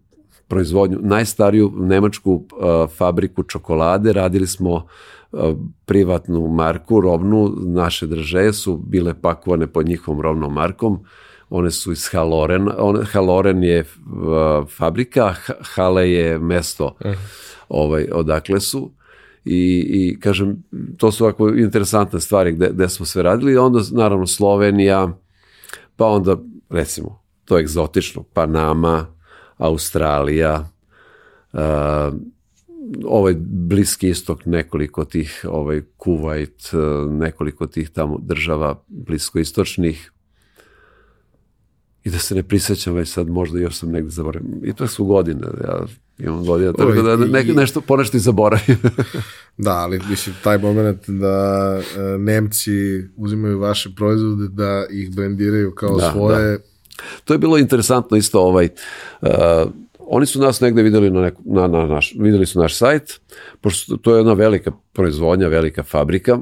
[0.49, 4.87] proizvodnju, najstariju nemačku uh, fabriku čokolade, radili smo
[5.85, 10.99] privatnu marku, robnu, naše držaje su bile pakovane pod njihovom robnom markom,
[11.51, 15.35] one su iz Haloren, on, Haloren je uh, fabrika,
[15.75, 17.13] Hale je mesto uh
[17.69, 18.91] ovaj, odakle su.
[19.45, 20.63] I, i kažem,
[20.97, 25.19] to su ovako interesantne stvari gde, gde smo sve radili, onda naravno Slovenija,
[25.99, 26.37] pa onda
[26.71, 29.07] recimo, to je egzotično, Panama,
[29.57, 30.71] Australija,
[31.53, 31.61] uh,
[33.05, 40.13] ovaj bliski istok, nekoliko tih, ovaj Kuwait, uh, nekoliko tih tamo država bliskoistočnih,
[42.05, 44.61] i da se ne prisećam već sad, možda još sam negde zaboravim.
[44.65, 45.87] I to su godine, ja
[46.19, 48.77] imam godina, tako da ne, nešto, ponešto i zaboravim.
[49.57, 52.71] da, ali mislim, taj moment da e, Nemci
[53.17, 56.59] uzimaju vaše proizvode, da ih brendiraju kao da, svoje.
[56.59, 56.65] Da.
[57.25, 58.69] To je bilo interesantno isto, ovaj,
[59.23, 59.29] uh,
[59.99, 63.21] oni su nas negde videli na, neku, na, na naš, videli su naš sajt,
[63.61, 66.39] pošto to je jedna velika proizvodnja, velika fabrika,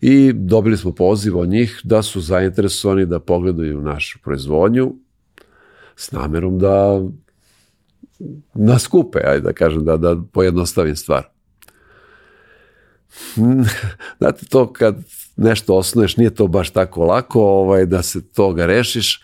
[0.00, 4.94] i dobili smo poziv od njih da su zainteresovani da pogledaju našu proizvodnju
[5.96, 7.02] s namerom da
[8.54, 11.28] nas kupe, ajde da kažem, da, da pojednostavim stvar.
[14.18, 14.96] Znate, to kad
[15.36, 19.22] nešto osnuješ, nije to baš tako lako ovaj, da se toga rešiš,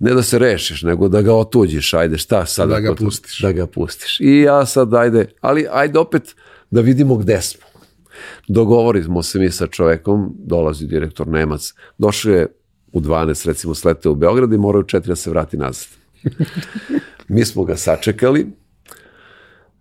[0.00, 2.68] ne da se rešiš, nego da ga otuđiš, ajde, šta sad?
[2.68, 3.40] Da ga pustiš.
[3.40, 4.20] Da ga pustiš.
[4.20, 6.34] I ja sad, ajde, ali ajde opet
[6.70, 7.68] da vidimo gde smo.
[8.48, 12.46] Dogovorimo se mi sa čovekom, dolazi direktor Nemac, došao je
[12.92, 15.88] u 12, recimo sleteo u Beograd i morao u 4 da se vrati nazad.
[17.28, 18.46] mi smo ga sačekali,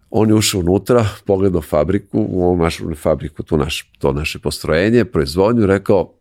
[0.09, 5.05] on je ušao unutra, pogledao fabriku, u ovom našu fabriku, tu naš, to naše postrojenje,
[5.05, 6.13] proizvodnju, rekao,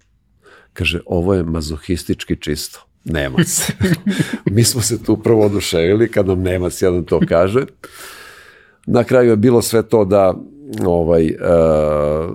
[0.72, 2.80] kaže, ovo je mazohistički čisto.
[3.04, 3.70] Nemac.
[4.54, 7.64] mi smo se tu prvo oduševili kad nam Nemac jedan to kaže.
[8.86, 10.34] Na kraju je bilo sve to da
[10.86, 12.34] ovaj, uh,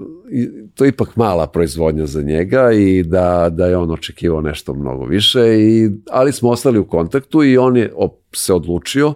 [0.75, 5.05] to je ipak mala proizvodnja za njega i da, da je on očekivao nešto mnogo
[5.05, 7.93] više, i, ali smo ostali u kontaktu i on je
[8.33, 9.13] se odlučio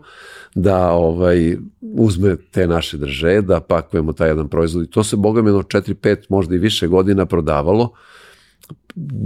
[0.55, 5.41] da ovaj uzme te naše drže, da pakujemo taj jedan proizvod i to se boga
[5.41, 7.91] mi 4-5 možda i više godina prodavalo.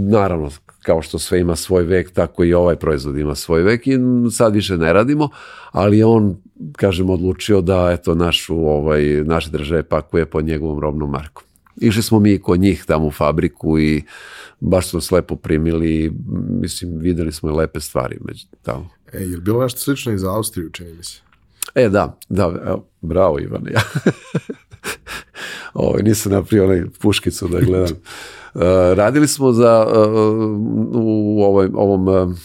[0.09, 0.49] Naravno,
[0.81, 3.97] kao što sve ima svoj vek, tako i ovaj proizvod ima svoj vek i
[4.31, 5.29] sad više ne radimo,
[5.71, 6.37] ali on,
[6.71, 11.43] kažem, odlučio da eto našu, ovaj, naše države pakuje pod njegovom robnom markom.
[11.81, 14.03] Išli smo mi kod njih tamo u fabriku i
[14.59, 16.13] baš smo slepo primili,
[16.49, 18.89] mislim, videli smo i lepe stvari među tamo.
[19.13, 21.21] E, je li bilo nešto slično i za Austriju, čini mi se?
[21.75, 23.81] E, da, da, evo, bravo Ivan, ja.
[25.73, 27.95] Ovo, ovaj, nisam napravio onaj puškicu da gledam.
[28.53, 28.61] Uh,
[29.01, 29.95] radili smo za uh,
[30.93, 32.37] u ovoj, ovom uh,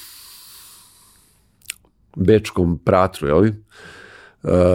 [2.16, 3.38] bečkom pratru, jel?
[3.38, 3.50] Uh,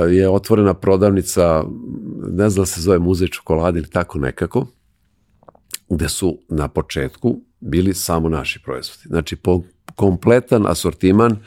[0.10, 1.64] je otvorena prodavnica,
[2.32, 4.68] ne znam da se zove muzej čokolade ili tako nekako,
[5.90, 9.03] gde su na početku bili samo naši proizvodi.
[9.06, 9.61] Znači, po,
[9.99, 11.38] kompletan asortiman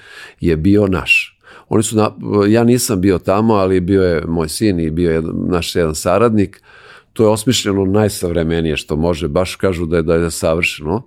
[0.41, 1.39] je bio naš.
[1.69, 2.11] Oni su na,
[2.49, 6.63] ja nisam bio tamo, ali bio je moj sin i bio je naš jedan saradnik
[7.13, 11.07] to je osmišljeno najsavremenije što može, baš kažu da je da je savršeno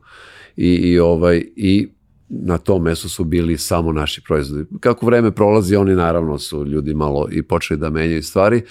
[0.56, 1.90] i, i ovaj i
[2.30, 4.66] na tom mestu su bili samo naši proizvodi.
[4.80, 8.62] Kako vreme prolazi, oni naravno su ljudi malo i počeli da menjaju stvari,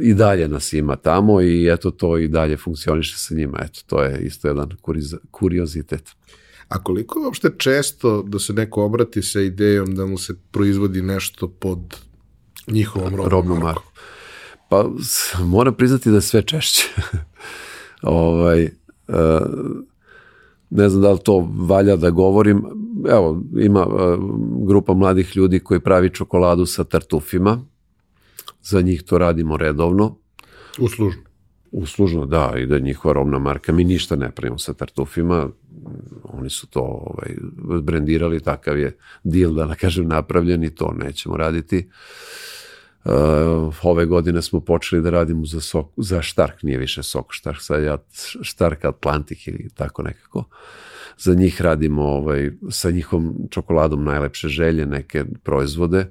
[0.00, 3.58] i dalje nas ima tamo i eto to i dalje funkcioniše sa njima.
[3.62, 4.70] Eto, to je isto jedan
[5.30, 6.10] kuriozitet.
[6.72, 11.02] A koliko je uopšte često da se neko obrati sa idejom da mu se proizvodi
[11.02, 11.78] nešto pod
[12.68, 13.92] njihovom robnom, robnom markom?
[14.68, 14.88] Pa
[15.44, 16.88] moram priznati da je sve češće.
[18.02, 18.64] ovaj,
[19.08, 19.14] uh,
[20.70, 22.64] ne znam da li to valja da govorim,
[23.08, 24.16] evo, ima e,
[24.66, 27.64] grupa mladih ljudi koji pravi čokoladu sa tartufima,
[28.62, 30.16] za njih to radimo redovno.
[30.78, 31.22] Uslužno.
[31.72, 33.72] Uslužno, da, i da je njihova robna marka.
[33.72, 35.48] Mi ništa ne pravimo sa tartufima,
[36.24, 37.36] oni su to ovaj,
[37.82, 41.88] brendirali, takav je deal, da ne kažem, napravljen i to nećemo raditi.
[43.04, 43.12] Uh,
[43.82, 47.82] ove godine smo počeli da radimo za, sok, za Štark, nije više sok Štark, sad
[47.82, 47.96] je
[48.42, 50.44] Štark Atlantik ili tako nekako.
[51.18, 56.06] Za njih radimo ovaj, sa njihom čokoladom najlepše želje, neke proizvode.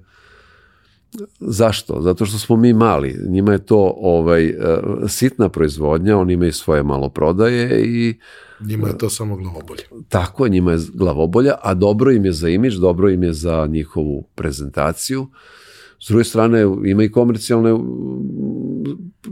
[1.39, 2.01] Zašto?
[2.01, 3.15] Zato što smo mi mali.
[3.29, 4.55] Njima je to ovaj, uh,
[5.07, 8.15] sitna proizvodnja, oni imaju svoje malo prodaje i
[8.65, 9.83] Njima je to samo glavobolje.
[10.09, 14.23] Tako, njima je glavobolja, a dobro im je za imidž, dobro im je za njihovu
[14.35, 15.27] prezentaciju.
[15.99, 17.71] S druge strane, ima i komercijalne,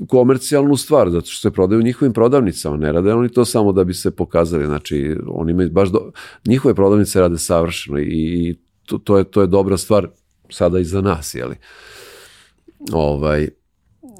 [0.07, 3.83] komercijalnu stvar, zato što se prodaju u njihovim prodavnicama, ne rade oni to samo da
[3.83, 6.11] bi se pokazali, znači, oni imaju baš, do,
[6.47, 10.07] njihove prodavnice rade savršeno i to, to, je, to je dobra stvar
[10.49, 11.55] sada i za nas, jeli.
[12.91, 13.49] Ovaj,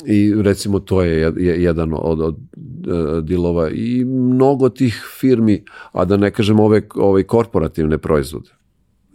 [0.06, 6.18] I recimo to je jedan od, od e, dilova i mnogo tih firmi, a da
[6.18, 8.50] ne kažem ove, ove korporativne proizvode.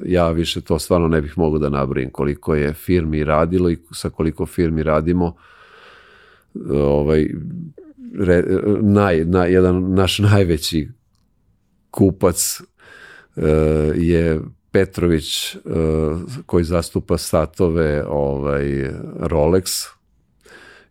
[0.05, 4.11] Ja više to stvarno ne bih mogao da nabrojim koliko je firmi radilo i sa
[4.11, 5.35] koliko firmi radimo.
[6.71, 7.29] Ovaj,
[8.19, 8.45] re,
[8.83, 10.89] naj, na, jedan naš najveći
[11.91, 13.45] kupac uh,
[13.97, 14.41] je
[14.75, 15.63] Petrović uh,
[16.47, 18.91] koji zastupa satove ovaj,
[19.21, 19.87] Rolex.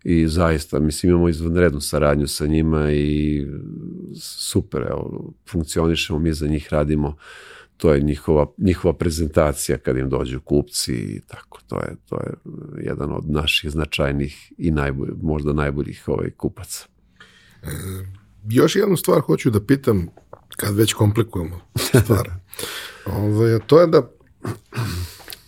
[0.03, 3.45] I zaista, mislim, imamo izvanrednu saradnju sa njima i
[4.21, 7.15] super, evo, funkcionišemo, mi za njih radimo,
[7.77, 12.33] to je njihova, njihova prezentacija kad im dođu kupci i tako, to je, to je
[12.85, 16.85] jedan od naših značajnih i najbolj, možda najboljih ovaj, kupaca.
[17.63, 17.67] E,
[18.49, 20.07] još jednu stvar hoću da pitam,
[20.55, 22.29] kad već komplikujemo stvar,
[23.05, 24.09] ovaj, to je da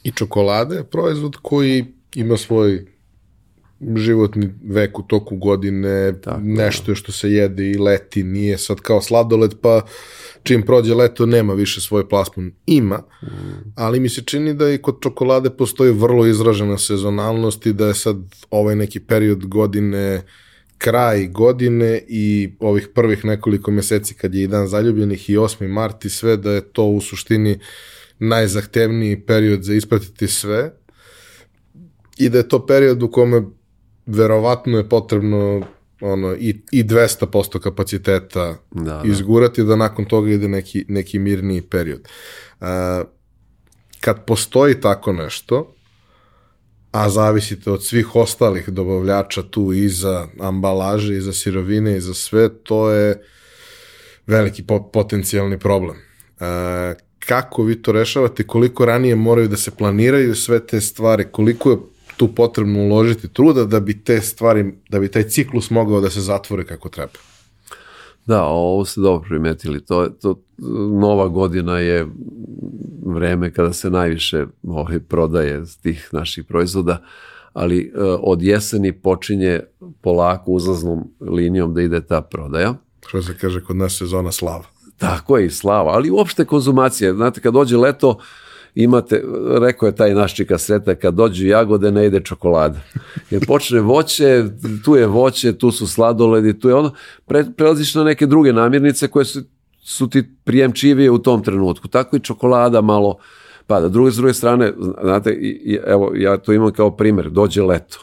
[0.03, 2.85] i čokolade je proizvod koji ima svoj
[3.95, 8.79] životni vek u toku godine, Tako, nešto je što se jede i leti, nije sad
[8.79, 9.81] kao sladoled, pa
[10.43, 12.51] čim prođe leto nema više svoj plasman.
[12.65, 13.27] Ima, mm.
[13.75, 17.93] ali mi se čini da i kod čokolade postoji vrlo izražena sezonalnost i da je
[17.93, 18.17] sad
[18.51, 20.21] ovaj neki period godine
[20.77, 25.67] kraj godine i ovih prvih nekoliko meseci kad je i dan zaljubljenih i 8.
[25.67, 27.59] mart i sve, da je to u suštini
[28.19, 30.71] najzahtevniji period za ispratiti sve
[32.17, 33.43] i da je to period u kome
[34.05, 35.61] verovatno je potrebno
[36.01, 39.01] ono, i, i 200% kapaciteta da, da.
[39.05, 42.07] izgurati da nakon toga ide neki, neki mirniji period.
[42.59, 42.67] Uh,
[43.99, 45.74] kad postoji tako nešto,
[46.95, 52.13] a zavisite od svih ostalih dobavljača tu i za ambalaže, i za sirovine, i za
[52.13, 53.23] sve, to je
[54.27, 54.63] veliki
[54.93, 55.97] potencijalni problem.
[56.39, 56.45] Uh,
[57.19, 61.77] kako vi to rešavate, koliko ranije moraju da se planiraju sve te stvari, koliko je
[62.17, 66.21] tu potrebno uložiti truda da bi te stvari, da bi taj ciklus mogao da se
[66.21, 67.34] zatvori kako treba.
[68.25, 69.85] Da, ovo ste dobro primetili.
[69.85, 70.41] To, to,
[70.91, 72.07] nova godina je
[73.05, 77.01] vreme kada se najviše ovaj, prodaje tih naših proizvoda,
[77.53, 79.59] ali e, od jeseni počinje
[80.01, 82.73] polako uzlaznom linijom da ide ta prodaja.
[83.07, 84.63] Što se kaže kod nas sezona slava.
[84.97, 87.13] Tako je i slava, ali uopšte konzumacija.
[87.13, 88.17] Znate, kad dođe leto,
[88.75, 89.23] imate,
[89.61, 92.79] rekao je taj naš čika sreta, kad dođu jagode ne ide čokolada.
[93.29, 94.43] Jer počne voće,
[94.85, 96.91] tu je voće, tu su sladoledi, tu je ono,
[97.25, 99.41] pre, prelaziš na neke druge namirnice koje su,
[99.81, 101.87] su ti prijemčivije u tom trenutku.
[101.87, 103.17] Tako i čokolada malo
[103.67, 103.87] pada.
[103.87, 104.73] Druge, s druge strane,
[105.03, 107.99] znate, i, evo, ja to imam kao primer, dođe leto,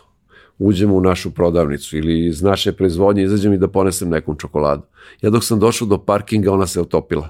[0.58, 4.82] uđemo u našu prodavnicu ili iz naše proizvodnje izađem i da ponesem nekom čokoladu.
[5.22, 7.28] Ja dok sam došao do parkinga, ona se otopila.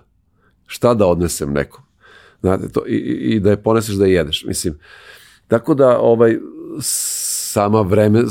[0.66, 1.82] Šta da odnesem nekom?
[2.42, 2.96] Znate, to, i,
[3.34, 4.44] i da je poneseš da je jedeš.
[4.44, 4.78] Mislim,
[5.48, 6.38] tako da ovaj,
[6.80, 8.22] sama vreme,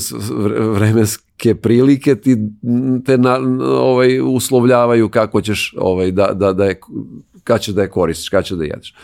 [0.74, 2.38] vremenske prilike ti
[3.06, 3.40] te na,
[3.70, 6.80] ovaj, uslovljavaju kako ćeš ovaj, da, da, da je,
[7.44, 8.96] kad ćeš da je koristiš, kad ćeš da jedeš.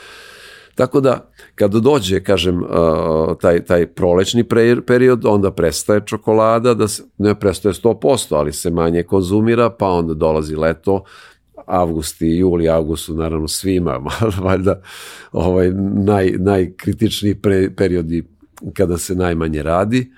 [0.75, 2.63] Tako da, kad dođe, kažem,
[3.41, 4.43] taj, taj prolećni
[4.87, 10.13] period, onda prestaje čokolada, da se, ne prestaje 100%, ali se manje konzumira, pa onda
[10.13, 11.03] dolazi leto,
[11.67, 13.99] avgust i juli, august su naravno svima,
[14.43, 14.81] valjda
[15.31, 18.23] ovaj, naj, najkritičniji pre, periodi
[18.73, 20.11] kada se najmanje radi.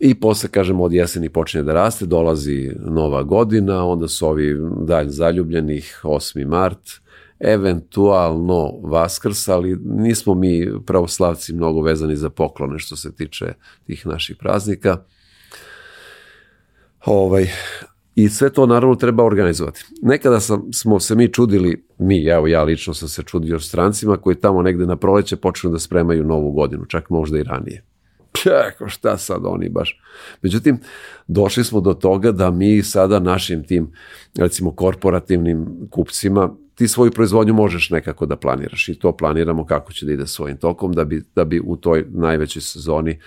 [0.00, 4.56] I posle, kažem, od jeseni počinje da raste, dolazi nova godina, onda su ovi
[4.86, 6.46] dalj zaljubljenih, 8.
[6.46, 6.90] mart,
[7.40, 13.46] eventualno Vaskrs, ali nismo mi pravoslavci mnogo vezani za poklone što se tiče
[13.86, 14.96] tih naših praznika.
[17.04, 17.50] Ovaj,
[18.14, 19.84] I sve to naravno treba organizovati.
[20.02, 24.36] Nekada sam, smo se mi čudili, mi, evo ja lično sam se čudio strancima koji
[24.36, 27.84] tamo negde na proleće počnu da spremaju novu godinu, čak možda i ranije.
[28.32, 30.00] Čeko, šta sad oni baš.
[30.42, 30.78] Međutim,
[31.26, 33.92] došli smo do toga da mi sada našim tim,
[34.38, 40.06] recimo, korporativnim kupcima, ti svoju proizvodnju možeš nekako da planiraš i to planiramo kako će
[40.06, 43.20] da ide svojim tokom da bi, da bi u toj najvećoj sezoni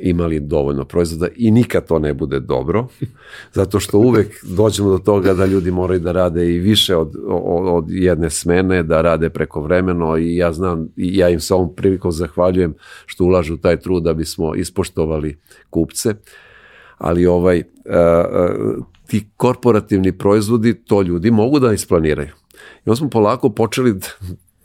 [0.00, 2.86] imali dovoljno proizvoda i nikad to ne bude dobro,
[3.58, 7.12] zato što uvek dođemo do toga da ljudi moraju da rade i više od,
[7.54, 11.74] od, jedne smene, da rade preko vremeno i ja znam, i ja im sa ovom
[11.74, 12.74] prilikom zahvaljujem
[13.06, 15.38] što ulažu taj trud da bismo ispoštovali
[15.70, 16.14] kupce,
[16.98, 17.62] ali ovaj,
[19.06, 22.28] ti korporativni proizvodi, to ljudi mogu da isplaniraju.
[22.86, 23.94] I onda smo polako počeli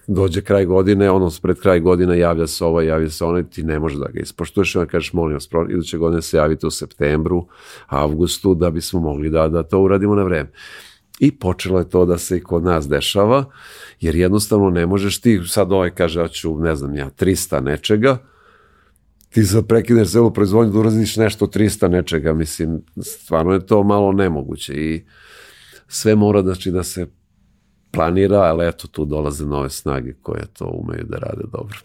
[0.09, 3.79] dođe kraj godine, ono pred kraj godine javlja se ovaj, javlja se onaj, ti ne
[3.79, 7.47] možeš da ga ispoštuješ, onda kažeš, molim vas, iduće godine se javite u septembru,
[7.87, 10.51] avgustu, da bismo mogli da, da to uradimo na vreme.
[11.19, 13.45] I počelo je to da se i kod nas dešava,
[13.99, 18.17] jer jednostavno ne možeš ti, sad ovaj kaže, ja ću, ne znam ja, 300 nečega,
[19.29, 24.11] ti sad prekineš celu proizvodnju da uraziš nešto 300 nečega, mislim, stvarno je to malo
[24.11, 25.05] nemoguće i
[25.87, 27.07] sve mora da, da se
[27.91, 31.77] planira, ali eto tu dolaze nove snage koje to umeju da rade dobro.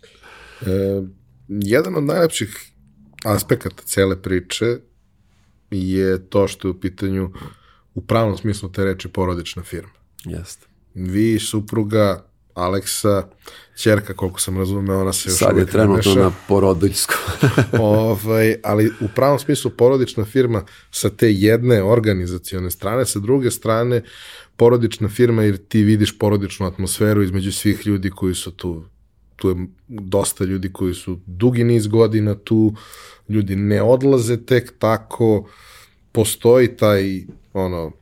[0.66, 1.02] e,
[1.48, 2.72] jedan od najlepših
[3.24, 4.78] aspekata cele priče
[5.70, 7.32] je to što je u pitanju
[7.94, 9.92] u pravom smislu te reči porodična firma.
[10.24, 10.66] Jeste.
[10.94, 12.24] Vi, supruga,
[12.54, 13.28] Aleksa,
[13.76, 17.16] čerka, koliko sam razumeo, ona se još Sad je trenutno na porodičskom.
[17.80, 24.02] ovaj, ali u pravom smislu porodična firma sa te jedne organizacione strane, sa druge strane
[24.62, 28.84] porodična firma jer ti vidiš porodičnu atmosferu između svih ljudi koji su tu.
[29.36, 29.56] Tu je
[29.88, 32.74] dosta ljudi koji su dugi niz godina tu,
[33.28, 35.48] ljudi ne odlaze tek tako,
[36.12, 37.92] postoji taj ono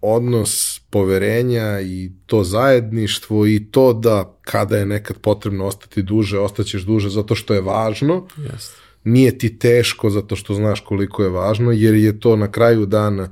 [0.00, 6.82] odnos poverenja i to zajedništvo i to da kada je nekad potrebno ostati duže, ostaćeš
[6.82, 8.26] duže zato što je važno.
[8.36, 8.70] Yes.
[9.04, 13.30] Nije ti teško zato što znaš koliko je važno, jer je to na kraju dana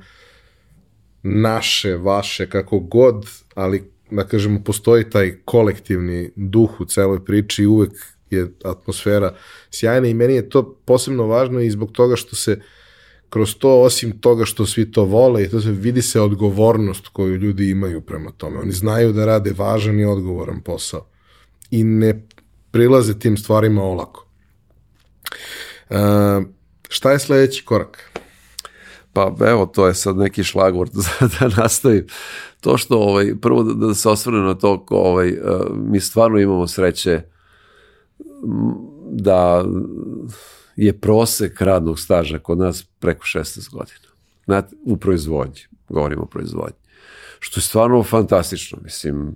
[1.23, 3.25] naše, vaše, kako god,
[3.55, 7.91] ali da kažemo, postoji taj kolektivni duh u celoj priči i uvek
[8.29, 9.35] je atmosfera
[9.71, 12.61] sjajna i meni je to posebno važno i zbog toga što se
[13.29, 17.35] kroz to, osim toga što svi to vole, i to se vidi se odgovornost koju
[17.35, 18.59] ljudi imaju prema tome.
[18.59, 21.07] Oni znaju da rade važan i odgovoran posao
[21.71, 22.27] i ne
[22.71, 24.27] prilaze tim stvarima olako.
[25.89, 25.97] Uh,
[26.89, 28.19] šta je sledeći korak?
[29.13, 30.91] Pa evo, to je sad neki šlagvort
[31.39, 32.07] da, nastavim.
[32.61, 35.37] To što, ovaj, prvo da, da se osvrne na to, ko, ovaj, uh,
[35.75, 37.21] mi stvarno imamo sreće
[39.11, 39.65] da
[40.75, 44.13] je prosek radnog staža kod nas preko 16 godina.
[44.45, 46.77] Znate, u proizvodnji, govorimo o proizvodnji.
[47.39, 49.35] Što je stvarno fantastično, mislim,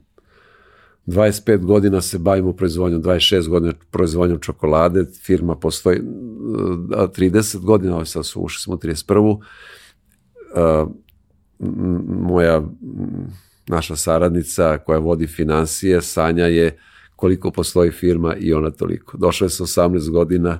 [1.08, 8.26] 25 godina se bavimo proizvodnjom, 26 godina proizvodnjom čokolade, firma postoji 30 godina, ovo sad
[8.26, 9.40] su ušli smo u 31.
[10.56, 10.90] Uh,
[12.08, 12.62] moja
[13.68, 16.80] naša saradnica koja vodi financije, Sanja je
[17.16, 19.18] koliko postoji firma i ona toliko.
[19.18, 20.60] Došla je sa 18 godina,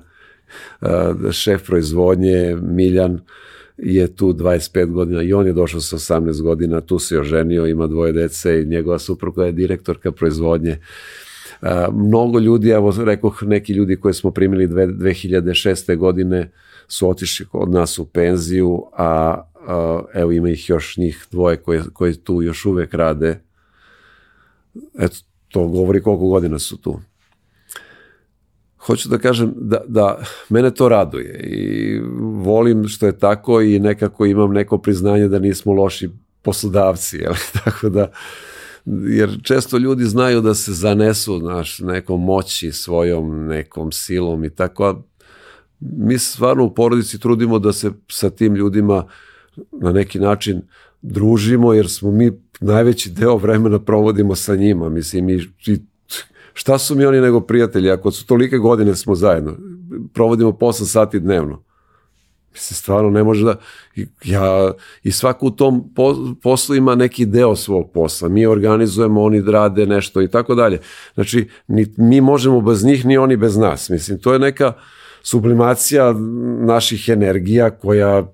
[0.80, 3.20] uh, šef proizvodnje Miljan
[3.78, 7.86] je tu 25 godina i on je došao sa 18 godina, tu se oženio, ima
[7.86, 10.78] dvoje dece i njegova supruga je direktorka proizvodnje.
[11.62, 15.96] Uh, mnogo ljudi, evo rekoh neki ljudi koje smo primili dve, 2006.
[15.96, 16.50] godine
[16.88, 21.82] su otišli od nas u penziju, a, a evo ima ih još njih dvoje koje,
[21.92, 23.40] koje tu još uvek rade.
[24.98, 25.16] Eto,
[25.48, 27.00] to govori koliko godina su tu
[28.88, 32.00] hoću da kažem da, da mene to raduje i
[32.44, 36.10] volim što je tako i nekako imam neko priznanje da nismo loši
[36.42, 37.34] poslodavci, jel?
[37.64, 38.10] tako da
[39.08, 44.84] jer često ljudi znaju da se zanesu naš nekom moći svojom nekom silom i tako
[44.84, 44.94] a
[45.80, 49.04] mi stvarno u porodici trudimo da se sa tim ljudima
[49.72, 50.62] na neki način
[51.02, 55.34] družimo jer smo mi najveći deo vremena provodimo sa njima mislim i,
[55.66, 55.78] i
[56.52, 59.56] šta su mi oni nego prijatelji, ako su tolike godine smo zajedno,
[60.14, 61.62] provodimo posla sati dnevno.
[62.52, 63.56] Mislim, stvarno ne može da,
[64.24, 64.72] ja,
[65.02, 65.94] i svako u tom
[66.42, 68.28] poslu ima neki deo svog posla.
[68.28, 70.80] Mi organizujemo, oni rade nešto i tako dalje.
[71.14, 73.88] Znači, ni, mi možemo bez njih, ni oni bez nas.
[73.88, 74.72] Mislim, to je neka
[75.22, 76.14] sublimacija
[76.66, 78.32] naših energija koja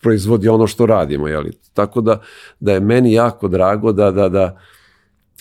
[0.00, 1.28] proizvodi ono što radimo.
[1.28, 1.52] Jeli?
[1.74, 2.20] Tako da,
[2.60, 4.60] da je meni jako drago da, da, da,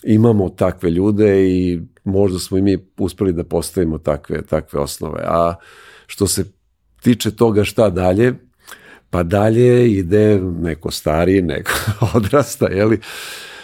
[0.04, 5.22] imamo takve ljude i možda smo i mi uspeli da postavimo takve, takve osnove.
[5.26, 5.56] A
[6.08, 6.46] što se
[7.02, 8.34] tiče toga šta dalje,
[9.10, 11.72] Pa dalje ide neko stari, neko
[12.16, 13.00] odrasta, jeli?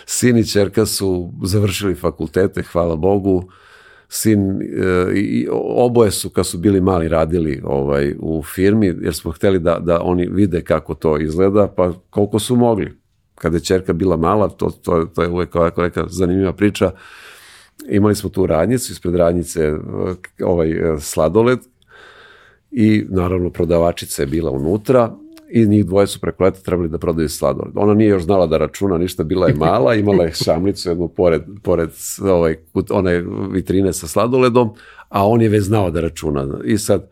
[0.06, 3.50] Sin i čerka su završili fakultete, hvala Bogu.
[4.10, 4.66] Sin e,
[5.16, 9.80] i oboje su kad su bili mali radili ovaj u firmi jer smo hteli da,
[9.80, 13.05] da oni vide kako to izgleda, pa koliko su mogli.
[13.36, 16.92] Kada je čerka bila mala, to, to, to je uvek ovako neka zanimljiva priča.
[17.90, 19.76] Imali smo tu radnicu, ispred radnice e,
[20.44, 21.60] ovaj sladoled
[22.72, 25.16] i naravno prodavačica je bila unutra
[25.50, 27.72] i njih dvoje su preko leta trebali da prodaju sladoled.
[27.76, 31.42] Ona nije još znala da računa ništa, bila je mala, imala je šamlicu jednu pored,
[31.64, 31.90] pored
[32.22, 32.56] ovaj,
[32.90, 34.74] one vitrine sa sladoledom,
[35.10, 36.60] a on je već znao da računa.
[36.66, 37.10] I sad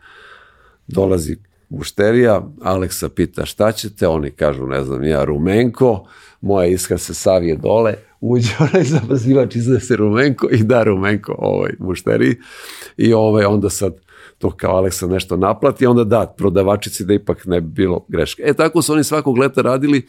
[0.88, 1.38] dolazi
[1.74, 6.08] mušterija, Aleksa pita šta ćete, oni kažu, ne znam, ja rumenko,
[6.41, 12.36] moja iskra se savije dole, uđe onaj zabazivač, se rumenko i da rumenko ovoj mušteriji.
[12.98, 14.03] I ovaj, onda sad
[14.44, 18.44] to kao Aleksa nešto naplati, onda da, prodavačici da ipak ne bi bilo greške.
[18.45, 20.07] E tako su oni svakog leta radili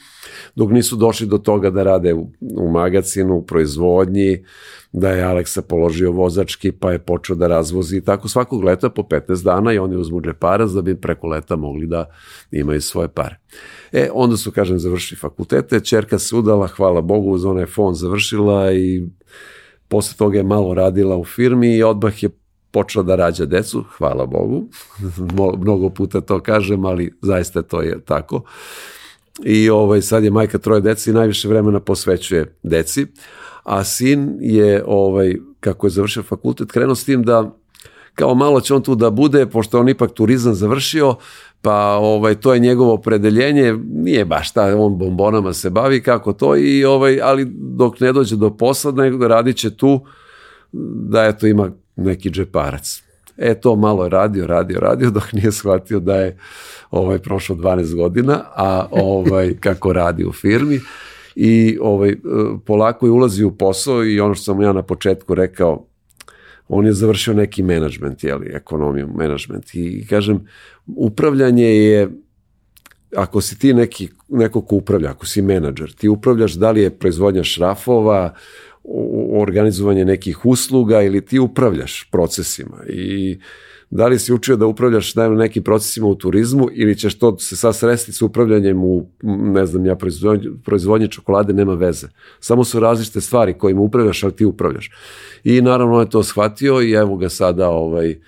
[0.54, 4.44] dok nisu došli do toga da rade u, u magacinu, u proizvodnji,
[4.92, 9.02] da je Aleksa položio vozački pa je počeo da razvozi i tako svakog leta po
[9.02, 12.04] 15 dana i oni uzmu džeparac da bi preko leta mogli da
[12.50, 13.38] imaju svoje pare.
[13.92, 18.72] E, onda su, kažem, završili fakultete, čerka se udala, hvala Bogu, uz onaj fond završila
[18.72, 19.06] i
[19.88, 22.30] posle toga je malo radila u firmi i odmah je
[22.74, 24.64] počela da rađa decu, hvala Bogu,
[25.58, 28.42] mnogo puta to kažem, ali zaista to je tako.
[29.44, 33.06] I ovaj, sad je majka troje deci i najviše vremena posvećuje deci,
[33.62, 37.54] a sin je, ovaj, kako je završio fakultet, krenuo s tim da
[38.14, 41.16] kao malo će on tu da bude, pošto on ipak turizam završio,
[41.62, 46.56] pa ovaj to je njegovo opredeljenje, nije baš ta on bombonama se bavi kako to
[46.56, 48.92] i ovaj ali dok ne dođe do posla
[49.28, 50.00] radit će tu
[51.10, 53.02] da eto ima neki džeparac.
[53.36, 56.38] E, to malo je radio, radio, radio, dok nije shvatio da je
[56.90, 60.80] ovaj, prošlo 12 godina, a ovaj, kako radi u firmi
[61.34, 62.16] i ovaj,
[62.66, 65.86] polako je ulazi u posao i ono što sam ja na početku rekao,
[66.68, 70.46] on je završio neki menadžment, jeli, ekonomiju, menadžment i kažem,
[70.86, 72.10] upravljanje je
[73.16, 76.98] ako si ti neki, neko ko upravlja, ako si menadžer, ti upravljaš da li je
[76.98, 78.34] proizvodnja šrafova,
[79.32, 83.38] organizovanje nekih usluga ili ti upravljaš procesima i
[83.90, 87.56] da li si učio da upravljaš na nekim procesima u turizmu ili ćeš to se
[87.56, 92.06] sad sresti s upravljanjem u, ne znam ja, proizvodnje, proizvodnje čokolade nema veze.
[92.40, 94.90] Samo su različite stvari kojima upravljaš, ali ti upravljaš.
[95.44, 98.18] I naravno je to shvatio i evo ga sada ovaj,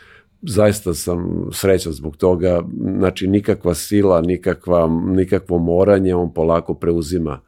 [0.43, 2.63] zaista sam srećan zbog toga,
[2.99, 7.41] znači nikakva sila, nikakva, nikakvo moranje, on polako preuzima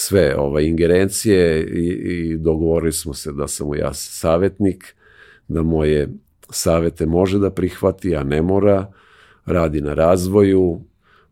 [0.00, 4.94] sve ovaj, ingerencije i, i dogovorili smo se da sam mu ja savjetnik,
[5.48, 6.08] da moje
[6.50, 8.92] savete može da prihvati, a ne mora,
[9.46, 10.80] radi na razvoju,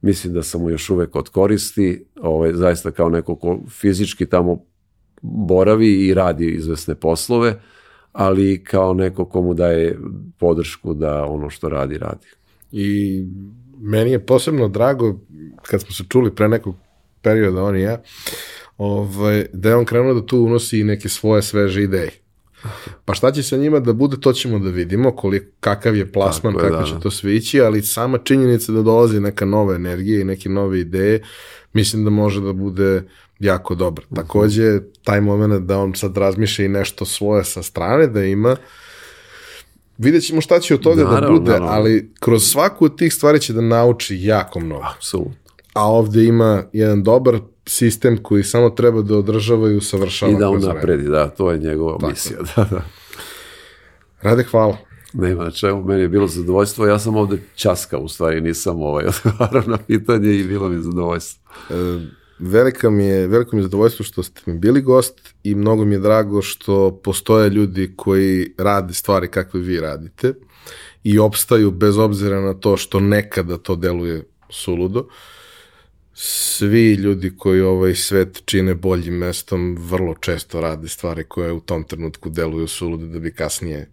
[0.01, 4.59] mislim da sam mu još uvek od koristi, ovaj, zaista kao neko ko fizički tamo
[5.23, 7.61] boravi i radi izvesne poslove,
[8.13, 9.99] ali kao neko komu daje
[10.39, 12.27] podršku da ono što radi, radi.
[12.73, 13.23] I
[13.79, 15.19] meni je posebno drago,
[15.63, 16.75] kad smo se čuli pre nekog
[17.27, 17.99] perioda, on i ja,
[18.79, 22.11] ovaj, da je on krenuo da tu unosi neke svoje sveže ideje.
[23.05, 26.55] Pa šta će sa njima da bude, to ćemo da vidimo, koliko, kakav je plasman,
[26.55, 27.01] Tako kako da, će da.
[27.01, 31.23] to sve ići, ali sama činjenica da dolazi neka nova energija i neke nove ideje,
[31.73, 33.03] mislim da može da bude
[33.39, 34.05] jako dobro.
[34.05, 34.21] Uh mhm.
[34.21, 34.27] -huh.
[34.27, 38.57] Takođe, taj moment da on sad razmišlja i nešto svoje sa strane, da ima,
[39.99, 41.73] vidjet ćemo šta će od toga da naravno, da bude, naravno.
[41.73, 44.85] ali kroz svaku od tih stvari će da nauči jako mnogo.
[44.97, 45.46] Apsolutno.
[45.77, 50.33] A ovde ima jedan dobar sistem koji samo treba da održava i usavršava.
[50.33, 52.11] I da on napredi, da, to je njegova Tako.
[52.11, 52.39] misija.
[52.57, 52.83] Da, da.
[54.23, 54.77] Rade, hvala.
[55.13, 59.07] Nema na čemu, meni je bilo zadovoljstvo, ja sam ovde časka, u stvari nisam ovaj
[59.25, 61.53] odgovarao na pitanje i bilo mi zadovoljstvo.
[61.71, 61.75] E,
[62.39, 65.95] velika mi je, veliko mi je zadovoljstvo što ste mi bili gost i mnogo mi
[65.95, 70.35] je drago što postoje ljudi koji rade stvari kakve vi radite
[71.05, 75.01] i opstaju bez obzira na to što nekada to deluje suludo.
[75.01, 75.07] Uh,
[76.19, 81.85] svi ljudi koji ovaj svet čine boljim mestom vrlo često rade stvari koje u tom
[81.85, 83.91] trenutku deluju sulude da bi kasnije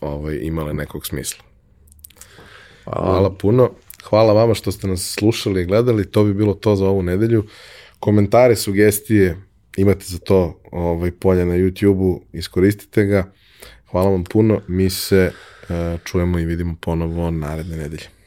[0.00, 1.44] ovaj, imale nekog smisla.
[2.84, 3.06] Hvala.
[3.06, 3.70] Hvala puno.
[4.04, 6.10] Hvala vama što ste nas slušali i gledali.
[6.10, 7.44] To bi bilo to za ovu nedelju.
[7.98, 9.36] Komentare, sugestije
[9.76, 12.22] imate za to ovaj, polje na YouTube-u.
[12.32, 13.32] Iskoristite ga.
[13.90, 14.60] Hvala vam puno.
[14.68, 15.32] Mi se
[15.62, 18.17] uh, čujemo i vidimo ponovo naredne nedelje.